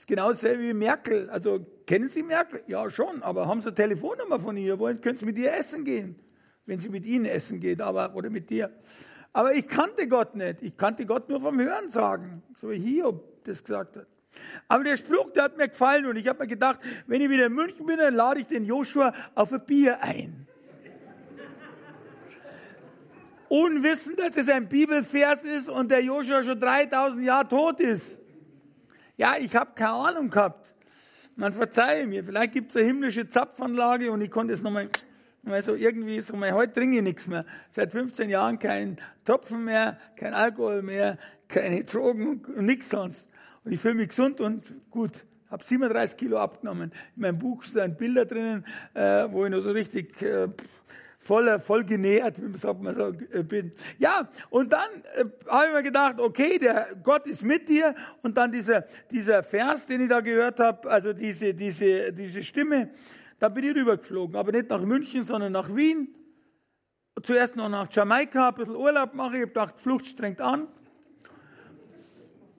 ist 0.00 0.06
genau 0.06 0.28
dasselbe 0.28 0.62
wie 0.62 0.72
Merkel. 0.72 1.28
Also 1.28 1.66
kennen 1.86 2.08
Sie 2.08 2.22
Merkel? 2.22 2.62
Ja, 2.66 2.88
schon, 2.88 3.22
aber 3.22 3.46
haben 3.46 3.60
Sie 3.60 3.68
eine 3.68 3.74
Telefonnummer 3.74 4.40
von 4.40 4.56
ihr? 4.56 4.78
Wollen, 4.78 4.98
können 5.00 5.18
Sie 5.18 5.26
mit 5.26 5.36
ihr 5.36 5.52
essen 5.52 5.84
gehen? 5.84 6.18
Wenn 6.64 6.78
sie 6.78 6.88
mit 6.88 7.04
Ihnen 7.04 7.26
essen 7.26 7.60
geht, 7.60 7.82
aber, 7.82 8.14
oder 8.14 8.30
mit 8.30 8.48
dir. 8.48 8.70
Aber 9.32 9.54
ich 9.54 9.68
kannte 9.68 10.08
Gott 10.08 10.34
nicht. 10.34 10.62
Ich 10.62 10.76
kannte 10.76 11.04
Gott 11.04 11.28
nur 11.28 11.40
vom 11.40 11.60
Hören 11.60 11.88
sagen, 11.88 12.42
so 12.56 12.70
wie 12.70 12.78
Hiob 12.78 13.44
das 13.44 13.62
gesagt 13.62 13.96
hat. 13.96 14.06
Aber 14.68 14.84
der 14.84 14.96
Spruch, 14.96 15.30
der 15.32 15.44
hat 15.44 15.58
mir 15.58 15.68
gefallen 15.68 16.06
und 16.06 16.16
ich 16.16 16.26
habe 16.26 16.38
mir 16.38 16.46
gedacht, 16.46 16.80
wenn 17.06 17.20
ich 17.20 17.28
wieder 17.28 17.46
in 17.46 17.52
München 17.52 17.84
bin, 17.84 17.98
dann 17.98 18.14
lade 18.14 18.40
ich 18.40 18.46
den 18.46 18.64
Joshua 18.64 19.12
auf 19.34 19.52
ein 19.52 19.64
Bier 19.66 20.02
ein. 20.02 20.46
Unwissend, 23.48 24.18
dass 24.18 24.36
es 24.36 24.48
ein 24.48 24.68
Bibelvers 24.68 25.44
ist 25.44 25.68
und 25.68 25.90
der 25.90 26.02
Joshua 26.02 26.42
schon 26.42 26.58
3000 26.58 27.24
Jahre 27.24 27.48
tot 27.48 27.80
ist. 27.80 28.19
Ja, 29.20 29.34
ich 29.38 29.54
habe 29.54 29.72
keine 29.74 29.90
Ahnung 29.90 30.30
gehabt. 30.30 30.72
Man 31.36 31.52
verzeihe 31.52 32.06
mir, 32.06 32.24
vielleicht 32.24 32.54
gibt 32.54 32.70
es 32.70 32.76
eine 32.78 32.86
himmlische 32.86 33.28
Zapfanlage 33.28 34.10
und 34.10 34.22
ich 34.22 34.30
konnte 34.30 34.54
es 34.54 34.62
nochmal, 34.62 34.88
nochmal 35.42 35.62
so 35.62 35.74
irgendwie, 35.74 36.22
so 36.22 36.34
mal, 36.36 36.52
heute 36.52 36.72
trinke 36.72 36.96
ich 36.96 37.02
nichts 37.02 37.26
mehr. 37.26 37.44
Seit 37.70 37.92
15 37.92 38.30
Jahren 38.30 38.58
kein 38.58 38.96
Tropfen 39.26 39.66
mehr, 39.66 39.98
kein 40.16 40.32
Alkohol 40.32 40.80
mehr, 40.80 41.18
keine 41.48 41.84
Drogen 41.84 42.46
und 42.46 42.64
nichts 42.64 42.88
sonst. 42.88 43.28
Und 43.62 43.72
ich 43.72 43.80
fühle 43.80 43.96
mich 43.96 44.08
gesund 44.08 44.40
und 44.40 44.64
gut. 44.88 45.26
Habe 45.50 45.62
37 45.62 46.16
Kilo 46.16 46.38
abgenommen. 46.38 46.90
In 47.14 47.20
meinem 47.20 47.36
Buch 47.36 47.64
sind 47.64 47.98
Bilder 47.98 48.24
drinnen, 48.24 48.64
äh, 48.94 49.30
wo 49.30 49.44
ich 49.44 49.50
noch 49.50 49.60
so 49.60 49.72
richtig 49.72 50.22
äh, 50.22 50.48
voll, 51.30 51.60
voll 51.60 51.84
genährt, 51.84 52.42
wie 52.42 52.58
sagt 52.58 52.82
man 52.82 52.92
so, 52.92 53.12
äh, 53.30 53.44
bin. 53.44 53.70
Ja, 53.98 54.28
und 54.50 54.72
dann 54.72 54.90
äh, 55.14 55.24
habe 55.48 55.66
ich 55.68 55.72
mir 55.74 55.82
gedacht, 55.84 56.18
okay, 56.18 56.58
der 56.58 56.88
Gott 57.04 57.24
ist 57.28 57.44
mit 57.44 57.68
dir. 57.68 57.94
Und 58.22 58.36
dann 58.36 58.50
dieser, 58.50 58.84
dieser 59.12 59.44
Vers, 59.44 59.86
den 59.86 60.00
ich 60.00 60.08
da 60.08 60.20
gehört 60.20 60.58
habe, 60.58 60.90
also 60.90 61.12
diese, 61.12 61.54
diese, 61.54 62.12
diese 62.12 62.42
Stimme, 62.42 62.90
da 63.38 63.48
bin 63.48 63.62
ich 63.62 63.76
rübergeflogen. 63.76 64.34
Aber 64.34 64.50
nicht 64.50 64.70
nach 64.70 64.80
München, 64.80 65.22
sondern 65.22 65.52
nach 65.52 65.72
Wien. 65.72 66.08
Zuerst 67.22 67.54
noch 67.54 67.68
nach 67.68 67.86
Jamaika, 67.92 68.48
ein 68.48 68.54
bisschen 68.56 68.74
Urlaub 68.74 69.14
mache. 69.14 69.36
Ich 69.36 69.42
habe 69.42 69.52
gedacht, 69.52 69.78
Flucht 69.78 70.06
strengt 70.06 70.40
an. 70.40 70.66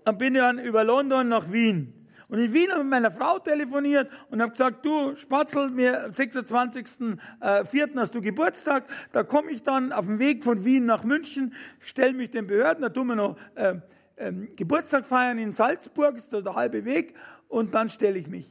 Dann 0.05 0.17
bin 0.17 0.33
ich 0.33 0.39
dann 0.39 0.59
über 0.59 0.85
London 0.85 1.27
nach 1.27 1.51
Wien. 1.51 2.00
Und 2.31 2.39
in 2.39 2.53
Wien 2.53 2.71
habe 2.71 2.79
ich 2.79 2.85
mit 2.85 2.91
meiner 2.91 3.11
Frau 3.11 3.39
telefoniert 3.39 4.09
und 4.29 4.41
habe 4.41 4.53
gesagt, 4.53 4.85
du 4.85 5.17
Spatzel, 5.17 5.69
mir 5.69 6.05
am 6.05 6.11
26.04. 6.11 7.17
Äh, 7.41 7.97
hast 7.97 8.15
du 8.15 8.21
Geburtstag, 8.21 8.85
da 9.11 9.23
komme 9.23 9.51
ich 9.51 9.63
dann 9.63 9.91
auf 9.91 10.05
dem 10.05 10.17
Weg 10.17 10.45
von 10.45 10.63
Wien 10.63 10.85
nach 10.85 11.03
München, 11.03 11.53
stelle 11.79 12.13
mich 12.13 12.31
den 12.31 12.47
Behörden, 12.47 12.83
da 12.83 12.89
tun 12.89 13.07
wir 13.07 13.15
noch 13.17 13.35
äh, 13.55 13.75
äh, 14.15 14.31
Geburtstag 14.55 15.05
feiern 15.05 15.39
in 15.39 15.51
Salzburg, 15.51 16.15
ist 16.15 16.31
da 16.31 16.39
der 16.39 16.55
halbe 16.55 16.85
Weg, 16.85 17.15
und 17.49 17.75
dann 17.75 17.89
stelle 17.89 18.17
ich 18.17 18.27
mich. 18.27 18.49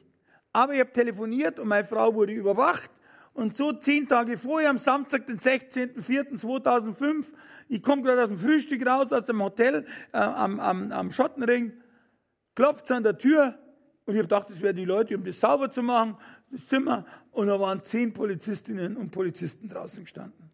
Aber 0.52 0.74
ich 0.74 0.80
habe 0.80 0.92
telefoniert 0.92 1.58
und 1.58 1.66
meine 1.66 1.86
Frau 1.86 2.14
wurde 2.14 2.34
überwacht 2.34 2.90
und 3.32 3.56
so 3.56 3.72
zehn 3.72 4.06
Tage 4.06 4.36
vorher, 4.36 4.68
am 4.68 4.76
Samstag, 4.76 5.26
den 5.26 5.38
16.04.2005, 5.38 7.24
ich 7.68 7.82
komme 7.82 8.02
gerade 8.02 8.24
aus 8.24 8.28
dem 8.28 8.38
Frühstück 8.38 8.86
raus, 8.86 9.10
aus 9.10 9.24
dem 9.24 9.42
Hotel 9.42 9.86
äh, 10.12 10.18
am, 10.18 10.60
am, 10.60 10.92
am 10.92 11.10
Schottenring, 11.10 11.72
klopft 12.54 12.90
an 12.92 13.04
der 13.04 13.16
Tür, 13.16 13.58
und 14.10 14.16
ich 14.16 14.22
habe 14.22 14.28
gedacht, 14.28 14.50
das 14.50 14.60
wären 14.60 14.74
die 14.74 14.84
Leute, 14.84 15.16
um 15.16 15.22
das 15.22 15.38
sauber 15.38 15.70
zu 15.70 15.84
machen, 15.84 16.16
das 16.50 16.66
Zimmer. 16.66 17.06
Und 17.30 17.46
da 17.46 17.60
waren 17.60 17.80
zehn 17.84 18.12
Polizistinnen 18.12 18.96
und 18.96 19.12
Polizisten 19.12 19.68
draußen 19.68 20.02
gestanden. 20.02 20.50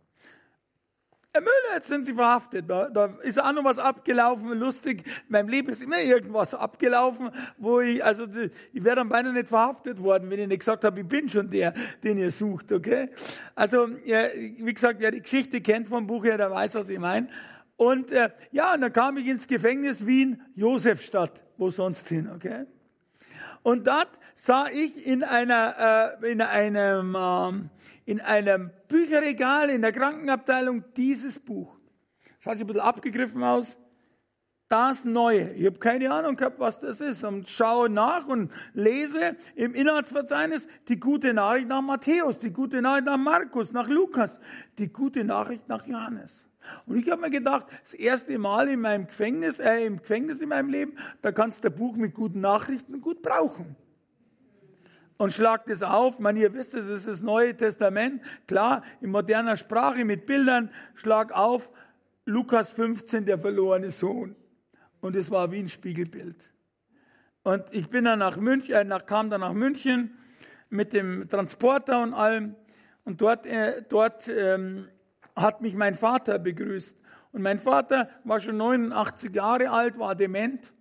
Herr 1.32 1.40
Müller, 1.40 1.74
jetzt 1.76 1.88
sind 1.88 2.04
Sie 2.04 2.12
verhaftet. 2.12 2.68
Da, 2.68 2.90
da 2.90 3.06
ist 3.22 3.42
auch 3.42 3.52
noch 3.54 3.64
was 3.64 3.78
abgelaufen, 3.78 4.58
lustig. 4.58 5.06
In 5.06 5.12
meinem 5.28 5.48
Leben 5.48 5.70
ist 5.70 5.82
immer 5.82 5.98
irgendwas 5.98 6.52
abgelaufen, 6.52 7.30
wo 7.56 7.80
ich, 7.80 8.04
also 8.04 8.26
ich 8.74 8.84
wäre 8.84 8.96
dann 8.96 9.08
beinahe 9.08 9.32
nicht 9.32 9.48
verhaftet 9.48 10.02
worden, 10.02 10.28
wenn 10.28 10.38
ich 10.38 10.48
nicht 10.48 10.58
gesagt 10.58 10.84
habe, 10.84 11.00
ich 11.00 11.08
bin 11.08 11.30
schon 11.30 11.48
der, 11.48 11.72
den 12.04 12.18
ihr 12.18 12.30
sucht, 12.30 12.72
okay? 12.72 13.08
Also, 13.54 13.88
ja, 14.04 14.26
wie 14.34 14.74
gesagt, 14.74 15.00
wer 15.00 15.12
die 15.12 15.22
Geschichte 15.22 15.62
kennt 15.62 15.88
vom 15.88 16.06
Buch 16.06 16.24
her, 16.24 16.36
der 16.36 16.50
weiß, 16.50 16.74
was 16.74 16.90
ich 16.90 16.98
meine. 16.98 17.28
Und 17.76 18.10
äh, 18.10 18.28
ja, 18.52 18.74
und 18.74 18.82
dann 18.82 18.92
kam 18.92 19.16
ich 19.16 19.26
ins 19.26 19.46
Gefängnis 19.46 20.06
Wien, 20.06 20.42
Josefstadt, 20.54 21.42
wo 21.56 21.70
sonst 21.70 22.06
hin, 22.08 22.28
okay? 22.34 22.66
Und 23.66 23.88
dort 23.88 24.10
sah 24.36 24.68
ich 24.68 25.04
in, 25.04 25.24
einer, 25.24 26.20
äh, 26.22 26.30
in, 26.30 26.40
einem, 26.40 27.16
äh, 27.16 27.52
in 28.08 28.20
einem 28.20 28.70
Bücherregal 28.86 29.70
in 29.70 29.82
der 29.82 29.90
Krankenabteilung 29.90 30.84
dieses 30.96 31.40
Buch. 31.40 31.76
Schaut 32.38 32.58
sich 32.58 32.62
ein 32.62 32.68
bisschen 32.68 32.82
abgegriffen 32.82 33.42
aus. 33.42 33.76
Das 34.68 35.04
Neue. 35.04 35.52
Ich 35.54 35.66
habe 35.66 35.80
keine 35.80 36.12
Ahnung 36.12 36.36
gehabt, 36.36 36.60
was 36.60 36.78
das 36.78 37.00
ist. 37.00 37.24
Und 37.24 37.50
schaue 37.50 37.90
nach 37.90 38.28
und 38.28 38.52
lese 38.72 39.34
im 39.56 39.74
Inhaltsverzeichnis 39.74 40.68
die 40.86 41.00
gute 41.00 41.34
Nachricht 41.34 41.66
nach 41.66 41.82
Matthäus, 41.82 42.38
die 42.38 42.52
gute 42.52 42.80
Nachricht 42.80 43.06
nach 43.06 43.16
Markus, 43.16 43.72
nach 43.72 43.88
Lukas, 43.88 44.38
die 44.78 44.92
gute 44.92 45.24
Nachricht 45.24 45.68
nach 45.68 45.84
Johannes. 45.88 46.45
Und 46.86 46.98
ich 46.98 47.10
habe 47.10 47.22
mir 47.22 47.30
gedacht, 47.30 47.66
das 47.82 47.94
erste 47.94 48.38
Mal 48.38 48.68
in 48.68 48.80
meinem 48.80 49.06
Gefängnis, 49.06 49.58
äh, 49.58 49.84
im 49.84 49.98
Gefängnis 49.98 50.40
in 50.40 50.48
meinem 50.48 50.68
Leben, 50.68 50.98
da 51.22 51.32
kannst 51.32 51.64
du 51.64 51.68
ein 51.68 51.74
Buch 51.74 51.96
mit 51.96 52.14
guten 52.14 52.40
Nachrichten 52.40 53.00
gut 53.00 53.22
brauchen. 53.22 53.76
Und 55.18 55.32
schlag 55.32 55.66
das 55.66 55.82
auf. 55.82 56.18
Man, 56.18 56.36
ihr 56.36 56.52
wisst, 56.52 56.74
es 56.74 56.88
ist 56.88 57.06
das 57.06 57.22
Neue 57.22 57.56
Testament. 57.56 58.22
Klar, 58.46 58.82
in 59.00 59.10
moderner 59.10 59.56
Sprache 59.56 60.04
mit 60.04 60.26
Bildern. 60.26 60.70
Schlag 60.94 61.32
auf. 61.32 61.70
Lukas 62.26 62.72
15, 62.72 63.24
der 63.24 63.38
verlorene 63.38 63.90
Sohn. 63.90 64.34
Und 65.00 65.16
es 65.16 65.30
war 65.30 65.52
wie 65.52 65.60
ein 65.60 65.68
Spiegelbild. 65.68 66.50
Und 67.44 67.62
ich 67.70 67.88
bin 67.88 68.04
dann 68.04 68.18
nach 68.18 68.36
München, 68.36 68.74
äh, 68.74 68.84
nach, 68.84 69.06
kam 69.06 69.30
dann 69.30 69.42
nach 69.42 69.52
München 69.52 70.18
mit 70.68 70.92
dem 70.92 71.28
Transporter 71.28 72.02
und 72.02 72.12
allem. 72.12 72.56
Und 73.04 73.20
dort, 73.20 73.46
äh, 73.46 73.82
dort 73.88 74.26
ähm, 74.26 74.88
hat 75.36 75.60
mich 75.60 75.74
mein 75.74 75.94
Vater 75.94 76.38
begrüßt. 76.38 76.98
Und 77.32 77.42
mein 77.42 77.58
Vater 77.58 78.08
war 78.24 78.40
schon 78.40 78.56
89 78.56 79.34
Jahre 79.34 79.70
alt, 79.70 79.98
war 79.98 80.14
dement 80.14 80.72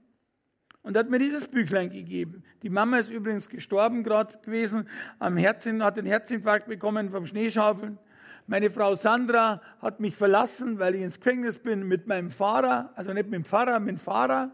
und 0.86 0.96
hat 0.96 1.10
mir 1.10 1.20
dieses 1.20 1.48
Büchlein 1.48 1.90
gegeben. 1.90 2.44
Die 2.62 2.70
Mama 2.70 3.00
ist 3.00 3.10
übrigens 3.10 3.50
gestorben 3.50 4.04
gerade 4.04 4.38
gewesen, 4.40 4.88
am 5.20 5.36
Herzen, 5.36 5.84
hat 5.84 5.98
einen 5.98 6.08
Herzinfarkt 6.08 6.68
bekommen 6.68 7.10
vom 7.10 7.26
Schneeschaufeln. 7.26 7.98
Meine 8.48 8.70
Frau 8.70 8.94
Sandra 8.94 9.62
hat 9.82 10.00
mich 10.00 10.16
verlassen, 10.16 10.78
weil 10.78 10.94
ich 10.94 11.02
ins 11.02 11.20
Gefängnis 11.20 11.58
bin 11.58 11.88
mit 11.88 12.06
meinem 12.06 12.30
Fahrer, 12.30 12.92
also 12.96 13.12
nicht 13.14 13.26
mit 13.26 13.34
dem 13.34 13.46
Pfarrer, 13.46 13.80
mit 13.80 13.96
dem 13.96 13.98
Fahrer. 13.98 14.52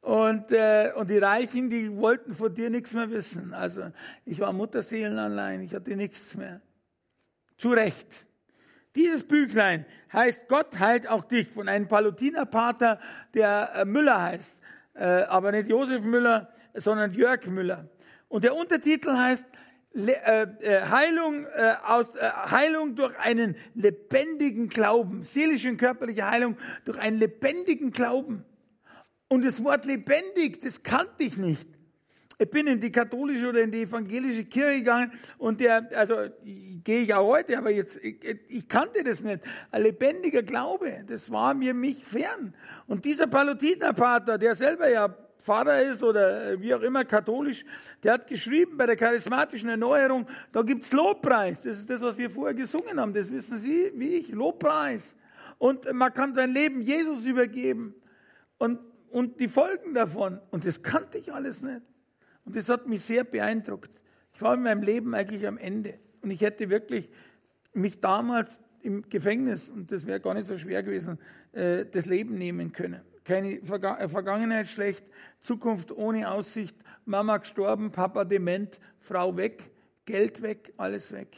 Und, 0.00 0.50
äh, 0.52 0.92
und 0.96 1.10
die 1.10 1.18
Reichen, 1.18 1.68
die 1.68 1.94
wollten 1.94 2.32
von 2.32 2.54
dir 2.54 2.70
nichts 2.70 2.94
mehr 2.94 3.10
wissen. 3.10 3.52
Also 3.52 3.92
ich 4.24 4.40
war 4.40 4.54
Mutterseelen 4.54 5.18
allein, 5.18 5.60
ich 5.60 5.74
hatte 5.74 5.94
nichts 5.94 6.34
mehr. 6.34 6.62
Zu 7.58 7.70
Recht. 7.70 8.27
Dieses 8.98 9.22
Büchlein 9.22 9.86
heißt 10.12 10.48
Gott 10.48 10.80
heilt 10.80 11.08
auch 11.08 11.22
dich 11.22 11.46
von 11.46 11.68
einem 11.68 11.86
Palutinerpater, 11.86 12.98
der 13.32 13.70
äh, 13.76 13.84
Müller 13.84 14.20
heißt. 14.20 14.60
Äh, 14.94 15.04
aber 15.04 15.52
nicht 15.52 15.68
Josef 15.68 16.02
Müller, 16.02 16.52
sondern 16.74 17.14
Jörg 17.14 17.46
Müller. 17.46 17.88
Und 18.26 18.42
der 18.42 18.56
Untertitel 18.56 19.12
heißt 19.12 19.46
äh, 19.94 20.46
Heilung, 20.90 21.46
aus, 21.86 22.14
Heilung 22.20 22.96
durch 22.96 23.16
einen 23.20 23.54
lebendigen 23.74 24.68
Glauben. 24.68 25.22
Seelische 25.22 25.70
und 25.70 25.76
körperliche 25.76 26.28
Heilung 26.28 26.56
durch 26.84 26.98
einen 26.98 27.20
lebendigen 27.20 27.92
Glauben. 27.92 28.44
Und 29.28 29.44
das 29.44 29.62
Wort 29.62 29.84
lebendig, 29.84 30.60
das 30.60 30.82
kannte 30.82 31.22
ich 31.22 31.36
nicht. 31.36 31.68
Ich 32.40 32.48
bin 32.48 32.68
in 32.68 32.80
die 32.80 32.92
katholische 32.92 33.48
oder 33.48 33.62
in 33.62 33.72
die 33.72 33.82
evangelische 33.82 34.44
Kirche 34.44 34.78
gegangen 34.78 35.12
und 35.38 35.58
der, 35.58 35.88
also 35.92 36.14
gehe 36.44 37.02
ich 37.02 37.12
auch 37.12 37.26
heute, 37.26 37.58
aber 37.58 37.70
jetzt, 37.70 37.96
ich, 37.96 38.24
ich, 38.48 38.68
kannte 38.68 39.02
das 39.02 39.22
nicht. 39.22 39.40
Ein 39.72 39.82
lebendiger 39.82 40.44
Glaube, 40.44 41.04
das 41.06 41.30
war 41.32 41.52
mir 41.52 41.74
mich 41.74 42.04
fern. 42.04 42.54
Und 42.86 43.04
dieser 43.04 43.26
Palutinerpater, 43.26 44.38
der 44.38 44.54
selber 44.54 44.88
ja 44.88 45.12
Pfarrer 45.42 45.82
ist 45.82 46.04
oder 46.04 46.60
wie 46.60 46.72
auch 46.74 46.82
immer 46.82 47.04
katholisch, 47.04 47.64
der 48.04 48.12
hat 48.12 48.26
geschrieben 48.28 48.76
bei 48.76 48.86
der 48.86 48.96
charismatischen 48.96 49.70
Erneuerung, 49.70 50.26
da 50.52 50.62
gibt's 50.62 50.92
Lobpreis. 50.92 51.62
Das 51.62 51.78
ist 51.78 51.90
das, 51.90 52.02
was 52.02 52.18
wir 52.18 52.30
vorher 52.30 52.54
gesungen 52.54 53.00
haben. 53.00 53.14
Das 53.14 53.32
wissen 53.32 53.58
Sie, 53.58 53.90
wie 53.94 54.16
ich, 54.16 54.28
Lobpreis. 54.30 55.16
Und 55.58 55.92
man 55.92 56.12
kann 56.12 56.34
sein 56.34 56.52
Leben 56.52 56.82
Jesus 56.82 57.26
übergeben. 57.26 57.94
Und, 58.58 58.78
und 59.10 59.40
die 59.40 59.48
Folgen 59.48 59.94
davon. 59.94 60.40
Und 60.50 60.66
das 60.66 60.82
kannte 60.82 61.18
ich 61.18 61.32
alles 61.32 61.62
nicht. 61.62 61.82
Und 62.48 62.56
das 62.56 62.70
hat 62.70 62.88
mich 62.88 63.04
sehr 63.04 63.24
beeindruckt. 63.24 63.90
Ich 64.32 64.40
war 64.40 64.54
in 64.54 64.62
meinem 64.62 64.80
Leben 64.80 65.14
eigentlich 65.14 65.46
am 65.46 65.58
Ende. 65.58 65.98
Und 66.22 66.30
ich 66.30 66.40
hätte 66.40 66.70
wirklich 66.70 67.10
mich 67.74 68.00
damals 68.00 68.58
im 68.80 69.06
Gefängnis, 69.06 69.68
und 69.68 69.92
das 69.92 70.06
wäre 70.06 70.18
gar 70.18 70.32
nicht 70.32 70.46
so 70.46 70.56
schwer 70.56 70.82
gewesen, 70.82 71.18
äh, 71.52 71.84
das 71.84 72.06
Leben 72.06 72.36
nehmen 72.36 72.72
können. 72.72 73.02
Keine 73.22 73.56
äh, 73.56 74.08
Vergangenheit 74.08 74.66
schlecht, 74.66 75.04
Zukunft 75.40 75.92
ohne 75.92 76.30
Aussicht, 76.30 76.74
Mama 77.04 77.36
gestorben, 77.36 77.90
Papa 77.90 78.24
dement, 78.24 78.80
Frau 78.98 79.36
weg, 79.36 79.62
Geld 80.06 80.40
weg, 80.40 80.72
alles 80.78 81.12
weg. 81.12 81.36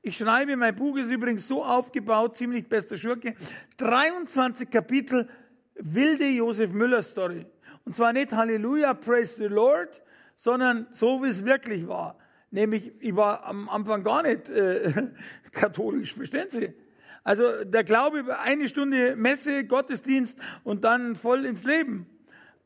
Ich 0.00 0.16
schreibe, 0.16 0.56
mein 0.56 0.74
Buch 0.74 0.96
ist 0.96 1.12
übrigens 1.12 1.46
so 1.46 1.62
aufgebaut, 1.62 2.36
ziemlich 2.36 2.68
bester 2.68 2.96
Schurke, 2.96 3.36
23 3.76 4.68
Kapitel 4.68 5.28
wilde 5.76 6.26
Josef 6.26 6.72
Müller 6.72 7.02
Story. 7.02 7.46
Und 7.84 7.94
zwar 7.94 8.12
nicht 8.12 8.32
Halleluja, 8.32 8.94
praise 8.94 9.36
the 9.36 9.44
Lord, 9.44 10.02
sondern 10.42 10.88
so, 10.90 11.22
wie 11.22 11.28
es 11.28 11.44
wirklich 11.44 11.86
war. 11.86 12.18
Nämlich, 12.50 12.90
ich 12.98 13.14
war 13.14 13.44
am 13.44 13.68
Anfang 13.68 14.02
gar 14.02 14.24
nicht 14.24 14.48
äh, 14.48 14.92
katholisch, 15.52 16.14
verstehen 16.14 16.48
Sie? 16.50 16.74
Also 17.22 17.62
der 17.62 17.84
Glaube 17.84 18.18
über 18.18 18.40
eine 18.40 18.66
Stunde 18.66 19.14
Messe, 19.14 19.64
Gottesdienst 19.64 20.36
und 20.64 20.82
dann 20.82 21.14
voll 21.14 21.44
ins 21.44 21.62
Leben. 21.62 22.06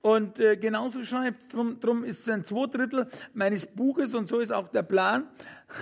Und 0.01 0.41
äh, 0.41 0.57
genauso 0.57 1.05
schreibt, 1.05 1.53
drum, 1.53 1.79
drum 1.79 2.03
ist 2.03 2.20
es 2.20 2.31
ein 2.31 2.45
Zweidrittel 2.45 3.09
meines 3.35 3.66
Buches 3.66 4.14
und 4.14 4.27
so 4.27 4.41
ist 4.41 4.53
auch 4.53 4.68
der 4.68 4.83
Plan 4.83 5.29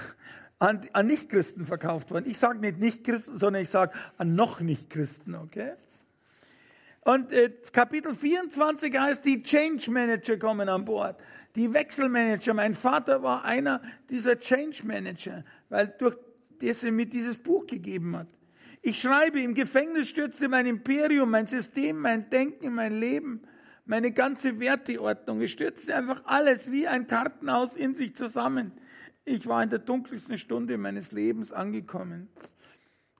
an, 0.58 0.80
an 0.94 1.06
Nichtchristen 1.06 1.64
verkauft 1.64 2.10
worden. 2.10 2.24
Ich 2.28 2.38
sage 2.38 2.58
nicht 2.58 2.80
Nichtchristen, 2.80 3.38
sondern 3.38 3.62
ich 3.62 3.70
sage 3.70 3.92
an 4.18 4.34
noch 4.34 4.58
Nichtchristen, 4.58 5.36
okay? 5.36 5.74
Und 7.02 7.30
äh, 7.30 7.52
Kapitel 7.70 8.14
24 8.14 8.98
heißt, 8.98 9.24
die 9.24 9.44
Change 9.44 9.92
Manager 9.92 10.38
kommen 10.38 10.68
an 10.68 10.84
Bord 10.84 11.20
die 11.56 11.72
Wechselmanager. 11.72 12.54
Mein 12.54 12.74
Vater 12.74 13.22
war 13.22 13.44
einer 13.44 13.80
dieser 14.10 14.38
Change 14.38 14.84
Manager, 14.84 15.44
weil 15.68 15.88
durch 15.98 16.16
das 16.60 16.82
er 16.82 16.92
mir 16.92 17.06
dieses 17.06 17.36
Buch 17.36 17.66
gegeben 17.66 18.16
hat. 18.16 18.28
Ich 18.82 19.00
schreibe, 19.00 19.40
im 19.40 19.54
Gefängnis 19.54 20.08
stürzte 20.08 20.48
mein 20.48 20.66
Imperium, 20.66 21.30
mein 21.30 21.46
System, 21.46 21.98
mein 21.98 22.28
Denken, 22.28 22.74
mein 22.74 22.98
Leben, 22.98 23.42
meine 23.86 24.12
ganze 24.12 24.60
Werteordnung. 24.60 25.40
Es 25.40 25.52
stürzte 25.52 25.94
einfach 25.94 26.22
alles 26.26 26.70
wie 26.70 26.86
ein 26.86 27.06
Kartenhaus 27.06 27.76
in 27.76 27.94
sich 27.94 28.14
zusammen. 28.14 28.72
Ich 29.24 29.46
war 29.46 29.62
in 29.62 29.70
der 29.70 29.78
dunkelsten 29.78 30.38
Stunde 30.38 30.76
meines 30.76 31.12
Lebens 31.12 31.50
angekommen. 31.50 32.28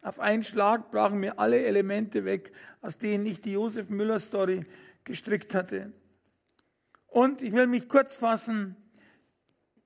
Auf 0.03 0.20
einen 0.20 0.43
Schlag 0.43 0.91
brachen 0.91 1.18
mir 1.18 1.39
alle 1.39 1.64
Elemente 1.64 2.26
weg, 2.26 2.53
aus 2.82 2.99
denen 2.99 3.24
ich 3.24 3.41
die 3.41 3.53
Josef 3.53 3.89
Müller 3.89 4.18
Story 4.18 4.66
gestrickt 5.05 5.55
hatte. 5.55 5.93
Und 7.15 7.43
ich 7.43 7.53
will 7.53 7.69
mich 7.69 7.89
kurz 7.89 8.17
fassen. 8.17 8.75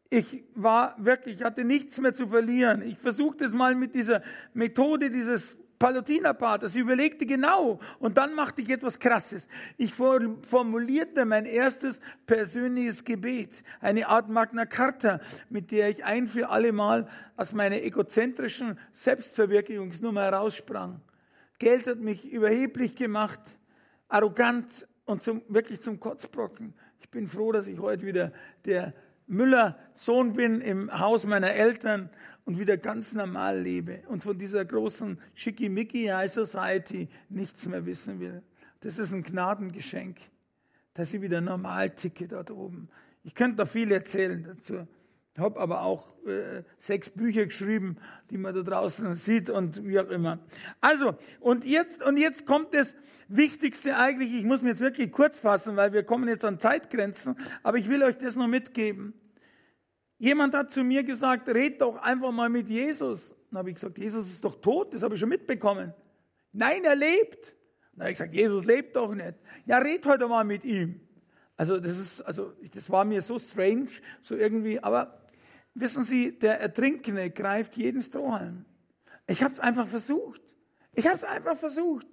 Ich 0.09 0.45
war 0.55 0.97
wirklich, 0.97 1.37
ich 1.37 1.45
hatte 1.45 1.63
nichts 1.63 2.01
mehr 2.01 2.15
zu 2.15 2.29
verlieren. 2.29 2.81
Ich 2.81 2.97
versuchte 2.97 3.45
es 3.45 3.53
mal 3.53 3.75
mit 3.75 3.95
dieser 3.95 4.23
Methode 4.55 5.11
dieses 5.11 5.59
Palutinerpaters. 5.79 6.75
Ich 6.75 6.81
überlegte 6.81 7.27
genau 7.27 7.81
und 7.99 8.17
dann 8.17 8.35
machte 8.35 8.63
ich 8.63 8.71
etwas 8.71 8.99
Krasses. 8.99 9.47
Ich 9.77 9.93
formulierte 9.93 11.27
mein 11.27 11.45
erstes 11.45 12.01
persönliches 12.25 13.05
Gebet, 13.05 13.63
eine 13.81 14.09
Art 14.09 14.31
Magna 14.31 14.65
Carta, 14.65 15.21
mit 15.51 15.71
der 15.71 15.91
ich 15.91 16.07
ein 16.07 16.29
für 16.29 16.49
alle 16.49 16.73
Mal 16.73 17.07
aus 17.37 17.53
meiner 17.53 17.83
egozentrischen 17.83 18.79
Selbstverwirklichungsnummer 18.93 20.23
heraussprang. 20.23 21.03
Geld 21.59 21.89
hat 21.89 21.99
mich 21.99 22.25
überheblich 22.25 22.97
gemacht, 22.97 23.41
arrogant 24.09 24.89
und 25.05 25.23
zum, 25.23 25.43
wirklich 25.49 25.83
zum 25.83 26.01
Kotzbrocken. 26.01 26.73
Ich 27.01 27.09
bin 27.11 27.27
froh, 27.27 27.53
dass 27.53 27.67
ich 27.67 27.79
heute 27.79 28.07
wieder 28.07 28.33
der 28.65 28.95
Müller-Sohn 29.27 30.33
bin 30.33 30.61
im 30.61 30.99
Haus 30.99 31.27
meiner 31.27 31.53
Eltern 31.53 32.11
und 32.45 32.59
wieder 32.59 32.77
ganz 32.77 33.13
normal 33.13 33.61
lebe 33.61 34.03
und 34.09 34.25
von 34.25 34.39
dieser 34.39 34.65
großen 34.65 35.21
Schickimicki 35.35 36.07
High 36.07 36.33
Society 36.33 37.09
nichts 37.29 37.67
mehr 37.67 37.85
wissen 37.85 38.21
will. 38.21 38.43
Das 38.81 38.99
ist 38.99 39.13
ein 39.13 39.23
Gnadengeschenk, 39.23 40.19
dass 40.95 41.13
ich 41.13 41.21
wieder 41.21 41.41
normal 41.41 41.91
ticke 41.91 42.27
dort 42.27 42.51
oben. 42.51 42.89
Ich 43.23 43.35
könnte 43.35 43.57
da 43.57 43.67
viel 43.67 43.93
erzählen 43.93 44.43
dazu. 44.45 44.87
Habe 45.39 45.61
aber 45.61 45.83
auch 45.83 46.15
äh, 46.27 46.63
sechs 46.81 47.11
Bücher 47.11 47.47
geschrieben, 47.47 47.97
die 48.31 48.39
man 48.39 48.55
da 48.55 48.63
draußen 48.63 49.15
sieht 49.15 49.51
und 49.51 49.87
wie 49.87 49.99
auch 50.01 50.09
immer. 50.09 50.39
Also, 50.81 51.15
und 51.41 51.65
jetzt, 51.65 52.03
und 52.03 52.17
jetzt 52.17 52.45
kommt 52.45 52.75
das 52.75 52.97
Wichtigste 53.29 53.97
eigentlich, 53.97 54.35
ich 54.35 54.45
muss 54.45 54.63
mir 54.63 54.71
jetzt 54.71 54.81
wirklich 54.81 55.13
kurz 55.13 55.39
fassen, 55.39 55.77
weil 55.77 55.93
wir 55.93 56.03
kommen 56.03 56.29
jetzt 56.29 56.45
an 56.45 56.59
Zeitgrenzen, 56.59 57.37
aber 57.63 57.79
ich 57.79 57.89
will 57.89 58.03
euch 58.03 58.19
das 58.19 58.37
noch 58.37 58.49
mitgeben. 58.49 59.15
Jemand 60.19 60.55
hat 60.55 60.73
zu 60.73 60.83
mir 60.83 61.05
gesagt, 61.05 61.49
red 61.49 61.81
doch 61.81 61.97
einfach 62.03 62.33
mal 62.33 62.49
mit 62.49 62.69
Jesus. 62.69 63.35
Dann 63.51 63.59
habe 63.59 63.71
ich 63.71 63.77
gesagt, 63.77 63.97
Jesus 63.99 64.27
ist 64.27 64.45
doch 64.45 64.61
tot, 64.61 64.93
das 64.93 65.03
habe 65.03 65.15
ich 65.15 65.21
schon 65.21 65.29
mitbekommen. 65.29 65.95
Nein, 66.53 66.85
er 66.85 66.97
lebt. 66.97 67.55
Dann 67.93 68.01
habe 68.01 68.11
ich 68.11 68.19
gesagt, 68.19 68.35
Jesus 68.35 68.65
lebt 68.65 68.97
doch 68.97 69.15
nicht. 69.15 69.35
Ja, 69.67 69.79
red 69.79 70.05
heute 70.07 70.27
mal 70.27 70.45
mit 70.45 70.65
ihm. 70.65 71.01
Also 71.57 71.79
das 71.79 71.99
ist, 71.99 72.21
also 72.23 72.53
das 72.73 72.89
war 72.89 73.05
mir 73.05 73.21
so 73.21 73.39
strange, 73.39 73.89
so 74.23 74.37
irgendwie, 74.37 74.81
aber 74.81 75.21
Wissen 75.75 76.03
Sie, 76.03 76.39
der 76.39 76.61
Ertrinkende 76.61 77.31
greift 77.31 77.77
jeden 77.77 78.03
Strohhalm. 78.03 78.65
Ich 79.27 79.43
habe 79.43 79.55
es 79.55 79.61
einfach 79.61 79.87
versucht. 79.87 80.43
Ich 80.93 81.07
habe 81.07 81.17
es 81.17 81.25
einfach 81.25 81.57
versucht. 81.57 82.07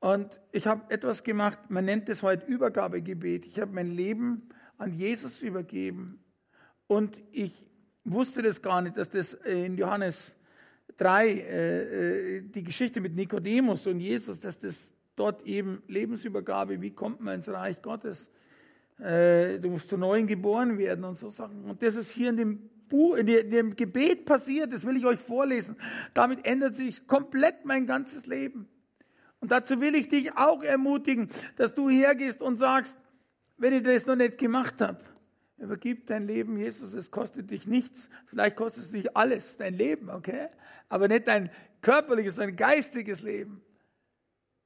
Und 0.00 0.40
ich 0.50 0.66
habe 0.66 0.90
etwas 0.92 1.22
gemacht, 1.22 1.60
man 1.68 1.84
nennt 1.84 2.08
es 2.08 2.22
heute 2.22 2.44
Übergabegebet. 2.46 3.46
Ich 3.46 3.60
habe 3.60 3.72
mein 3.72 3.86
Leben 3.86 4.48
an 4.76 4.92
Jesus 4.92 5.42
übergeben. 5.42 6.18
Und 6.88 7.22
ich 7.30 7.52
wusste 8.04 8.42
das 8.42 8.60
gar 8.60 8.82
nicht, 8.82 8.96
dass 8.96 9.10
das 9.10 9.34
in 9.34 9.76
Johannes 9.76 10.32
3, 10.96 11.28
äh, 11.28 12.36
äh, 12.38 12.40
die 12.42 12.64
Geschichte 12.64 13.00
mit 13.00 13.14
Nikodemus 13.14 13.86
und 13.86 14.00
Jesus, 14.00 14.40
dass 14.40 14.58
das 14.58 14.90
dort 15.14 15.42
eben 15.46 15.82
Lebensübergabe, 15.86 16.80
wie 16.80 16.90
kommt 16.90 17.20
man 17.20 17.36
ins 17.36 17.48
Reich 17.48 17.80
Gottes, 17.80 18.30
äh, 19.02 19.58
du 19.58 19.70
musst 19.70 19.88
zu 19.88 19.98
Neuem 19.98 20.26
geboren 20.26 20.78
werden 20.78 21.04
und 21.04 21.16
so 21.16 21.28
Sachen. 21.28 21.64
Und 21.64 21.82
das 21.82 21.96
ist 21.96 22.12
hier 22.12 22.30
in 22.30 22.36
dem 22.36 22.70
Buch, 22.88 23.16
in 23.16 23.26
dem 23.26 23.74
Gebet 23.74 24.24
passiert, 24.24 24.72
das 24.72 24.86
will 24.86 24.96
ich 24.96 25.04
euch 25.04 25.18
vorlesen. 25.18 25.76
Damit 26.14 26.46
ändert 26.46 26.76
sich 26.76 27.06
komplett 27.06 27.64
mein 27.64 27.86
ganzes 27.86 28.26
Leben. 28.26 28.68
Und 29.40 29.50
dazu 29.50 29.80
will 29.80 29.94
ich 29.96 30.08
dich 30.08 30.36
auch 30.36 30.62
ermutigen, 30.62 31.30
dass 31.56 31.74
du 31.74 31.90
hergehst 31.90 32.42
und 32.42 32.58
sagst, 32.58 32.96
wenn 33.56 33.72
ich 33.72 33.82
das 33.82 34.06
noch 34.06 34.14
nicht 34.14 34.38
gemacht 34.38 34.80
habe, 34.80 35.00
übergib 35.58 36.06
dein 36.06 36.26
Leben 36.26 36.56
Jesus, 36.56 36.92
es 36.92 37.10
kostet 37.10 37.50
dich 37.50 37.66
nichts, 37.66 38.08
vielleicht 38.26 38.56
kostet 38.56 38.84
es 38.84 38.90
dich 38.90 39.16
alles, 39.16 39.56
dein 39.56 39.74
Leben, 39.74 40.10
okay? 40.10 40.48
Aber 40.88 41.08
nicht 41.08 41.26
dein 41.26 41.50
körperliches, 41.80 42.36
dein 42.36 42.54
geistiges 42.54 43.20
Leben. 43.22 43.62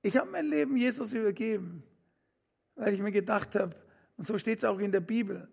Ich 0.02 0.16
habe 0.16 0.30
mein 0.30 0.46
Leben 0.46 0.76
Jesus 0.76 1.14
übergeben, 1.14 1.82
weil 2.74 2.92
ich 2.92 3.00
mir 3.00 3.12
gedacht 3.12 3.54
habe, 3.54 3.76
und 4.16 4.26
so 4.26 4.38
steht 4.38 4.58
es 4.58 4.64
auch 4.64 4.78
in 4.78 4.92
der 4.92 5.00
Bibel. 5.00 5.48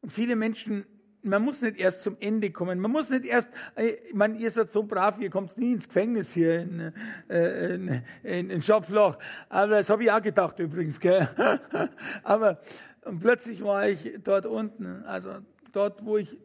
Und 0.00 0.12
viele 0.12 0.36
Menschen, 0.36 0.84
man 1.22 1.42
muss 1.42 1.62
nicht 1.62 1.78
erst 1.78 2.02
zum 2.02 2.16
Ende 2.20 2.50
kommen. 2.50 2.78
Man 2.78 2.90
muss 2.90 3.10
nicht 3.10 3.24
erst, 3.24 3.50
äh, 3.74 3.96
ich 4.08 4.14
meine, 4.14 4.36
ihr 4.36 4.50
seid 4.50 4.70
so 4.70 4.82
brav, 4.82 5.18
ihr 5.20 5.30
kommt 5.30 5.56
nie 5.58 5.72
ins 5.72 5.88
Gefängnis 5.88 6.32
hier 6.32 6.60
in, 6.60 6.92
äh, 7.28 7.74
in, 7.74 8.02
in, 8.22 8.50
in 8.50 8.62
Schopfloch. 8.62 9.18
Aber 9.48 9.72
das 9.72 9.90
habe 9.90 10.04
ich 10.04 10.10
auch 10.10 10.22
gedacht 10.22 10.58
übrigens. 10.58 10.98
Gell? 11.00 11.28
Aber 12.22 12.60
und 13.08 13.20
plötzlich 13.20 13.62
war 13.64 13.88
ich 13.88 14.18
dort 14.22 14.44
unten, 14.44 15.02
also 15.04 15.30
dort, 15.72 16.04
wo 16.04 16.18
ich 16.18 16.36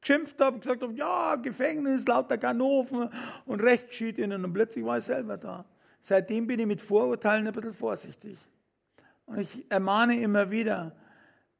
geschimpft 0.00 0.40
habe, 0.40 0.58
gesagt 0.58 0.82
habe, 0.82 0.92
ja, 0.94 1.36
Gefängnis, 1.36 2.06
lauter 2.06 2.36
Ganoven 2.36 3.08
und 3.46 3.62
Recht 3.62 3.88
geschieht 3.88 4.18
ihnen. 4.18 4.44
Und 4.44 4.52
plötzlich 4.52 4.84
war 4.84 4.98
ich 4.98 5.04
selber 5.04 5.36
da. 5.36 5.64
Seitdem 6.00 6.46
bin 6.46 6.58
ich 6.58 6.66
mit 6.66 6.80
Vorurteilen 6.80 7.46
ein 7.46 7.52
bisschen 7.52 7.72
vorsichtig. 7.72 8.36
Und 9.26 9.38
ich 9.38 9.70
ermahne 9.70 10.20
immer 10.20 10.50
wieder, 10.50 10.94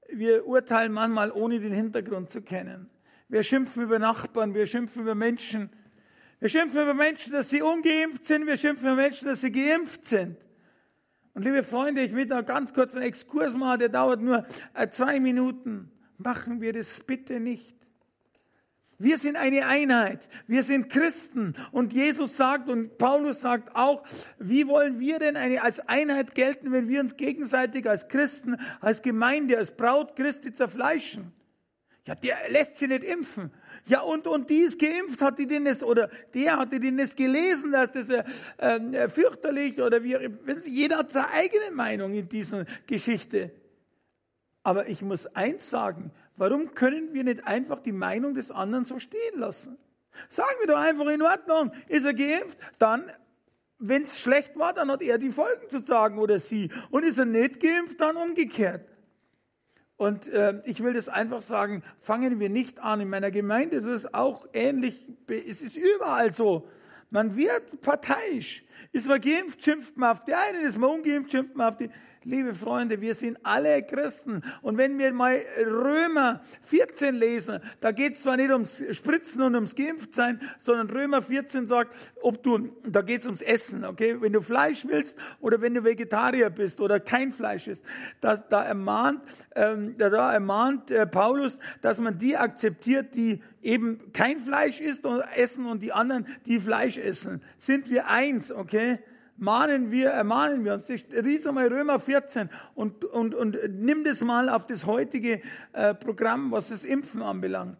wir 0.09 0.47
urteilen 0.47 0.93
manchmal 0.93 1.31
ohne 1.33 1.61
den 1.61 1.73
Hintergrund 1.73 2.31
zu 2.31 2.43
kennen. 2.43 2.91
Wir 3.29 3.43
schimpfen 3.43 3.85
über 3.85 3.99
Nachbarn, 3.99 4.55
wir 4.55 4.67
schimpfen 4.67 5.03
über 5.03 5.15
Menschen. 5.15 5.71
Wir 6.41 6.49
schimpfen 6.49 6.83
über 6.83 6.95
Menschen, 6.95 7.33
dass 7.33 7.51
sie 7.51 7.63
ungeimpft 7.63 8.27
sind, 8.27 8.47
wir 8.47 8.57
schimpfen 8.57 8.87
über 8.87 8.97
Menschen, 8.97 9.29
dass 9.29 9.41
sie 9.41 9.51
geimpft 9.51 10.05
sind. 10.05 10.37
Und 11.33 11.45
liebe 11.45 11.63
Freunde, 11.63 12.03
ich 12.03 12.15
will 12.15 12.27
da 12.27 12.43
ganz 12.43 12.73
kurz 12.73 12.95
einen 12.95 13.05
Exkurs 13.05 13.55
machen, 13.55 13.81
der 13.81 13.89
dauert 13.89 14.21
nur 14.21 14.47
äh, 14.75 14.89
zwei 14.89 15.19
Minuten. 15.19 15.91
Machen 16.19 16.61
wir 16.61 16.73
das 16.73 17.01
bitte 17.01 17.41
nicht. 17.41 17.75
Wir 18.99 19.19
sind 19.19 19.37
eine 19.37 19.67
Einheit. 19.67 20.29
Wir 20.47 20.63
sind 20.63 20.89
Christen. 20.89 21.55
Und 21.73 21.93
Jesus 21.93 22.37
sagt 22.37 22.69
und 22.69 22.99
Paulus 22.99 23.41
sagt 23.41 23.75
auch, 23.75 24.05
wie 24.39 24.67
wollen 24.67 25.01
wir 25.01 25.19
denn 25.19 25.37
eine, 25.37 25.63
als 25.63 25.81
Einheit 25.89 26.35
gelten, 26.35 26.73
wenn 26.73 26.89
wir 26.89 27.01
uns 27.01 27.17
gegenseitig 27.17 27.89
als 27.89 28.09
Christen, 28.09 28.57
als 28.81 29.03
Gemeinde, 29.03 29.59
als 29.59 29.77
Braut 29.77 30.17
Christi 30.17 30.53
zerfleischen? 30.53 31.33
Ja, 32.07 32.15
der 32.15 32.37
lässt 32.51 32.77
sie 32.77 32.87
nicht 32.87 33.03
impfen. 33.03 33.51
Ja, 33.87 34.01
und, 34.01 34.27
und 34.27 34.49
die 34.49 34.61
ist 34.61 34.79
geimpft, 34.79 35.21
hat 35.21 35.39
die 35.39 35.47
denn 35.47 35.65
das, 35.65 35.83
oder 35.83 36.11
der 36.33 36.59
hatte 36.59 36.81
den 36.81 36.97
das 36.97 37.15
gelesen, 37.15 37.73
dass 37.73 37.93
das 37.93 38.09
äh, 38.09 38.23
äh, 38.59 39.09
fürchterlich 39.09 39.81
oder 39.81 40.03
wie, 40.03 40.17
jeder 40.67 40.99
hat 40.99 41.11
seine 41.11 41.31
eigene 41.31 41.71
Meinung 41.71 42.15
in 42.15 42.29
dieser 42.29 42.65
Geschichte. 42.87 43.51
Aber 44.63 44.89
ich 44.89 45.03
muss 45.03 45.27
eins 45.35 45.69
sagen, 45.69 46.11
warum 46.37 46.75
können 46.75 47.13
wir 47.15 47.25
nicht 47.25 47.47
einfach 47.47 47.81
die 47.81 47.93
Meinung 47.93 48.35
des 48.35 48.51
anderen 48.51 48.85
so 48.85 48.99
stehen 48.99 49.39
lassen? 49.39 49.77
Sagen 50.29 50.57
wir 50.61 50.69
doch 50.69 50.79
einfach 50.79 51.07
in 51.07 51.23
Ordnung, 51.23 51.73
ist 51.89 52.05
er 52.05 52.15
geimpft, 52.15 52.59
dann 52.79 53.11
wenn 53.79 54.03
es 54.03 54.19
schlecht 54.19 54.57
war, 54.57 54.73
dann 54.73 54.91
hat 54.91 55.03
er 55.03 55.19
die 55.19 55.31
Folgen 55.31 55.69
zu 55.69 55.81
sagen 55.81 56.19
oder 56.19 56.39
sie. 56.39 56.71
Und 56.91 57.05
ist 57.05 57.19
er 57.19 57.25
nicht 57.25 57.61
geimpft, 57.61 58.01
dann 58.01 58.17
umgekehrt. 58.17 58.89
Und 59.97 60.27
äh, 60.29 60.61
ich 60.65 60.83
will 60.83 60.93
das 60.93 61.09
einfach 61.09 61.41
sagen, 61.41 61.83
fangen 62.01 62.41
wir 62.41 62.49
nicht 62.49 62.81
an. 62.81 63.01
In 63.01 63.09
meiner 63.09 63.31
Gemeinde 63.31 63.77
ist 63.77 63.85
es 63.85 64.13
auch 64.13 64.47
ähnlich, 64.53 65.13
es 65.29 65.61
ist 65.61 65.77
überall 65.77 66.33
so. 66.33 66.69
Man 67.11 67.37
wird 67.37 67.81
parteiisch. 67.81 68.65
Ist 68.93 69.07
man 69.07 69.21
geimpft, 69.21 69.63
schimpft 69.63 69.97
man 69.97 70.13
auf 70.13 70.25
die 70.25 70.35
einen, 70.35 70.65
ist 70.65 70.79
man 70.79 70.91
ungeimpft, 70.91 71.33
schimpft 71.33 71.55
man 71.55 71.69
auf 71.69 71.77
die 71.77 71.91
Liebe 72.27 72.55
Freunde, 72.55 73.03
wir 73.03 73.15
sind 73.15 73.39
alle 73.43 73.83
Christen. 73.83 74.41
Und 74.63 74.79
wenn 74.79 74.99
wir 74.99 75.13
mal 75.13 75.43
Römer 75.59 76.41
14 76.63 77.15
lesen, 77.15 77.61
da 77.81 77.93
geht 77.93 78.15
es 78.15 78.23
zwar 78.23 78.39
nicht 78.39 78.51
ums 78.51 78.83
Spritzen 78.93 79.43
und 79.43 79.55
ums 79.55 79.75
Geimpftsein, 79.75 80.41
sondern 80.61 80.89
Römer 80.89 81.21
14 81.21 81.67
sagt, 81.67 81.95
ob 82.23 82.43
du, 82.43 82.71
da 82.89 83.03
geht 83.03 83.21
es 83.21 83.27
ums 83.27 83.43
Essen, 83.43 83.85
okay? 83.85 84.17
Wenn 84.19 84.33
du 84.33 84.41
Fleisch 84.41 84.87
willst 84.87 85.19
oder 85.41 85.61
wenn 85.61 85.75
du 85.75 85.85
Vegetarier 85.85 86.49
bist 86.49 86.81
oder 86.81 86.99
kein 86.99 87.31
Fleisch 87.31 87.69
isst, 87.69 87.85
da, 88.23 88.37
da 88.37 88.65
ermahnt, 88.65 89.21
ähm, 89.55 89.95
da, 89.99 90.09
da 90.09 90.33
ermahnt 90.33 90.91
äh, 90.91 91.07
Paulus, 91.07 91.59
dass 91.83 91.99
man 91.99 92.17
die 92.17 92.39
akzeptiert, 92.39 93.15
die 93.15 93.43
eben 93.61 94.13
kein 94.15 94.41
Fleisch 94.41 94.81
isst 94.81 95.05
und 95.05 95.21
essen 95.37 95.67
und 95.67 95.83
die 95.83 95.93
anderen, 95.93 96.27
die 96.47 96.59
Fleisch 96.59 96.97
essen. 96.97 97.43
Sind 97.59 97.91
wir 97.91 98.09
eins, 98.09 98.51
okay? 98.51 99.01
Mahnen 99.37 99.91
wir, 99.91 100.11
ermahnen 100.11 100.65
wir 100.65 100.75
uns. 100.75 100.89
Lies 100.89 101.47
einmal 101.47 101.69
Römer 101.69 101.99
14 101.99 102.51
und, 102.75 103.05
und, 103.05 103.35
und 103.35 103.59
nimm 103.71 104.05
das 104.05 104.21
mal 104.21 104.49
auf 104.49 104.67
das 104.67 104.87
heutige 104.87 105.41
äh, 105.73 105.95
Programm, 105.95 106.53
was 106.53 106.69
das 106.69 106.85
Impfen 106.85 107.23
anbelangt. 107.23 107.79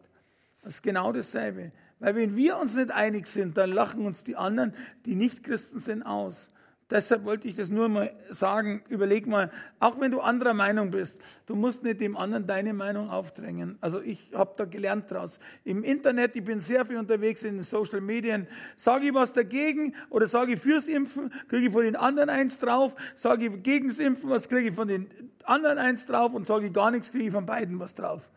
Das 0.63 0.75
ist 0.75 0.83
genau 0.83 1.13
dasselbe. 1.13 1.71
Weil 2.01 2.17
wenn 2.17 2.37
wir 2.37 2.59
uns 2.59 2.75
nicht 2.75 2.91
einig 2.91 3.27
sind, 3.27 3.57
dann 3.57 3.71
lachen 3.71 4.05
uns 4.05 4.25
die 4.25 4.37
anderen, 4.37 4.75
die 5.05 5.15
nicht 5.15 5.45
Christen 5.45 5.79
sind, 5.79 6.03
aus. 6.03 6.49
Deshalb 6.95 7.25
wollte 7.25 7.49
ich 7.49 7.57
das 7.57 7.71
nur 7.71 7.89
mal 7.89 8.15
sagen. 8.31 8.85
Überleg 8.89 9.27
mal, 9.27 9.51
auch 9.81 9.99
wenn 9.99 10.13
du 10.13 10.21
anderer 10.21 10.55
Meinung 10.55 10.93
bist, 10.93 11.21
du 11.47 11.57
musst 11.57 11.83
nicht 11.83 11.99
dem 11.99 12.17
anderen 12.17 12.47
deine 12.47 12.73
Meinung 12.73 13.11
aufdrängen. 13.11 13.77
Also 13.81 14.01
ich 14.01 14.31
habe 14.33 14.55
da 14.57 14.65
gelernt 14.65 15.11
draus. 15.11 15.41
Im 15.65 15.83
Internet, 15.83 16.37
ich 16.37 16.45
bin 16.45 16.61
sehr 16.61 16.87
viel 16.87 16.99
unterwegs 16.99 17.43
in 17.43 17.57
den 17.57 17.65
Social 17.65 18.01
Medien. 18.01 18.47
Sage 18.77 19.07
ich 19.07 19.15
was 19.15 19.33
dagegen 19.33 19.97
oder 20.09 20.29
sage 20.29 20.53
ich 20.53 20.61
fürs 20.61 20.87
Impfen, 20.87 21.33
kriege 21.49 21.67
ich 21.67 21.73
von 21.73 21.83
den 21.83 21.97
anderen 21.97 22.31
eins 22.31 22.61
drauf. 22.61 22.95
Sage 23.17 23.47
ich 23.47 23.63
gegen 23.65 23.89
das 23.89 23.99
Impfen, 23.99 24.31
was 24.31 24.49
kriege 24.49 24.69
ich 24.69 24.75
von 24.77 24.87
den 24.87 25.09
anderen 25.43 25.79
eins 25.79 26.07
drauf 26.07 26.33
und 26.33 26.47
sage 26.47 26.67
ich 26.67 26.73
gar 26.73 26.93
nichts, 26.93 27.11
kriege 27.11 27.25
ich 27.25 27.33
von 27.33 27.45
beiden 27.45 27.81
was 27.81 27.97
drauf. 27.97 28.31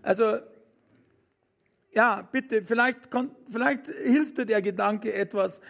Also 0.00 0.38
ja, 1.92 2.26
bitte, 2.32 2.62
vielleicht, 2.62 3.10
vielleicht 3.50 3.88
hilft 3.88 4.38
dir 4.38 4.46
der 4.46 4.62
Gedanke 4.62 5.12
etwas 5.12 5.60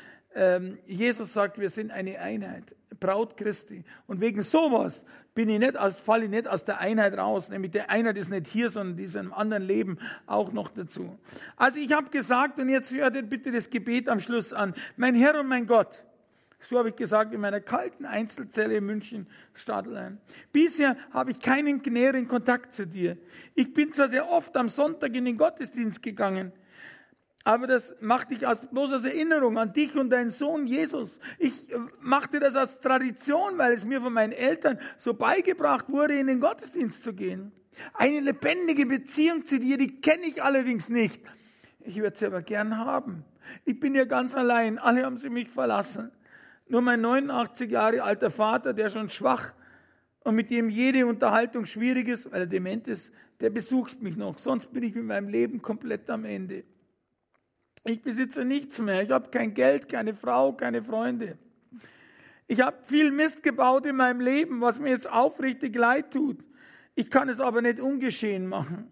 Jesus 0.87 1.33
sagt, 1.33 1.59
wir 1.59 1.71
sind 1.71 1.91
eine 1.91 2.21
Einheit, 2.21 2.65
Braut 3.01 3.37
Christi. 3.37 3.83
Und 4.07 4.21
wegen 4.21 4.43
sowas 4.43 5.05
bin 5.35 5.49
ich 5.49 5.59
nicht, 5.59 5.77
als, 5.77 5.99
falle 5.99 6.25
ich 6.25 6.31
nicht 6.31 6.47
aus 6.47 6.65
der 6.65 6.81
Einheit 6.81 7.17
raus. 7.17 7.49
Nämlich 7.49 7.73
der 7.73 7.91
Einheit 7.91 8.17
ist 8.17 8.31
nicht 8.31 8.47
hier, 8.47 8.71
sondern 8.71 8.99
in 8.99 9.17
einem 9.17 9.33
anderen 9.33 9.63
Leben 9.65 9.99
auch 10.27 10.53
noch 10.53 10.69
dazu. 10.69 11.19
Also 11.57 11.81
ich 11.81 11.93
habe 11.93 12.11
gesagt, 12.11 12.61
und 12.61 12.69
jetzt 12.69 12.93
hört 12.93 13.29
bitte 13.29 13.51
das 13.51 13.71
Gebet 13.71 14.09
am 14.09 14.21
Schluss 14.21 14.53
an. 14.53 14.75
Mein 14.97 15.15
Herr 15.15 15.41
und 15.41 15.49
mein 15.49 15.67
Gott, 15.67 16.05
so 16.69 16.79
habe 16.79 16.91
ich 16.91 16.97
gesagt 16.97 17.33
in 17.33 17.41
meiner 17.41 17.61
kalten 17.61 18.05
Einzelzelle 18.05 18.77
in 18.77 18.87
München 18.87 19.27
Stadlein. 19.55 20.19
Bisher 20.53 20.97
habe 21.11 21.31
ich 21.31 21.41
keinen 21.41 21.81
näheren 21.87 22.29
Kontakt 22.29 22.75
zu 22.75 22.87
dir. 22.87 23.17
Ich 23.55 23.73
bin 23.73 23.93
zwar 23.93 24.09
sehr 24.09 24.29
oft 24.29 24.57
am 24.57 24.69
Sonntag 24.69 25.15
in 25.15 25.25
den 25.25 25.39
Gottesdienst 25.39 26.03
gegangen, 26.03 26.53
aber 27.45 27.67
das 27.67 27.95
machte 28.01 28.35
ich 28.35 28.47
als 28.47 28.61
bloß 28.61 28.93
als 28.93 29.05
Erinnerung 29.05 29.57
an 29.59 29.73
dich 29.73 29.97
und 29.97 30.11
deinen 30.11 30.31
Sohn 30.31 30.67
Jesus. 30.67 31.19
Ich 31.39 31.73
äh, 31.73 31.79
machte 32.01 32.39
das 32.39 32.55
als 32.55 32.81
Tradition, 32.81 33.57
weil 33.57 33.73
es 33.73 33.85
mir 33.85 34.01
von 34.01 34.13
meinen 34.13 34.33
Eltern 34.33 34.79
so 34.99 35.15
beigebracht 35.15 35.89
wurde, 35.89 36.19
in 36.19 36.27
den 36.27 36.41
Gottesdienst 36.41 37.03
zu 37.03 37.15
gehen. 37.15 37.53
Eine 37.95 38.21
lebendige 38.21 38.85
Beziehung 38.85 39.45
zu 39.47 39.59
dir, 39.59 39.79
die 39.79 40.01
kenne 40.01 40.27
ich 40.27 40.43
allerdings 40.43 40.91
nicht. 40.91 41.23
Ich 41.81 41.97
würde 41.97 42.19
sie 42.19 42.27
aber 42.27 42.43
gern 42.43 42.77
haben. 42.77 43.25
Ich 43.65 43.81
bin 43.81 43.95
ja 43.95 44.05
ganz 44.05 44.35
allein. 44.35 44.79
Alle 44.79 45.05
haben 45.05 45.17
sie 45.17 45.31
mich 45.31 45.49
verlassen. 45.49 46.11
Nur 46.69 46.83
mein 46.83 47.01
89 47.01 47.71
Jahre 47.71 48.03
alter 48.03 48.31
Vater, 48.31 48.75
der 48.75 48.91
schon 48.91 49.09
schwach 49.09 49.55
und 50.25 50.35
mit 50.35 50.51
dem 50.51 50.69
jede 50.69 51.07
Unterhaltung 51.07 51.65
schwierig 51.65 52.09
ist, 52.09 52.31
weil 52.31 52.43
er 52.43 52.47
dement 52.47 52.87
ist, 52.87 53.11
der 53.41 53.49
besucht 53.49 54.03
mich 54.03 54.17
noch. 54.17 54.39
Sonst 54.39 54.73
bin 54.73 54.83
ich 54.83 54.95
mit 54.95 55.05
meinem 55.05 55.29
Leben 55.29 55.63
komplett 55.63 56.11
am 56.11 56.27
Ende. 56.27 56.65
Ich 57.85 58.03
besitze 58.03 58.45
nichts 58.45 58.79
mehr. 58.81 59.03
Ich 59.03 59.11
habe 59.11 59.31
kein 59.31 59.55
Geld, 59.55 59.89
keine 59.89 60.15
Frau, 60.15 60.53
keine 60.53 60.83
Freunde. 60.83 61.39
Ich 62.47 62.61
habe 62.61 62.77
viel 62.83 63.11
Mist 63.11 63.43
gebaut 63.43 63.87
in 63.87 63.97
meinem 63.97 64.21
Leben, 64.21 64.61
was 64.61 64.81
mir 64.81 64.91
jetzt 64.91 65.11
aufrichtig 65.11 65.75
leid 65.77 66.13
tut. 66.13 66.45
Ich 66.95 67.11
kann 67.11 67.29
es 67.29 67.41
aber 67.41 67.63
nicht 67.63 67.81
ungeschehen 67.81 68.47
machen. 68.47 68.91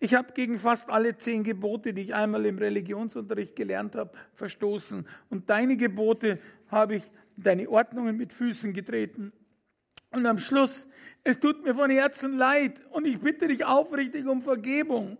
Ich 0.00 0.14
habe 0.14 0.32
gegen 0.32 0.58
fast 0.58 0.88
alle 0.88 1.16
zehn 1.18 1.44
Gebote, 1.44 1.92
die 1.92 2.00
ich 2.00 2.14
einmal 2.14 2.46
im 2.46 2.56
Religionsunterricht 2.56 3.54
gelernt 3.54 3.94
habe, 3.94 4.12
verstoßen. 4.32 5.06
Und 5.28 5.50
deine 5.50 5.76
Gebote 5.76 6.38
habe 6.68 6.96
ich, 6.96 7.02
deine 7.36 7.68
Ordnungen 7.68 8.16
mit 8.16 8.32
Füßen 8.32 8.72
getreten. 8.72 9.32
Und 10.10 10.26
am 10.26 10.38
Schluss, 10.38 10.86
es 11.22 11.38
tut 11.38 11.62
mir 11.64 11.74
von 11.74 11.90
Herzen 11.90 12.36
leid 12.36 12.82
und 12.90 13.06
ich 13.06 13.20
bitte 13.20 13.46
dich 13.46 13.64
aufrichtig 13.64 14.26
um 14.26 14.42
Vergebung. 14.42 15.18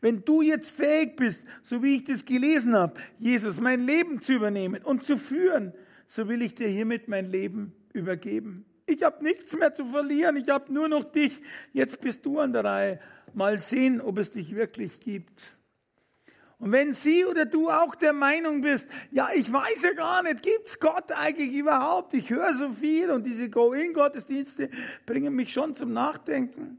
Wenn 0.00 0.24
du 0.24 0.42
jetzt 0.42 0.70
fähig 0.70 1.16
bist, 1.16 1.46
so 1.62 1.82
wie 1.82 1.96
ich 1.96 2.04
das 2.04 2.24
gelesen 2.24 2.74
habe, 2.74 2.94
Jesus, 3.18 3.60
mein 3.60 3.86
Leben 3.86 4.20
zu 4.20 4.34
übernehmen 4.34 4.82
und 4.82 5.04
zu 5.04 5.16
führen, 5.16 5.72
so 6.06 6.28
will 6.28 6.42
ich 6.42 6.54
dir 6.54 6.68
hiermit 6.68 7.08
mein 7.08 7.24
Leben 7.24 7.72
übergeben. 7.92 8.66
Ich 8.86 9.02
habe 9.02 9.22
nichts 9.22 9.56
mehr 9.56 9.72
zu 9.72 9.86
verlieren, 9.86 10.36
ich 10.36 10.48
habe 10.48 10.72
nur 10.72 10.88
noch 10.88 11.04
dich. 11.04 11.40
Jetzt 11.72 12.00
bist 12.00 12.26
du 12.26 12.40
an 12.40 12.52
der 12.52 12.64
Reihe. 12.64 13.00
Mal 13.32 13.58
sehen, 13.60 14.00
ob 14.00 14.18
es 14.18 14.30
dich 14.30 14.54
wirklich 14.54 15.00
gibt. 15.00 15.56
Und 16.58 16.70
wenn 16.70 16.92
sie 16.92 17.24
oder 17.24 17.44
du 17.44 17.70
auch 17.70 17.94
der 17.94 18.12
Meinung 18.12 18.60
bist, 18.60 18.88
ja, 19.10 19.28
ich 19.34 19.52
weiß 19.52 19.82
ja 19.82 19.94
gar 19.94 20.22
nicht, 20.22 20.42
gibt's 20.42 20.78
Gott 20.78 21.10
eigentlich 21.10 21.52
überhaupt? 21.52 22.14
Ich 22.14 22.30
höre 22.30 22.54
so 22.54 22.72
viel 22.72 23.10
und 23.10 23.24
diese 23.24 23.48
Go-In-Gottesdienste 23.48 24.68
bringen 25.06 25.34
mich 25.34 25.52
schon 25.52 25.74
zum 25.74 25.92
Nachdenken. 25.92 26.78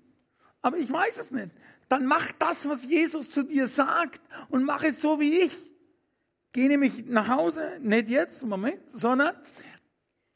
Aber 0.61 0.77
ich 0.77 0.91
weiß 0.91 1.19
es 1.19 1.31
nicht 1.31 1.51
dann 1.89 2.05
mach 2.05 2.31
das, 2.33 2.67
was 2.67 2.85
Jesus 2.85 3.29
zu 3.29 3.43
dir 3.43 3.67
sagt 3.67 4.21
und 4.49 4.63
mach 4.63 4.83
es 4.83 5.01
so 5.01 5.19
wie 5.19 5.41
ich. 5.41 5.55
Geh 6.51 6.67
nämlich 6.67 7.05
nach 7.07 7.27
Hause, 7.27 7.79
nicht 7.81 8.09
jetzt, 8.09 8.45
Moment, 8.45 8.79
sondern 8.91 9.35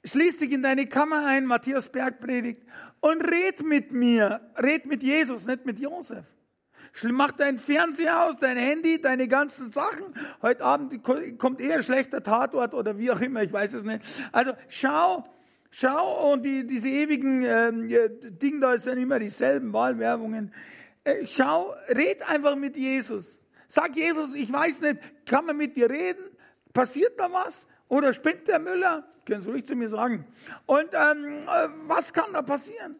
schließ 0.03 0.39
dich 0.39 0.51
in 0.51 0.63
deine 0.63 0.87
Kammer 0.87 1.25
ein, 1.25 1.45
Matthias 1.45 1.89
Berg 1.89 2.19
predigt, 2.19 2.63
und 2.99 3.21
red 3.21 3.63
mit 3.63 3.91
mir, 3.91 4.41
red 4.57 4.85
mit 4.85 5.03
Jesus, 5.03 5.45
nicht 5.45 5.65
mit 5.65 5.79
Josef. 5.79 6.25
Mach 7.03 7.31
dein 7.31 7.59
Fernseher 7.59 8.25
aus, 8.25 8.37
dein 8.37 8.57
Handy, 8.57 8.99
deine 8.99 9.27
ganzen 9.27 9.71
Sachen. 9.71 10.05
Heute 10.41 10.63
Abend 10.63 11.03
kommt 11.37 11.61
eher 11.61 11.77
ein 11.77 11.83
schlechter 11.83 12.23
Tatort 12.23 12.73
oder 12.73 12.97
wie 12.97 13.11
auch 13.11 13.21
immer, 13.21 13.43
ich 13.43 13.53
weiß 13.53 13.73
es 13.73 13.83
nicht. 13.83 14.01
Also 14.31 14.53
schau, 14.67 15.23
schau 15.69 16.33
und 16.33 16.43
die, 16.43 16.65
diese 16.65 16.89
ewigen 16.89 17.43
äh, 17.43 18.09
Dinge 18.09 18.59
da 18.61 18.77
sind 18.79 18.97
immer 18.97 19.19
dieselben 19.19 19.71
Wahlwerbungen. 19.73 20.51
Äh, 21.07 21.25
schau, 21.25 21.73
red 21.87 22.21
einfach 22.29 22.57
mit 22.57 22.75
Jesus. 22.75 23.39
Sag 23.69 23.95
Jesus, 23.95 24.33
ich 24.33 24.51
weiß 24.51 24.81
nicht, 24.81 24.99
kann 25.25 25.45
man 25.45 25.55
mit 25.55 25.77
dir 25.77 25.89
reden? 25.89 26.23
Passiert 26.73 27.17
da 27.17 27.31
was? 27.31 27.65
Oder 27.87 28.11
spinnt 28.11 28.47
der 28.49 28.59
Müller? 28.59 29.07
Können 29.25 29.41
Sie 29.41 29.49
ruhig 29.49 29.65
zu 29.65 29.75
mir 29.75 29.87
sagen. 29.87 30.25
Und 30.65 30.89
ähm, 30.93 31.39
äh, 31.43 31.69
was 31.85 32.11
kann 32.11 32.33
da 32.33 32.41
passieren? 32.41 32.97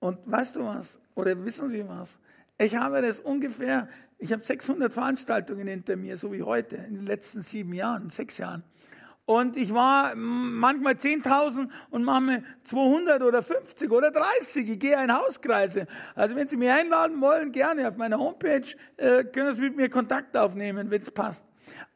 Und 0.00 0.18
weißt 0.24 0.56
du 0.56 0.64
was? 0.64 0.98
Oder 1.14 1.42
wissen 1.44 1.68
Sie 1.68 1.86
was? 1.88 2.18
Ich 2.58 2.74
habe 2.74 3.00
das 3.00 3.20
ungefähr, 3.20 3.88
ich 4.18 4.32
habe 4.32 4.44
600 4.44 4.92
Veranstaltungen 4.92 5.68
hinter 5.68 5.94
mir, 5.94 6.16
so 6.16 6.32
wie 6.32 6.42
heute, 6.42 6.76
in 6.76 6.94
den 6.94 7.06
letzten 7.06 7.42
sieben 7.42 7.74
Jahren, 7.74 8.10
sechs 8.10 8.38
Jahren. 8.38 8.64
Und 9.26 9.56
ich 9.56 9.72
war 9.72 10.14
manchmal 10.14 10.94
10.000 10.94 11.70
und 11.90 12.04
manchmal 12.04 12.44
200 12.64 13.22
oder 13.22 13.42
50 13.42 13.90
oder 13.90 14.10
30. 14.10 14.68
Ich 14.68 14.78
gehe 14.78 15.02
in 15.02 15.12
Hauskreise. 15.12 15.86
Also 16.14 16.36
wenn 16.36 16.46
Sie 16.46 16.58
mich 16.58 16.70
einladen 16.70 17.20
wollen, 17.22 17.50
gerne 17.50 17.88
auf 17.88 17.96
meiner 17.96 18.18
Homepage 18.18 18.66
äh, 18.98 19.24
können 19.24 19.54
Sie 19.54 19.62
mit 19.62 19.76
mir 19.76 19.88
Kontakt 19.88 20.36
aufnehmen, 20.36 20.90
wenn 20.90 21.00
es 21.00 21.10
passt. 21.10 21.46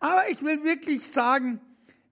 Aber 0.00 0.22
ich 0.30 0.42
will 0.42 0.64
wirklich 0.64 1.06
sagen, 1.06 1.60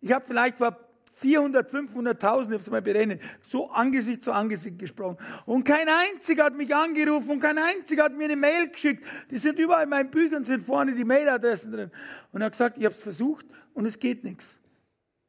ich 0.03 0.13
habe 0.13 0.25
vielleicht 0.27 0.59
vor 0.59 0.77
400, 1.15 1.73
500.000, 1.73 2.13
ich 2.13 2.23
habe 2.27 2.55
es 2.57 2.71
mal 2.71 2.83
berechnet, 2.83 3.23
so 3.43 3.71
Angesicht 3.71 4.23
zu 4.23 4.33
Angesicht 4.33 4.79
gesprochen. 4.79 5.17
Und 5.47 5.65
kein 5.65 5.89
einziger 5.89 6.45
hat 6.45 6.55
mich 6.55 6.75
angerufen 6.75 7.31
und 7.31 7.41
kein 7.41 7.57
einziger 7.57 8.05
hat 8.05 8.15
mir 8.15 8.25
eine 8.25 8.37
Mail 8.37 8.69
geschickt. 8.69 9.03
Die 9.31 9.39
sind 9.39 9.59
überall 9.59 9.85
in 9.85 9.89
meinen 9.89 10.11
Büchern, 10.11 10.45
sind 10.45 10.63
vorne 10.63 10.95
die 10.95 11.05
Mailadressen 11.05 11.73
drin. 11.73 11.91
Und 12.33 12.43
er 12.43 12.47
hat 12.47 12.53
gesagt, 12.53 12.77
ich 12.77 12.85
habe 12.85 12.95
es 12.95 13.01
versucht 13.01 13.47
und 13.73 13.87
es 13.87 13.99
geht 13.99 14.25
nichts. 14.25 14.61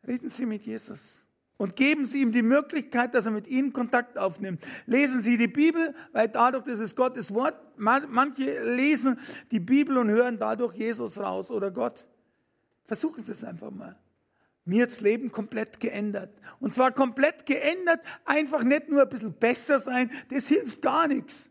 Reden 0.07 0.29
Sie 0.29 0.45
mit 0.45 0.65
Jesus 0.65 1.19
und 1.57 1.75
geben 1.75 2.05
Sie 2.05 2.21
ihm 2.21 2.31
die 2.31 2.43
Möglichkeit, 2.43 3.13
dass 3.13 3.25
er 3.25 3.31
mit 3.31 3.47
Ihnen 3.47 3.73
Kontakt 3.73 4.17
aufnimmt. 4.17 4.65
Lesen 4.85 5.21
Sie 5.21 5.37
die 5.37 5.47
Bibel, 5.47 5.93
weil 6.13 6.29
dadurch, 6.29 6.63
das 6.63 6.79
ist 6.79 6.95
Gottes 6.95 7.33
Wort. 7.33 7.55
Manche 7.77 8.63
lesen 8.63 9.19
die 9.51 9.59
Bibel 9.59 9.97
und 9.97 10.09
hören 10.09 10.37
dadurch 10.39 10.75
Jesus 10.75 11.17
raus 11.17 11.51
oder 11.51 11.71
Gott. 11.71 12.05
Versuchen 12.85 13.21
Sie 13.21 13.33
es 13.33 13.43
einfach 13.43 13.71
mal. 13.71 13.97
Mir 14.65 14.83
hat 14.83 14.91
das 14.91 15.01
Leben 15.01 15.31
komplett 15.31 15.79
geändert. 15.79 16.29
Und 16.59 16.73
zwar 16.73 16.91
komplett 16.91 17.45
geändert, 17.45 18.01
einfach 18.25 18.63
nicht 18.63 18.89
nur 18.89 19.01
ein 19.01 19.09
bisschen 19.09 19.33
besser 19.33 19.79
sein, 19.79 20.11
das 20.29 20.47
hilft 20.47 20.81
gar 20.81 21.07
nichts. 21.07 21.49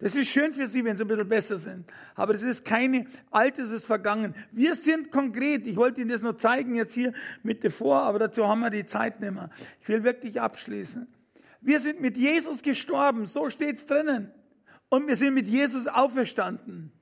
Das 0.00 0.16
ist 0.16 0.28
schön 0.28 0.54
für 0.54 0.66
Sie, 0.66 0.82
wenn 0.82 0.96
Sie 0.96 1.04
ein 1.04 1.08
bisschen 1.08 1.28
besser 1.28 1.58
sind. 1.58 1.84
Aber 2.14 2.32
das 2.32 2.42
ist 2.42 2.64
keine 2.64 3.04
Altes 3.30 3.70
ist 3.70 3.84
vergangen. 3.84 4.34
Wir 4.50 4.74
sind 4.74 5.10
konkret. 5.10 5.66
Ich 5.66 5.76
wollte 5.76 6.00
Ihnen 6.00 6.10
das 6.10 6.22
nur 6.22 6.38
zeigen 6.38 6.74
jetzt 6.74 6.94
hier 6.94 7.12
mit 7.42 7.70
vor, 7.70 8.00
aber 8.02 8.18
dazu 8.18 8.48
haben 8.48 8.60
wir 8.60 8.70
die 8.70 8.86
Zeit 8.86 9.20
nicht 9.20 9.32
mehr. 9.32 9.50
Ich 9.82 9.88
will 9.88 10.02
wirklich 10.02 10.40
abschließen. 10.40 11.06
Wir 11.60 11.80
sind 11.80 12.00
mit 12.00 12.16
Jesus 12.16 12.62
gestorben. 12.62 13.26
So 13.26 13.50
steht's 13.50 13.84
drinnen. 13.84 14.32
Und 14.88 15.06
wir 15.06 15.16
sind 15.16 15.34
mit 15.34 15.46
Jesus 15.46 15.86
auferstanden. 15.86 16.92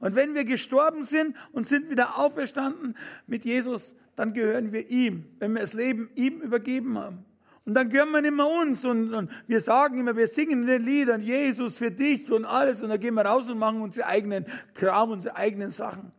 Und 0.00 0.14
wenn 0.14 0.34
wir 0.34 0.44
gestorben 0.44 1.04
sind 1.04 1.36
und 1.52 1.68
sind 1.68 1.90
wieder 1.90 2.18
auferstanden 2.18 2.96
mit 3.26 3.44
Jesus, 3.44 3.94
dann 4.16 4.32
gehören 4.32 4.72
wir 4.72 4.90
ihm. 4.90 5.26
Wenn 5.38 5.52
wir 5.52 5.60
das 5.60 5.74
Leben 5.74 6.10
ihm 6.14 6.40
übergeben 6.40 6.98
haben. 6.98 7.24
Und 7.68 7.74
dann 7.74 7.90
gehören 7.90 8.12
wir 8.12 8.32
mehr 8.32 8.46
uns 8.46 8.82
und, 8.86 9.12
und, 9.12 9.30
wir 9.46 9.60
sagen 9.60 9.98
immer, 9.98 10.16
wir 10.16 10.26
singen 10.26 10.62
in 10.62 10.66
den 10.66 10.82
Liedern 10.82 11.20
Jesus 11.20 11.76
für 11.76 11.90
dich 11.90 12.32
und 12.32 12.46
alles 12.46 12.80
und 12.80 12.88
dann 12.88 12.98
gehen 12.98 13.12
wir 13.12 13.26
raus 13.26 13.50
und 13.50 13.58
machen 13.58 13.82
unsere 13.82 14.06
eigenen 14.06 14.46
Kram, 14.72 15.10
unsere 15.10 15.36
eigenen 15.36 15.70
Sachen. 15.70 16.10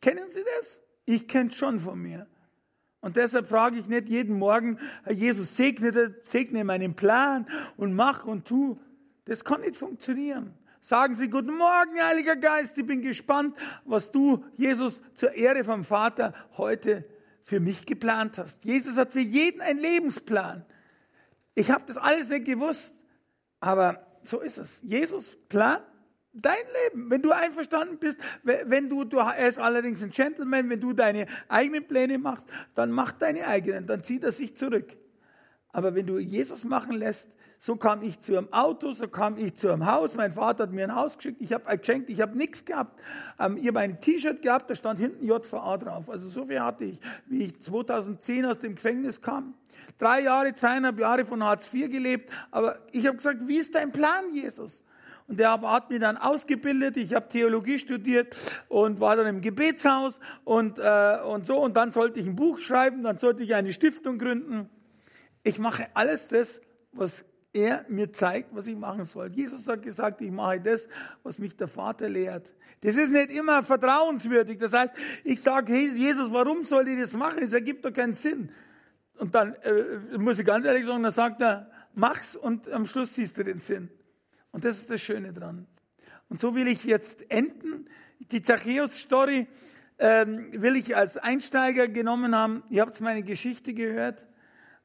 Kennen 0.00 0.30
Sie 0.30 0.44
das? 0.58 0.78
Ich 1.06 1.26
kenne 1.26 1.50
schon 1.50 1.80
von 1.80 2.00
mir. 2.00 2.28
Und 3.00 3.16
deshalb 3.16 3.48
frage 3.48 3.80
ich 3.80 3.88
nicht 3.88 4.08
jeden 4.08 4.38
Morgen, 4.38 4.78
Jesus, 5.10 5.56
segne, 5.56 6.14
segne 6.22 6.62
meinen 6.62 6.94
Plan 6.94 7.48
und 7.76 7.92
mach 7.92 8.24
und 8.24 8.46
tu. 8.46 8.78
Das 9.24 9.44
kann 9.44 9.62
nicht 9.62 9.74
funktionieren. 9.74 10.54
Sagen 10.80 11.16
Sie, 11.16 11.28
guten 11.28 11.56
Morgen, 11.56 12.00
Heiliger 12.00 12.36
Geist, 12.36 12.78
ich 12.78 12.86
bin 12.86 13.02
gespannt, 13.02 13.56
was 13.84 14.12
du, 14.12 14.44
Jesus, 14.56 15.02
zur 15.14 15.32
Ehre 15.32 15.64
vom 15.64 15.82
Vater 15.82 16.32
heute 16.56 17.04
für 17.50 17.58
mich 17.58 17.84
geplant 17.84 18.38
hast. 18.38 18.64
Jesus 18.64 18.96
hat 18.96 19.12
für 19.12 19.18
jeden 19.18 19.60
einen 19.60 19.80
Lebensplan. 19.80 20.64
Ich 21.56 21.68
habe 21.68 21.82
das 21.84 21.96
alles 21.96 22.28
nicht 22.28 22.44
gewusst, 22.44 22.94
aber 23.58 24.06
so 24.22 24.38
ist 24.38 24.56
es. 24.56 24.80
Jesus 24.82 25.36
plant 25.48 25.82
dein 26.32 26.64
Leben. 26.84 27.10
Wenn 27.10 27.22
du 27.22 27.32
einverstanden 27.32 27.98
bist, 27.98 28.20
wenn 28.44 28.88
du, 28.88 29.02
du, 29.02 29.18
er 29.18 29.48
ist 29.48 29.58
allerdings 29.58 30.00
ein 30.00 30.10
Gentleman, 30.10 30.70
wenn 30.70 30.80
du 30.80 30.92
deine 30.92 31.26
eigenen 31.48 31.88
Pläne 31.88 32.18
machst, 32.18 32.46
dann 32.76 32.92
mach 32.92 33.10
deine 33.10 33.48
eigenen, 33.48 33.84
dann 33.84 34.04
zieht 34.04 34.22
er 34.22 34.30
sich 34.30 34.56
zurück. 34.56 34.96
Aber 35.70 35.96
wenn 35.96 36.06
du 36.06 36.18
Jesus 36.20 36.62
machen 36.62 36.96
lässt, 36.96 37.30
so 37.62 37.76
kam 37.76 38.02
ich 38.02 38.18
zu 38.20 38.38
einem 38.38 38.50
Auto, 38.54 38.94
so 38.94 39.06
kam 39.06 39.36
ich 39.36 39.54
zu 39.54 39.70
einem 39.70 39.84
Haus. 39.84 40.14
Mein 40.14 40.32
Vater 40.32 40.62
hat 40.62 40.72
mir 40.72 40.84
ein 40.84 40.94
Haus 40.94 41.18
geschickt, 41.18 41.42
ich 41.42 41.52
habe 41.52 41.76
geschenkt, 41.76 42.08
ich 42.08 42.22
habe 42.22 42.36
nichts 42.36 42.64
gehabt. 42.64 42.98
Ähm, 43.38 43.58
ich 43.58 43.68
habe 43.68 43.80
ein 43.80 44.00
T-Shirt 44.00 44.40
gehabt, 44.40 44.70
da 44.70 44.74
stand 44.74 44.98
hinten 44.98 45.26
JVA 45.26 45.76
drauf. 45.76 46.08
Also 46.08 46.30
so 46.30 46.46
viel 46.46 46.58
hatte 46.58 46.84
ich, 46.84 46.98
wie 47.26 47.44
ich 47.44 47.60
2010 47.60 48.46
aus 48.46 48.60
dem 48.60 48.76
Gefängnis 48.76 49.20
kam. 49.20 49.52
Drei 49.98 50.22
Jahre, 50.22 50.54
zweieinhalb 50.54 50.98
Jahre 50.98 51.26
von 51.26 51.44
Hartz 51.44 51.72
IV 51.72 51.90
gelebt. 51.90 52.32
Aber 52.50 52.78
ich 52.92 53.06
habe 53.06 53.18
gesagt, 53.18 53.46
wie 53.46 53.58
ist 53.58 53.74
dein 53.74 53.92
Plan, 53.92 54.32
Jesus? 54.32 54.82
Und 55.26 55.38
der 55.38 55.60
hat 55.60 55.90
mich 55.90 56.00
dann 56.00 56.16
ausgebildet. 56.16 56.96
Ich 56.96 57.12
habe 57.12 57.28
Theologie 57.28 57.78
studiert 57.78 58.34
und 58.68 59.00
war 59.00 59.16
dann 59.16 59.26
im 59.26 59.42
Gebetshaus 59.42 60.18
und, 60.44 60.78
äh, 60.78 61.18
und 61.26 61.44
so. 61.44 61.58
Und 61.58 61.76
dann 61.76 61.90
sollte 61.90 62.20
ich 62.20 62.26
ein 62.26 62.36
Buch 62.36 62.58
schreiben, 62.58 63.02
dann 63.02 63.18
sollte 63.18 63.42
ich 63.42 63.54
eine 63.54 63.74
Stiftung 63.74 64.18
gründen. 64.18 64.70
Ich 65.42 65.58
mache 65.58 65.84
alles 65.92 66.26
das, 66.28 66.62
was 66.92 67.26
er 67.52 67.84
mir 67.88 68.12
zeigt, 68.12 68.54
was 68.54 68.66
ich 68.66 68.76
machen 68.76 69.04
soll. 69.04 69.30
Jesus 69.32 69.66
hat 69.66 69.82
gesagt, 69.82 70.20
ich 70.20 70.30
mache 70.30 70.60
das, 70.60 70.88
was 71.22 71.38
mich 71.38 71.56
der 71.56 71.68
Vater 71.68 72.08
lehrt. 72.08 72.52
Das 72.80 72.96
ist 72.96 73.10
nicht 73.10 73.30
immer 73.30 73.62
vertrauenswürdig. 73.62 74.58
Das 74.58 74.72
heißt, 74.72 74.94
ich 75.24 75.42
sage, 75.42 75.72
hey, 75.72 75.90
Jesus, 75.94 76.32
warum 76.32 76.64
soll 76.64 76.88
ich 76.88 76.98
das 76.98 77.12
machen? 77.12 77.40
Das 77.40 77.52
ergibt 77.52 77.84
doch 77.84 77.92
keinen 77.92 78.14
Sinn. 78.14 78.50
Und 79.18 79.34
dann 79.34 79.54
äh, 79.56 80.16
muss 80.16 80.38
ich 80.38 80.46
ganz 80.46 80.64
ehrlich 80.64 80.86
sagen, 80.86 81.02
dann 81.02 81.12
sagt 81.12 81.42
er, 81.42 81.70
mach's 81.94 82.36
und 82.36 82.70
am 82.70 82.86
Schluss 82.86 83.14
siehst 83.14 83.36
du 83.36 83.44
den 83.44 83.58
Sinn. 83.58 83.90
Und 84.50 84.64
das 84.64 84.78
ist 84.78 84.90
das 84.90 85.00
Schöne 85.00 85.32
dran. 85.32 85.66
Und 86.28 86.40
so 86.40 86.54
will 86.54 86.68
ich 86.68 86.84
jetzt 86.84 87.30
enden. 87.30 87.86
Die 88.18 88.40
Zachäus-Story 88.40 89.46
ähm, 89.98 90.48
will 90.52 90.76
ich 90.76 90.96
als 90.96 91.16
Einsteiger 91.18 91.88
genommen 91.88 92.34
haben. 92.34 92.62
Ihr 92.70 92.82
habt 92.82 92.98
meine 93.00 93.22
Geschichte 93.22 93.74
gehört. 93.74 94.26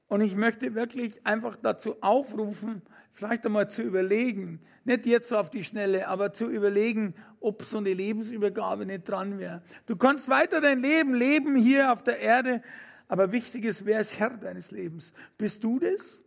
Und 0.07 0.21
ich 0.21 0.35
möchte 0.35 0.75
wirklich 0.75 1.25
einfach 1.25 1.55
dazu 1.55 1.95
aufrufen, 2.01 2.83
vielleicht 3.11 3.45
einmal 3.45 3.69
zu 3.69 3.81
überlegen, 3.81 4.61
nicht 4.83 5.05
jetzt 5.05 5.29
so 5.29 5.37
auf 5.37 5.49
die 5.49 5.63
Schnelle, 5.63 6.07
aber 6.07 6.31
zu 6.31 6.47
überlegen, 6.47 7.15
ob 7.39 7.63
so 7.63 7.79
eine 7.79 7.93
Lebensübergabe 7.93 8.85
nicht 8.85 9.09
dran 9.09 9.39
wäre. 9.39 9.63
Du 9.87 9.95
kannst 9.95 10.29
weiter 10.29 10.61
dein 10.61 10.79
Leben 10.79 11.15
leben 11.15 11.55
hier 11.55 11.91
auf 11.91 12.03
der 12.03 12.19
Erde, 12.19 12.61
aber 13.07 13.31
wichtig 13.31 13.65
ist, 13.65 13.85
wer 13.85 13.99
ist 13.99 14.19
Herr 14.19 14.31
deines 14.31 14.71
Lebens? 14.71 15.11
Bist 15.37 15.63
du 15.63 15.79
das? 15.79 16.19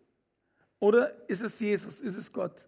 Oder 0.81 1.29
ist 1.29 1.43
es 1.43 1.59
Jesus? 1.61 2.01
Ist 2.01 2.17
es 2.17 2.33
Gott? 2.33 2.65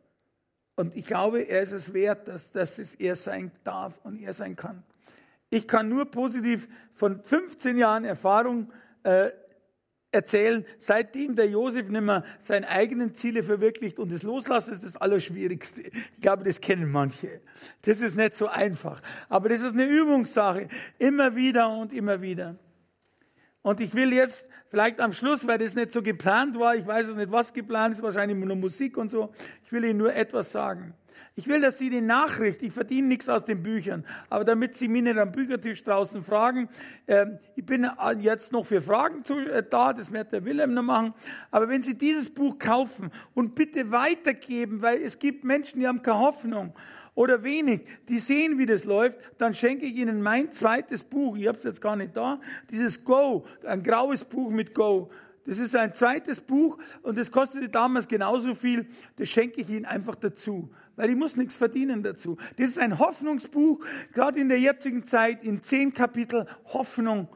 Und 0.76 0.96
ich 0.96 1.06
glaube, 1.06 1.42
er 1.42 1.62
ist 1.62 1.72
es 1.72 1.92
wert, 1.92 2.28
dass, 2.28 2.50
dass 2.52 2.78
es 2.78 2.94
er 2.94 3.16
sein 3.16 3.50
darf 3.64 3.98
und 4.04 4.20
er 4.20 4.32
sein 4.32 4.56
kann. 4.56 4.82
Ich 5.50 5.66
kann 5.66 5.88
nur 5.88 6.10
positiv 6.10 6.68
von 6.94 7.22
15 7.22 7.76
Jahren 7.76 8.04
Erfahrung 8.04 8.72
äh, 9.02 9.30
erzählen, 10.12 10.64
seitdem 10.78 11.36
der 11.36 11.48
Josef 11.48 11.88
nicht 11.88 12.00
mehr 12.00 12.24
seine 12.38 12.68
eigenen 12.68 13.14
Ziele 13.14 13.42
verwirklicht 13.42 13.98
und 13.98 14.12
das 14.12 14.22
Loslassen 14.22 14.72
ist 14.72 14.84
das 14.84 14.96
Allerschwierigste. 14.96 15.82
Ich 15.82 16.20
glaube, 16.20 16.44
das 16.44 16.60
kennen 16.60 16.90
manche. 16.90 17.40
Das 17.82 18.00
ist 18.00 18.16
nicht 18.16 18.34
so 18.34 18.48
einfach. 18.48 19.00
Aber 19.28 19.48
das 19.48 19.60
ist 19.60 19.74
eine 19.74 19.84
Übungssache. 19.84 20.68
Immer 20.98 21.36
wieder 21.36 21.70
und 21.70 21.92
immer 21.92 22.20
wieder. 22.20 22.56
Und 23.62 23.80
ich 23.80 23.94
will 23.94 24.12
jetzt 24.12 24.46
vielleicht 24.68 25.00
am 25.00 25.12
Schluss, 25.12 25.46
weil 25.46 25.58
das 25.58 25.74
nicht 25.74 25.92
so 25.92 26.02
geplant 26.02 26.58
war, 26.58 26.74
ich 26.74 26.86
weiß 26.86 27.08
es 27.08 27.16
nicht, 27.16 27.30
was 27.30 27.52
geplant 27.52 27.94
ist, 27.94 28.02
wahrscheinlich 28.02 28.36
nur 28.38 28.56
Musik 28.56 28.96
und 28.96 29.10
so, 29.10 29.32
ich 29.64 29.72
will 29.72 29.84
Ihnen 29.84 29.98
nur 29.98 30.14
etwas 30.14 30.50
sagen. 30.50 30.94
Ich 31.36 31.46
will, 31.46 31.60
dass 31.60 31.78
Sie 31.78 31.90
die 31.90 32.00
Nachricht, 32.00 32.62
ich 32.62 32.72
verdiene 32.72 33.08
nichts 33.08 33.28
aus 33.28 33.44
den 33.44 33.62
Büchern, 33.62 34.04
aber 34.28 34.44
damit 34.44 34.74
Sie 34.74 34.88
mich 34.88 35.02
nicht 35.02 35.16
am 35.16 35.32
Büchertisch 35.32 35.82
draußen 35.84 36.24
fragen, 36.24 36.68
äh, 37.06 37.26
ich 37.56 37.64
bin 37.64 37.88
jetzt 38.20 38.52
noch 38.52 38.66
für 38.66 38.80
Fragen 38.80 39.24
zu, 39.24 39.38
äh, 39.38 39.62
da, 39.68 39.92
das 39.92 40.12
wird 40.12 40.32
der 40.32 40.44
Willem 40.44 40.74
noch 40.74 40.82
machen, 40.82 41.14
aber 41.50 41.68
wenn 41.68 41.82
Sie 41.82 41.96
dieses 41.96 42.28
Buch 42.28 42.58
kaufen 42.58 43.10
und 43.34 43.54
bitte 43.54 43.90
weitergeben, 43.90 44.82
weil 44.82 45.00
es 45.00 45.18
gibt 45.18 45.44
Menschen, 45.44 45.80
die 45.80 45.88
haben 45.88 46.02
keine 46.02 46.18
Hoffnung 46.18 46.74
oder 47.14 47.42
wenig, 47.42 47.82
die 48.08 48.18
sehen, 48.18 48.58
wie 48.58 48.66
das 48.66 48.84
läuft, 48.84 49.18
dann 49.38 49.54
schenke 49.54 49.86
ich 49.86 49.96
Ihnen 49.96 50.22
mein 50.22 50.52
zweites 50.52 51.02
Buch, 51.02 51.36
ich 51.36 51.46
habe 51.46 51.58
es 51.58 51.64
jetzt 51.64 51.80
gar 51.80 51.96
nicht 51.96 52.16
da, 52.16 52.40
dieses 52.70 53.04
Go, 53.04 53.46
ein 53.64 53.82
graues 53.82 54.24
Buch 54.24 54.50
mit 54.50 54.74
Go. 54.74 55.10
Das 55.46 55.58
ist 55.58 55.74
ein 55.74 55.94
zweites 55.94 56.40
Buch 56.40 56.78
und 57.02 57.16
das 57.16 57.30
kostete 57.30 57.68
damals 57.68 58.06
genauso 58.06 58.54
viel. 58.54 58.86
Das 59.16 59.28
schenke 59.28 59.62
ich 59.62 59.70
Ihnen 59.70 59.86
einfach 59.86 60.14
dazu 60.14 60.70
weil 61.00 61.08
ich 61.08 61.16
muss 61.16 61.36
nichts 61.36 61.56
verdienen 61.56 62.02
dazu. 62.02 62.36
Das 62.58 62.68
ist 62.68 62.78
ein 62.78 62.98
Hoffnungsbuch, 62.98 63.82
gerade 64.12 64.38
in 64.38 64.50
der 64.50 64.60
jetzigen 64.60 65.02
Zeit, 65.02 65.44
in 65.44 65.62
zehn 65.62 65.94
Kapitel 65.94 66.46
Hoffnung. 66.66 67.26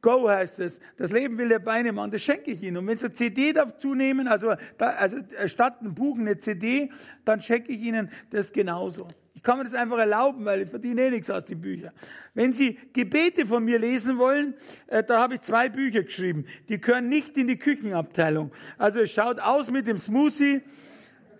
Go 0.00 0.26
heißt 0.26 0.60
es. 0.60 0.80
Das 0.96 1.12
Leben 1.12 1.36
will 1.36 1.48
der 1.48 1.58
Beine 1.58 1.92
machen. 1.92 2.12
Das 2.12 2.22
schenke 2.22 2.50
ich 2.50 2.62
Ihnen. 2.62 2.78
Und 2.78 2.86
wenn 2.86 2.96
Sie 2.96 3.04
eine 3.04 3.14
CD 3.14 3.52
dazu 3.52 3.94
nehmen, 3.94 4.26
also, 4.26 4.54
also 4.78 5.18
statt 5.44 5.82
ein 5.82 5.94
Buch 5.94 6.18
eine 6.18 6.38
CD, 6.38 6.90
dann 7.26 7.42
schenke 7.42 7.72
ich 7.72 7.80
Ihnen 7.80 8.10
das 8.30 8.50
genauso. 8.50 9.06
Ich 9.34 9.42
kann 9.42 9.58
mir 9.58 9.64
das 9.64 9.74
einfach 9.74 9.98
erlauben, 9.98 10.46
weil 10.46 10.62
ich 10.62 10.70
verdiene 10.70 11.02
eh 11.02 11.10
nichts 11.10 11.28
aus 11.28 11.44
den 11.44 11.60
Büchern. 11.60 11.92
Wenn 12.32 12.54
Sie 12.54 12.78
Gebete 12.94 13.44
von 13.44 13.66
mir 13.66 13.78
lesen 13.78 14.16
wollen, 14.16 14.54
äh, 14.86 15.04
da 15.04 15.20
habe 15.20 15.34
ich 15.34 15.42
zwei 15.42 15.68
Bücher 15.68 16.04
geschrieben. 16.04 16.46
Die 16.70 16.80
gehören 16.80 17.10
nicht 17.10 17.36
in 17.36 17.48
die 17.48 17.58
Küchenabteilung. 17.58 18.50
Also 18.78 19.00
es 19.00 19.10
schaut 19.10 19.40
aus 19.40 19.70
mit 19.70 19.86
dem 19.86 19.98
Smoothie 19.98 20.62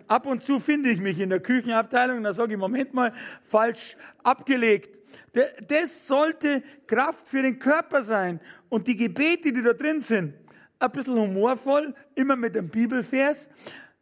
Ab 0.07 0.25
und 0.25 0.43
zu 0.43 0.59
finde 0.59 0.89
ich 0.89 0.99
mich 0.99 1.19
in 1.19 1.29
der 1.29 1.39
Küchenabteilung, 1.39 2.23
da 2.23 2.33
sage 2.33 2.53
ich, 2.53 2.59
Moment 2.59 2.93
mal, 2.93 3.13
falsch 3.43 3.97
abgelegt. 4.23 4.95
Das 5.67 6.07
sollte 6.07 6.63
Kraft 6.87 7.27
für 7.27 7.41
den 7.41 7.59
Körper 7.59 8.03
sein. 8.03 8.39
Und 8.69 8.87
die 8.87 8.95
Gebete, 8.95 9.51
die 9.51 9.61
da 9.61 9.73
drin 9.73 10.01
sind, 10.01 10.33
ein 10.79 10.91
bisschen 10.91 11.15
humorvoll, 11.15 11.93
immer 12.15 12.35
mit 12.35 12.55
dem 12.55 12.69
Bibelvers, 12.69 13.49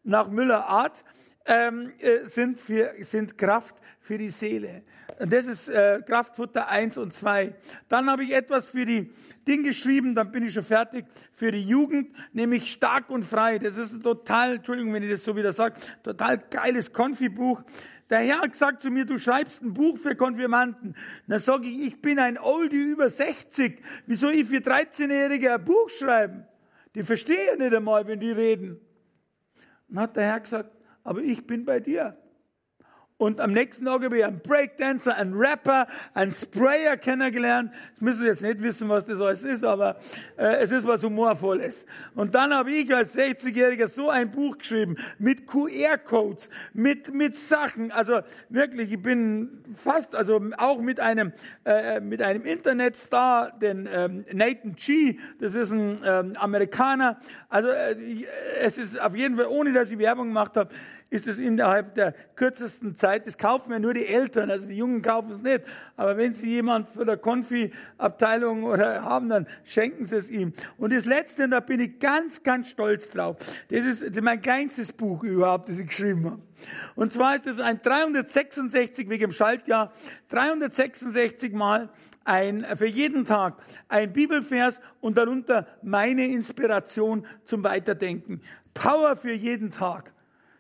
nach 0.04 0.30
Müller 0.30 0.66
Art, 0.66 1.04
ähm, 1.46 1.94
äh, 2.00 2.26
sind, 2.26 2.60
für, 2.60 2.94
sind 3.00 3.38
Kraft 3.38 3.76
für 4.00 4.18
die 4.18 4.30
Seele. 4.30 4.84
Das 5.30 5.46
ist 5.48 5.70
äh, 5.70 6.02
Kraftfutter 6.06 6.70
1 6.70 6.98
und 6.98 7.14
2. 7.14 7.56
Dann 7.88 8.10
habe 8.10 8.24
ich 8.24 8.34
etwas 8.34 8.68
für 8.68 8.86
die 8.86 9.12
Ding 9.48 9.64
geschrieben, 9.64 10.16
dann 10.16 10.32
bin 10.32 10.44
ich 10.44 10.54
schon 10.54 10.64
fertig, 10.64 11.06
für 11.34 11.52
die 11.52 11.62
Jugend, 11.62 12.14
nämlich 12.34 12.72
stark 12.72 13.10
und 13.10 13.24
frei. 13.24 13.58
Das 13.60 13.78
ist 13.78 14.04
total, 14.04 14.56
Entschuldigung, 14.56 14.94
wenn 14.94 15.04
ich 15.04 15.12
das 15.12 15.24
so 15.24 15.36
wieder 15.36 15.54
sage, 15.54 15.76
total 16.04 16.40
geiles 16.50 16.92
Konfi-Buch. 16.92 17.64
Der 18.10 18.20
Herr 18.20 18.42
hat 18.42 18.52
gesagt 18.52 18.82
zu 18.82 18.92
mir, 18.92 19.06
du 19.06 19.18
schreibst 19.18 19.62
ein 19.64 19.74
Buch 19.74 19.98
für 19.98 20.16
Konfirmanden. 20.16 20.96
Dann 21.28 21.40
sage 21.40 21.68
ich, 21.68 21.88
ich 21.88 22.02
bin 22.02 22.20
ein 22.20 22.38
Oldie 22.38 22.92
über 22.92 23.10
60. 23.10 23.82
Wie 24.06 24.16
soll 24.16 24.34
ich 24.34 24.48
für 24.48 24.58
13-Jährige 24.58 25.54
ein 25.54 25.64
Buch 25.64 25.90
schreiben? 25.90 26.46
Die 26.96 27.04
verstehen 27.04 27.60
nicht 27.60 27.74
einmal, 27.74 28.06
wenn 28.08 28.20
die 28.20 28.32
reden. 28.32 28.80
Dann 29.88 30.04
hat 30.04 30.16
der 30.18 30.26
Herr 30.26 30.40
gesagt, 30.42 30.70
aber 31.04 31.22
ich 31.22 31.48
bin 31.48 31.66
bei 31.66 31.80
dir. 31.80 32.18
Und 33.24 33.40
am 33.40 33.54
nächsten 33.54 33.86
Tag 33.86 34.04
habe 34.04 34.18
ich 34.18 34.26
einen 34.26 34.42
Breakdancer, 34.42 35.16
einen 35.16 35.34
Rapper, 35.34 35.88
einen 36.14 36.34
Sprayer 36.34 36.98
kennengelernt. 36.98 37.72
Ich 37.96 38.02
müssen 38.02 38.26
jetzt 38.26 38.42
nicht 38.42 38.62
wissen, 38.62 38.90
was 38.90 39.06
das 39.06 39.22
alles 39.22 39.44
ist, 39.44 39.64
aber 39.64 39.96
äh, 40.36 40.56
es 40.58 40.72
ist 40.72 40.86
was 40.86 41.06
Humorvolles. 41.06 41.86
Und 42.16 42.36
dann 42.36 42.54
habe 42.54 42.74
ich 42.74 42.94
als 42.94 43.18
60-Jähriger 43.18 43.88
so 43.88 44.10
ein 44.10 44.30
Buch 44.30 44.58
geschrieben 44.58 44.98
mit 45.20 45.48
QR-Codes, 45.48 46.50
mit, 46.74 47.14
mit 47.14 47.38
Sachen. 47.38 47.94
Also 47.94 48.20
wirklich, 48.50 48.92
ich 48.92 49.02
bin 49.02 49.64
fast, 49.74 50.18
also 50.18 50.42
auch 50.58 50.82
mit 50.82 51.00
einem, 51.00 51.32
äh, 51.64 52.02
mit 52.02 52.22
einem 52.22 52.44
Internetstar, 52.44 53.58
den 53.58 53.88
ähm, 53.90 54.26
Nathan 54.34 54.76
G., 54.76 55.18
das 55.40 55.56
ist 55.56 55.72
ein 55.72 55.98
ähm, 56.04 56.36
Amerikaner. 56.36 57.22
Also 57.48 57.70
äh, 57.70 58.26
es 58.60 58.78
ist 58.78 59.00
auf 59.00 59.16
jeden 59.16 59.38
Fall, 59.38 59.48
ohne 59.48 59.72
dass 59.72 59.92
ich 59.92 59.98
Werbung 59.98 60.28
gemacht 60.28 60.58
habe, 60.58 60.74
ist 61.14 61.28
es 61.28 61.38
innerhalb 61.38 61.94
der 61.94 62.14
kürzesten 62.36 62.96
Zeit, 62.96 63.28
das 63.28 63.38
kaufen 63.38 63.72
ja 63.72 63.78
nur 63.78 63.94
die 63.94 64.08
Eltern, 64.08 64.50
also 64.50 64.68
die 64.68 64.76
Jungen 64.76 65.04
kaufen 65.04 65.32
es 65.32 65.44
nicht. 65.44 65.62
Aber 65.96 66.18
wenn 66.18 66.34
sie 66.34 66.50
jemand 66.50 66.90
für 66.90 67.06
der 67.06 67.18
Konfi-Abteilung 67.18 68.64
oder 68.64 69.04
haben, 69.04 69.30
dann 69.30 69.46
schenken 69.64 70.06
sie 70.06 70.16
es 70.16 70.32
ihm. 70.32 70.54
Und 70.76 70.92
das 70.92 71.06
Letzte, 71.06 71.44
und 71.44 71.52
da 71.52 71.60
bin 71.60 71.80
ich 71.80 72.00
ganz, 72.00 72.42
ganz 72.42 72.70
stolz 72.70 73.12
drauf, 73.12 73.38
das 73.70 74.02
ist 74.02 74.22
mein 74.22 74.42
kleinstes 74.42 74.92
Buch 74.92 75.24
überhaupt, 75.24 75.70
das 75.70 75.78
ich 75.78 75.86
geschrieben 75.86 76.26
habe. 76.26 76.42
Und 76.96 77.14
zwar 77.14 77.36
ist 77.36 77.46
es 77.46 77.60
ein 77.60 77.80
366 77.80 79.08
wegen 79.08 79.22
dem 79.22 79.32
Schaltjahr, 79.32 79.94
366 80.30 81.54
Mal 81.54 81.90
ein, 82.24 82.66
für 82.76 82.88
jeden 82.88 83.26
Tag 83.26 83.58
ein 83.88 84.12
Bibelvers 84.14 84.82
und 85.00 85.16
darunter 85.18 85.68
meine 85.84 86.26
Inspiration 86.26 87.28
zum 87.46 87.64
Weiterdenken. 87.64 88.42
Power 88.74 89.16
für 89.16 89.34
jeden 89.34 89.70
Tag. 89.70 90.13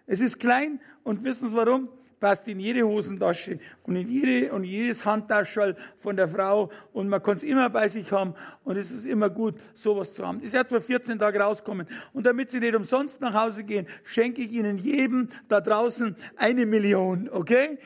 Es 0.05 0.19
ist 0.19 0.39
klein 0.39 0.79
und 1.03 1.23
wissen 1.23 1.49
Sie 1.49 1.55
warum? 1.55 1.89
Passt 2.19 2.47
in 2.47 2.59
jede 2.59 2.83
Hosentasche 2.83 3.59
und 3.83 3.97
in 3.97 4.07
jede 4.07 4.53
und 4.53 4.63
jedes 4.63 5.03
Handtaschel 5.03 5.75
von 5.97 6.15
der 6.15 6.27
Frau 6.29 6.71
und 6.93 7.09
man 7.09 7.21
kann 7.21 7.35
es 7.35 7.43
immer 7.43 7.69
bei 7.69 7.89
sich 7.89 8.09
haben 8.13 8.33
und 8.63 8.77
es 8.77 8.91
ist 8.91 9.05
immer 9.05 9.29
gut, 9.29 9.55
sowas 9.73 10.13
zu 10.13 10.25
haben. 10.25 10.39
Ist 10.39 10.53
erst 10.53 10.69
vor 10.69 10.79
14 10.79 11.19
Tagen 11.19 11.41
rauskommen 11.41 11.85
und 12.13 12.25
damit 12.25 12.49
Sie 12.49 12.61
nicht 12.61 12.75
umsonst 12.75 13.19
nach 13.19 13.33
Hause 13.33 13.65
gehen, 13.65 13.87
schenke 14.03 14.41
ich 14.41 14.53
Ihnen 14.53 14.77
jedem 14.77 15.27
da 15.49 15.59
draußen 15.59 16.15
eine 16.37 16.65
Million, 16.65 17.29
okay? 17.29 17.77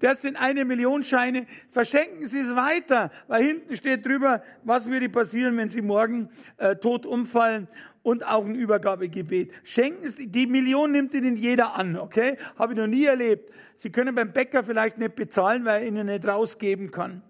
Das 0.00 0.20
sind 0.20 0.38
eine 0.38 0.66
Million 0.66 1.02
Scheine. 1.02 1.46
Verschenken 1.70 2.26
Sie 2.26 2.40
es 2.40 2.54
weiter, 2.54 3.10
weil 3.28 3.44
hinten 3.44 3.74
steht 3.76 4.04
drüber, 4.04 4.42
was 4.62 4.90
würde 4.90 5.08
passieren, 5.08 5.56
wenn 5.56 5.70
Sie 5.70 5.80
morgen 5.80 6.28
äh, 6.58 6.76
tot 6.76 7.06
umfallen 7.06 7.66
und 8.06 8.24
auch 8.24 8.44
ein 8.44 8.54
Übergabegebet. 8.54 9.50
Schenken 9.64 10.08
Sie, 10.10 10.28
die 10.28 10.46
Million 10.46 10.92
nimmt 10.92 11.12
Ihnen 11.12 11.34
jeder 11.34 11.74
an, 11.74 11.98
okay? 11.98 12.36
Habe 12.56 12.72
ich 12.72 12.78
noch 12.78 12.86
nie 12.86 13.04
erlebt. 13.04 13.52
Sie 13.78 13.90
können 13.90 14.14
beim 14.14 14.32
Bäcker 14.32 14.62
vielleicht 14.62 14.96
nicht 14.98 15.16
bezahlen, 15.16 15.64
weil 15.64 15.82
er 15.82 15.88
Ihnen 15.88 16.06
nicht 16.06 16.24
rausgeben 16.24 16.92
kann. 16.92 17.22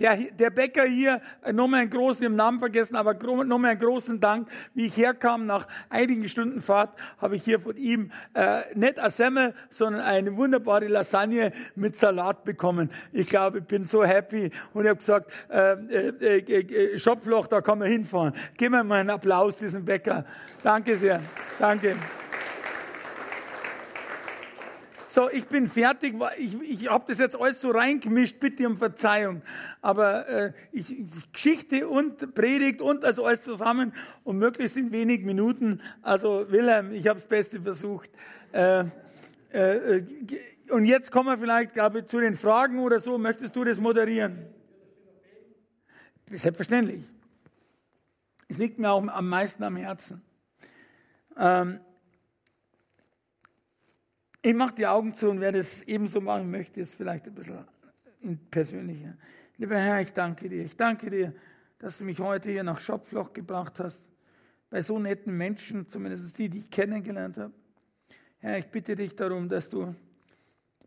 Der, 0.00 0.16
der 0.16 0.50
Bäcker 0.50 0.84
hier, 0.84 1.20
äh, 1.42 1.52
nochmal 1.52 1.80
einen 1.80 1.90
großen, 1.90 2.24
im 2.24 2.36
Namen 2.36 2.58
vergessen, 2.58 2.96
aber 2.96 3.14
nochmal 3.14 3.72
einen 3.72 3.80
großen 3.80 4.20
Dank. 4.20 4.48
Wie 4.74 4.86
ich 4.86 4.96
herkam, 4.96 5.46
nach 5.46 5.66
einigen 5.88 6.28
Stunden 6.28 6.60
Fahrt, 6.60 6.94
habe 7.18 7.36
ich 7.36 7.44
hier 7.44 7.60
von 7.60 7.76
ihm 7.76 8.10
äh, 8.34 8.60
nicht 8.74 8.98
eine 8.98 9.10
Semmel, 9.10 9.54
sondern 9.70 10.02
eine 10.02 10.36
wunderbare 10.36 10.86
Lasagne 10.86 11.52
mit 11.74 11.96
Salat 11.96 12.44
bekommen. 12.44 12.90
Ich 13.12 13.28
glaube, 13.28 13.58
ich 13.58 13.64
bin 13.64 13.86
so 13.86 14.04
happy 14.04 14.50
und 14.74 14.84
ich 14.84 14.88
habe 14.88 14.98
gesagt, 14.98 15.32
äh, 15.48 15.72
äh, 15.72 16.38
äh, 16.38 16.94
äh, 16.94 16.98
Schopfloch, 16.98 17.46
da 17.46 17.60
kann 17.60 17.78
man 17.78 17.88
hinfahren. 17.88 18.32
Gib 18.56 18.70
mir 18.70 18.84
mal 18.84 19.00
einen 19.00 19.10
Applaus, 19.10 19.58
diesen 19.58 19.84
Bäcker. 19.84 20.24
Danke 20.62 20.96
sehr. 20.96 21.20
Danke. 21.58 21.96
So, 25.16 25.30
ich 25.30 25.46
bin 25.46 25.66
fertig. 25.66 26.14
Ich, 26.36 26.60
ich 26.60 26.90
habe 26.90 27.06
das 27.08 27.18
jetzt 27.18 27.40
alles 27.40 27.62
so 27.62 27.70
reingemischt. 27.70 28.38
Bitte 28.38 28.66
um 28.66 28.76
Verzeihung. 28.76 29.40
Aber 29.80 30.28
äh, 30.28 30.52
ich, 30.72 30.94
Geschichte 31.32 31.88
und 31.88 32.34
Predigt 32.34 32.82
und 32.82 33.02
also 33.02 33.24
alles 33.24 33.42
zusammen 33.42 33.94
und 34.24 34.36
möglichst 34.36 34.76
in 34.76 34.92
wenigen 34.92 35.24
Minuten. 35.24 35.80
Also 36.02 36.50
Wilhelm, 36.50 36.92
ich 36.92 37.08
habe 37.08 37.18
das 37.18 37.26
Beste 37.26 37.62
versucht. 37.62 38.10
Äh, 38.52 38.84
äh, 39.52 40.02
und 40.68 40.84
jetzt 40.84 41.10
kommen 41.10 41.30
wir 41.30 41.38
vielleicht, 41.38 41.72
glaube 41.72 42.00
ich, 42.00 42.08
zu 42.08 42.20
den 42.20 42.34
Fragen 42.34 42.78
oder 42.80 43.00
so. 43.00 43.16
Möchtest 43.16 43.56
du 43.56 43.64
das 43.64 43.80
moderieren? 43.80 44.44
Selbstverständlich. 46.30 47.00
Es 48.48 48.58
liegt 48.58 48.78
mir 48.78 48.90
auch 48.90 49.08
am 49.08 49.28
meisten 49.30 49.64
am 49.64 49.76
Herzen. 49.76 50.20
Ähm, 51.38 51.80
ich 54.46 54.54
mache 54.54 54.76
die 54.76 54.86
Augen 54.86 55.12
zu 55.12 55.28
und 55.28 55.40
wer 55.40 55.50
das 55.50 55.82
ebenso 55.82 56.20
machen 56.20 56.48
möchte, 56.52 56.80
ist 56.80 56.94
vielleicht 56.94 57.26
ein 57.26 57.34
bisschen 57.34 57.64
persönlicher. 58.48 59.16
Lieber 59.56 59.76
Herr, 59.76 60.00
ich 60.00 60.12
danke 60.12 60.48
dir. 60.48 60.64
Ich 60.64 60.76
danke 60.76 61.10
dir, 61.10 61.34
dass 61.80 61.98
du 61.98 62.04
mich 62.04 62.20
heute 62.20 62.52
hier 62.52 62.62
nach 62.62 62.78
Schopfloch 62.78 63.32
gebracht 63.32 63.80
hast, 63.80 64.00
bei 64.70 64.82
so 64.82 65.00
netten 65.00 65.36
Menschen, 65.36 65.88
zumindest 65.88 66.38
die, 66.38 66.48
die 66.48 66.58
ich 66.58 66.70
kennengelernt 66.70 67.38
habe. 67.38 67.52
Herr, 68.38 68.58
ich 68.58 68.68
bitte 68.68 68.94
dich 68.94 69.16
darum, 69.16 69.48
dass 69.48 69.68
du 69.68 69.96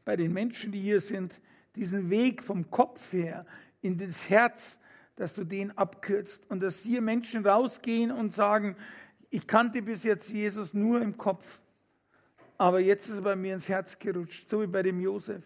bei 0.05 0.15
den 0.15 0.31
Menschen, 0.31 0.71
die 0.71 0.79
hier 0.79 1.01
sind, 1.01 1.33
diesen 1.75 2.09
Weg 2.09 2.41
vom 2.41 2.71
Kopf 2.71 3.11
her 3.11 3.45
in 3.81 3.97
das 3.97 4.29
Herz, 4.29 4.79
dass 5.17 5.35
du 5.35 5.43
den 5.43 5.77
abkürzt 5.77 6.49
und 6.49 6.63
dass 6.63 6.79
hier 6.79 7.01
Menschen 7.01 7.45
rausgehen 7.45 8.09
und 8.09 8.33
sagen, 8.33 8.77
ich 9.29 9.47
kannte 9.47 9.81
bis 9.81 10.05
jetzt 10.05 10.29
Jesus 10.29 10.73
nur 10.73 11.01
im 11.01 11.17
Kopf. 11.17 11.59
Aber 12.59 12.81
jetzt 12.81 13.07
ist 13.07 13.15
er 13.15 13.21
bei 13.21 13.37
mir 13.37 13.53
ins 13.53 13.69
Herz 13.69 13.97
gerutscht, 13.97 14.49
so 14.49 14.61
wie 14.61 14.67
bei 14.67 14.83
dem 14.83 14.99
Josef. 14.99 15.41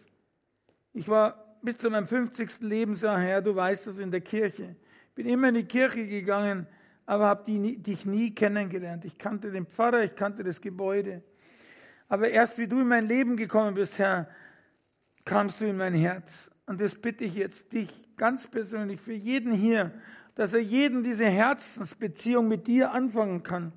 Ich 0.94 1.08
war 1.08 1.58
bis 1.62 1.78
zu 1.78 1.92
meinem 1.92 2.08
50. 2.08 2.62
Lebensjahr 2.62 3.20
her, 3.20 3.40
du 3.40 3.56
weißt 3.56 3.86
das, 3.86 4.00
in 4.00 4.10
der 4.10 4.22
Kirche. 4.22 4.76
Bin 5.14 5.28
immer 5.28 5.50
in 5.50 5.54
die 5.54 5.66
Kirche 5.66 6.08
gegangen, 6.08 6.66
aber 7.06 7.28
habe 7.28 7.44
dich 7.52 8.06
nie 8.08 8.34
kennengelernt. 8.34 9.06
Ich 9.06 9.20
kannte 9.20 9.52
den 9.52 9.68
Pfarrer, 9.68 10.04
ich 10.04 10.16
kannte 10.16 10.44
das 10.44 10.60
Gebäude. 10.60 11.22
Aber 12.10 12.30
erst 12.30 12.58
wie 12.58 12.68
du 12.68 12.82
in 12.82 12.88
mein 12.88 13.06
Leben 13.06 13.38
gekommen 13.38 13.76
bist, 13.76 14.00
Herr, 14.00 14.28
kamst 15.24 15.62
du 15.62 15.66
in 15.66 15.78
mein 15.78 15.94
Herz. 15.94 16.50
Und 16.66 16.82
das 16.82 16.96
bitte 16.96 17.26
ich 17.26 17.36
jetzt 17.36 17.74
dich 17.74 17.92
ganz 18.18 18.48
persönlich 18.48 19.00
für 19.00 19.14
jeden 19.14 19.52
hier, 19.52 19.92
dass 20.34 20.54
er 20.56 20.62
jeden 20.62 21.04
diese 21.04 21.26
Herzensbeziehung 21.26 22.48
mit 22.48 22.66
dir 22.66 22.92
anfangen 22.92 23.44
kann. 23.44 23.72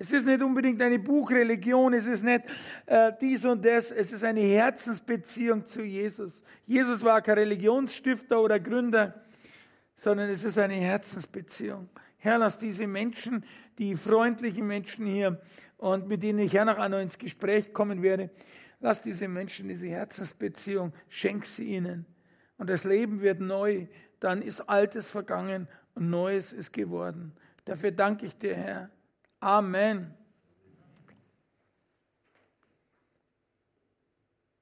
Es 0.00 0.12
ist 0.12 0.26
nicht 0.26 0.40
unbedingt 0.42 0.80
eine 0.80 1.00
Buchreligion, 1.00 1.92
es 1.92 2.06
ist 2.06 2.22
nicht 2.22 2.44
äh, 2.86 3.12
dies 3.20 3.44
und 3.44 3.64
das, 3.64 3.90
es 3.90 4.12
ist 4.12 4.22
eine 4.22 4.40
Herzensbeziehung 4.40 5.66
zu 5.66 5.82
Jesus. 5.82 6.40
Jesus 6.66 7.02
war 7.02 7.20
kein 7.20 7.38
Religionsstifter 7.38 8.40
oder 8.40 8.60
Gründer, 8.60 9.20
sondern 9.96 10.30
es 10.30 10.44
ist 10.44 10.56
eine 10.56 10.74
Herzensbeziehung. 10.74 11.88
Herr, 12.18 12.38
lass 12.38 12.58
diese 12.58 12.86
Menschen, 12.86 13.44
die 13.78 13.96
freundlichen 13.96 14.68
Menschen 14.68 15.04
hier 15.04 15.40
und 15.78 16.06
mit 16.06 16.22
denen 16.22 16.38
ich 16.38 16.52
ja 16.52 16.64
noch 16.64 16.78
einmal 16.78 17.02
ins 17.02 17.18
Gespräch 17.18 17.72
kommen 17.72 18.00
werde, 18.00 18.30
lass 18.78 19.02
diese 19.02 19.26
Menschen 19.26 19.68
diese 19.68 19.88
Herzensbeziehung, 19.88 20.92
schenk 21.08 21.44
sie 21.44 21.64
ihnen. 21.64 22.06
Und 22.56 22.70
das 22.70 22.84
Leben 22.84 23.20
wird 23.20 23.40
neu, 23.40 23.86
dann 24.20 24.42
ist 24.42 24.60
Altes 24.60 25.10
vergangen 25.10 25.66
und 25.94 26.08
Neues 26.08 26.52
ist 26.52 26.72
geworden. 26.72 27.32
Dafür 27.64 27.90
danke 27.90 28.26
ich 28.26 28.36
dir, 28.36 28.54
Herr. 28.54 28.90
Amen. 29.42 30.17